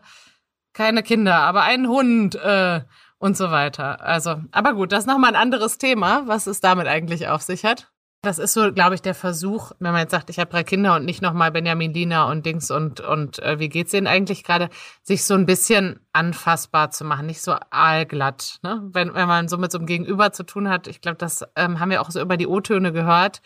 keine 0.74 1.04
Kinder, 1.04 1.36
aber 1.42 1.64
einen 1.64 1.88
Hund 1.88 2.36
äh, 2.36 2.82
und 3.18 3.38
so 3.38 3.52
weiter. 3.52 4.02
Also, 4.02 4.42
aber 4.52 4.74
gut, 4.74 4.92
das 4.92 5.02
ist 5.02 5.08
nochmal 5.08 5.32
ein 5.32 5.42
anderes 5.42 5.78
Thema, 5.78 6.24
was 6.26 6.48
es 6.48 6.60
damit 6.60 6.88
eigentlich 6.88 7.28
auf 7.28 7.42
sich 7.42 7.64
hat. 7.66 7.92
Das 8.24 8.38
ist 8.38 8.54
so, 8.54 8.72
glaube 8.72 8.94
ich, 8.94 9.02
der 9.02 9.16
Versuch, 9.16 9.72
wenn 9.80 9.94
man 9.94 10.02
jetzt 10.02 10.12
sagt, 10.12 10.30
ich 10.30 10.38
habe 10.38 10.52
drei 10.52 10.64
Kinder 10.64 10.96
und 10.96 11.06
nicht 11.06 11.24
nochmal 11.24 11.52
Benjamin 11.52 11.92
Lina 11.92 12.30
und 12.30 12.46
Dings 12.46 12.70
und, 12.70 13.00
und 13.02 13.40
äh, 13.40 13.58
wie 13.58 13.68
geht's 13.68 13.92
denen 13.92 14.06
eigentlich 14.06 14.44
gerade, 14.44 14.70
sich 15.02 15.26
so 15.26 15.34
ein 15.34 15.48
bisschen 15.48 16.00
anfassbar 16.14 16.92
zu 16.92 17.04
machen, 17.04 17.26
nicht 17.26 17.42
so 17.42 17.56
aalglatt. 17.72 18.60
Ne? 18.62 18.80
Wenn, 18.94 19.16
wenn 19.16 19.28
man 19.28 19.48
so 19.48 19.58
mit 19.58 19.72
so 19.72 19.80
einem 19.80 19.88
Gegenüber 19.88 20.32
zu 20.34 20.44
tun 20.44 20.70
hat, 20.70 20.88
ich 20.88 21.02
glaube, 21.02 21.18
das 21.18 21.44
ähm, 21.56 21.80
haben 21.80 21.90
wir 21.90 22.00
auch 22.00 22.12
so 22.12 22.22
über 22.22 22.38
die 22.38 22.46
O-Töne 22.46 22.92
gehört, 22.92 23.42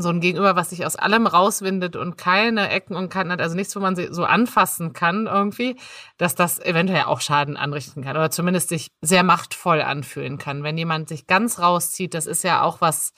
so 0.00 0.10
ein 0.10 0.20
Gegenüber, 0.20 0.56
was 0.56 0.70
sich 0.70 0.86
aus 0.86 0.96
allem 0.96 1.26
rauswindet 1.26 1.96
und 1.96 2.16
keine 2.16 2.70
Ecken 2.70 2.96
und 2.96 3.08
Kanten 3.08 3.32
hat, 3.32 3.40
also 3.40 3.56
nichts, 3.56 3.74
wo 3.74 3.80
man 3.80 3.96
sie 3.96 4.08
so 4.10 4.24
anfassen 4.24 4.92
kann 4.92 5.26
irgendwie, 5.26 5.76
dass 6.16 6.34
das 6.34 6.58
eventuell 6.60 7.04
auch 7.04 7.20
Schaden 7.20 7.56
anrichten 7.56 8.02
kann 8.04 8.16
oder 8.16 8.30
zumindest 8.30 8.68
sich 8.68 8.88
sehr 9.00 9.22
machtvoll 9.22 9.82
anfühlen 9.82 10.38
kann. 10.38 10.62
Wenn 10.62 10.78
jemand 10.78 11.08
sich 11.08 11.26
ganz 11.26 11.58
rauszieht, 11.58 12.14
das 12.14 12.26
ist 12.26 12.44
ja 12.44 12.62
auch 12.62 12.80
was, 12.80 13.12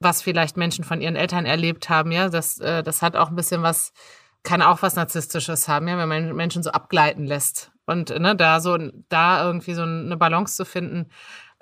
was 0.00 0.22
vielleicht 0.22 0.56
Menschen 0.56 0.84
von 0.84 1.00
ihren 1.00 1.16
Eltern 1.16 1.46
erlebt 1.46 1.88
haben, 1.88 2.10
ja, 2.10 2.28
das, 2.28 2.58
äh, 2.58 2.82
das 2.82 3.02
hat 3.02 3.16
auch 3.16 3.28
ein 3.28 3.36
bisschen 3.36 3.62
was, 3.62 3.92
kann 4.42 4.62
auch 4.62 4.82
was 4.82 4.96
Narzisstisches 4.96 5.68
haben, 5.68 5.86
ja, 5.86 5.98
wenn 5.98 6.08
man 6.08 6.34
Menschen 6.34 6.62
so 6.62 6.70
abgleiten 6.70 7.26
lässt. 7.26 7.70
Und 7.86 8.10
ne, 8.10 8.36
da 8.36 8.60
so, 8.60 8.78
da 9.08 9.44
irgendwie 9.44 9.74
so 9.74 9.82
eine 9.82 10.16
Balance 10.16 10.56
zu 10.56 10.64
finden, 10.64 11.10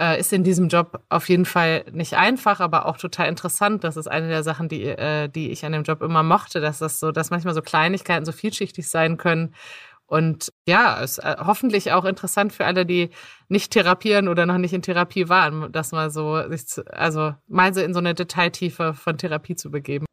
äh, 0.00 0.18
ist 0.20 0.32
in 0.32 0.44
diesem 0.44 0.68
Job 0.68 1.02
auf 1.08 1.28
jeden 1.28 1.44
Fall 1.44 1.84
nicht 1.92 2.14
einfach, 2.14 2.60
aber 2.60 2.86
auch 2.86 2.96
total 2.96 3.28
interessant. 3.28 3.84
Das 3.84 3.96
ist 3.96 4.08
eine 4.08 4.28
der 4.28 4.42
Sachen, 4.42 4.68
die, 4.68 4.84
äh, 4.84 5.28
die 5.28 5.50
ich 5.50 5.64
an 5.64 5.72
dem 5.72 5.82
Job 5.82 6.02
immer 6.02 6.22
mochte, 6.22 6.60
dass 6.60 6.78
das 6.78 7.00
so, 7.00 7.12
dass 7.12 7.30
manchmal 7.30 7.54
so 7.54 7.62
Kleinigkeiten 7.62 8.24
so 8.24 8.32
vielschichtig 8.32 8.88
sein 8.88 9.16
können 9.16 9.54
und 10.08 10.54
ja, 10.66 11.00
ist 11.00 11.18
äh, 11.18 11.36
hoffentlich 11.38 11.92
auch 11.92 12.06
interessant 12.06 12.54
für 12.54 12.64
alle, 12.64 12.86
die 12.86 13.10
nicht 13.48 13.72
therapieren 13.72 14.28
oder 14.28 14.46
noch 14.46 14.56
nicht 14.56 14.72
in 14.72 14.80
Therapie 14.80 15.28
waren, 15.28 15.70
das 15.70 15.92
mal 15.92 16.10
so, 16.10 16.48
sich 16.48 16.82
also 16.90 17.34
mal 17.46 17.74
so 17.74 17.82
in 17.82 17.92
so 17.92 17.98
eine 17.98 18.14
Detailtiefe 18.14 18.94
von 18.94 19.18
Therapie 19.18 19.54
zu 19.54 19.70
begeben. 19.70 20.07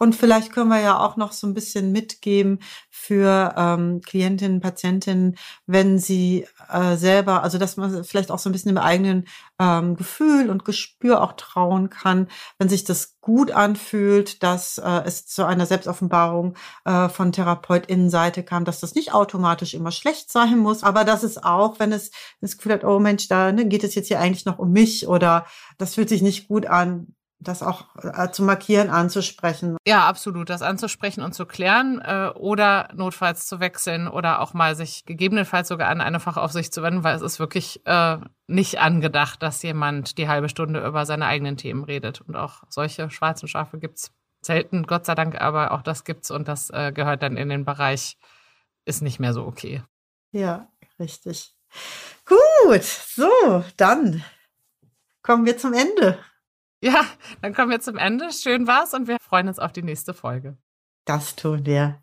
Und 0.00 0.16
vielleicht 0.16 0.50
können 0.54 0.70
wir 0.70 0.80
ja 0.80 0.98
auch 0.98 1.18
noch 1.18 1.32
so 1.32 1.46
ein 1.46 1.52
bisschen 1.52 1.92
mitgeben 1.92 2.60
für 2.88 3.54
ähm, 3.54 4.00
Klientinnen, 4.00 4.60
Patientinnen, 4.60 5.36
wenn 5.66 5.98
sie 5.98 6.46
äh, 6.72 6.96
selber, 6.96 7.42
also 7.42 7.58
dass 7.58 7.76
man 7.76 8.02
vielleicht 8.02 8.30
auch 8.30 8.38
so 8.38 8.48
ein 8.48 8.52
bisschen 8.52 8.70
im 8.70 8.78
eigenen 8.78 9.28
ähm, 9.58 9.96
Gefühl 9.96 10.48
und 10.48 10.64
Gespür 10.64 11.22
auch 11.22 11.34
trauen 11.34 11.90
kann, 11.90 12.28
wenn 12.58 12.70
sich 12.70 12.84
das 12.84 13.18
gut 13.20 13.50
anfühlt, 13.50 14.42
dass 14.42 14.78
äh, 14.78 15.02
es 15.04 15.26
zu 15.26 15.44
einer 15.44 15.66
Selbstoffenbarung 15.66 16.56
äh, 16.86 17.10
von 17.10 17.32
TherapeutInnenseite 17.32 18.42
kam, 18.42 18.64
dass 18.64 18.80
das 18.80 18.94
nicht 18.94 19.12
automatisch 19.12 19.74
immer 19.74 19.92
schlecht 19.92 20.32
sein 20.32 20.60
muss, 20.60 20.82
aber 20.82 21.04
dass 21.04 21.24
es 21.24 21.36
auch, 21.36 21.78
wenn 21.78 21.92
es 21.92 22.10
das 22.40 22.56
Gefühl 22.56 22.72
hat, 22.72 22.84
oh 22.84 23.00
Mensch, 23.00 23.28
da 23.28 23.52
ne, 23.52 23.66
geht 23.66 23.84
es 23.84 23.94
jetzt 23.94 24.08
hier 24.08 24.20
eigentlich 24.20 24.46
noch 24.46 24.58
um 24.58 24.72
mich 24.72 25.08
oder 25.08 25.44
das 25.76 25.96
fühlt 25.96 26.08
sich 26.08 26.22
nicht 26.22 26.48
gut 26.48 26.64
an, 26.64 27.14
das 27.40 27.62
auch 27.62 27.86
äh, 27.96 28.30
zu 28.30 28.42
markieren, 28.42 28.90
anzusprechen. 28.90 29.76
Ja, 29.86 30.06
absolut, 30.06 30.50
das 30.50 30.60
anzusprechen 30.60 31.22
und 31.22 31.34
zu 31.34 31.46
klären 31.46 32.00
äh, 32.04 32.30
oder 32.34 32.88
notfalls 32.94 33.46
zu 33.46 33.60
wechseln 33.60 34.08
oder 34.08 34.40
auch 34.40 34.52
mal 34.52 34.76
sich 34.76 35.06
gegebenenfalls 35.06 35.68
sogar 35.68 35.88
an 35.88 36.02
eine 36.02 36.20
Fachaufsicht 36.20 36.72
zu 36.72 36.82
wenden, 36.82 37.02
weil 37.02 37.16
es 37.16 37.22
ist 37.22 37.40
wirklich 37.40 37.80
äh, 37.86 38.18
nicht 38.46 38.78
angedacht, 38.78 39.42
dass 39.42 39.62
jemand 39.62 40.18
die 40.18 40.28
halbe 40.28 40.50
Stunde 40.50 40.86
über 40.86 41.06
seine 41.06 41.26
eigenen 41.26 41.56
Themen 41.56 41.84
redet. 41.84 42.20
Und 42.20 42.36
auch 42.36 42.62
solche 42.68 43.10
schwarzen 43.10 43.48
Schafe 43.48 43.78
gibt's 43.78 44.12
selten, 44.42 44.86
Gott 44.86 45.06
sei 45.06 45.14
Dank, 45.14 45.40
aber 45.40 45.72
auch 45.72 45.82
das 45.82 46.04
gibt's 46.04 46.30
und 46.30 46.46
das 46.46 46.70
äh, 46.70 46.92
gehört 46.92 47.22
dann 47.22 47.36
in 47.36 47.48
den 47.48 47.64
Bereich, 47.64 48.18
ist 48.84 49.02
nicht 49.02 49.18
mehr 49.18 49.32
so 49.32 49.44
okay. 49.44 49.82
Ja, 50.32 50.68
richtig. 50.98 51.54
Gut, 52.26 52.82
so, 52.82 53.64
dann 53.76 54.22
kommen 55.22 55.46
wir 55.46 55.56
zum 55.56 55.72
Ende. 55.72 56.18
Ja, 56.82 57.04
dann 57.42 57.54
kommen 57.54 57.70
wir 57.70 57.80
zum 57.80 57.98
Ende. 57.98 58.32
Schön 58.32 58.66
war's 58.66 58.94
und 58.94 59.06
wir 59.06 59.18
freuen 59.20 59.48
uns 59.48 59.58
auf 59.58 59.72
die 59.72 59.82
nächste 59.82 60.14
Folge. 60.14 60.56
Das 61.04 61.36
tun 61.36 61.66
wir. 61.66 62.00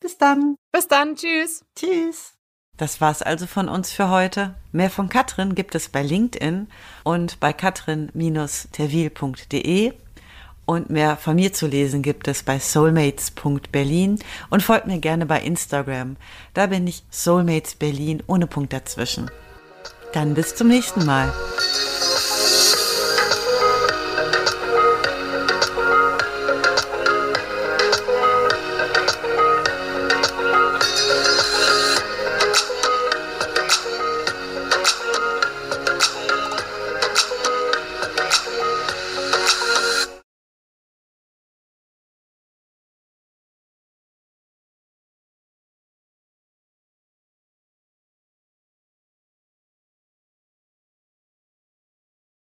Bis 0.00 0.18
dann. 0.18 0.56
Bis 0.72 0.88
dann. 0.88 1.16
Tschüss. 1.16 1.64
Tschüss. 1.74 2.34
Das 2.76 3.00
war's 3.00 3.22
also 3.22 3.46
von 3.46 3.68
uns 3.68 3.92
für 3.92 4.10
heute. 4.10 4.56
Mehr 4.72 4.90
von 4.90 5.08
Katrin 5.08 5.54
gibt 5.54 5.74
es 5.74 5.88
bei 5.90 6.02
LinkedIn 6.02 6.68
und 7.04 7.40
bei 7.40 7.52
katrin-terwil.de. 7.52 9.92
Und 10.64 10.88
mehr 10.88 11.16
von 11.16 11.34
mir 11.34 11.52
zu 11.52 11.66
lesen 11.66 12.00
gibt 12.00 12.26
es 12.28 12.42
bei 12.42 12.58
soulmates.berlin 12.58 14.18
und 14.50 14.62
folgt 14.62 14.86
mir 14.86 15.00
gerne 15.00 15.26
bei 15.26 15.40
Instagram. 15.40 16.16
Da 16.54 16.68
bin 16.68 16.86
ich 16.86 17.04
Soulmates 17.10 17.74
Berlin 17.74 18.22
ohne 18.26 18.46
Punkt 18.46 18.72
dazwischen. 18.72 19.30
Dann 20.12 20.34
bis 20.34 20.54
zum 20.54 20.68
nächsten 20.68 21.04
Mal. 21.04 21.32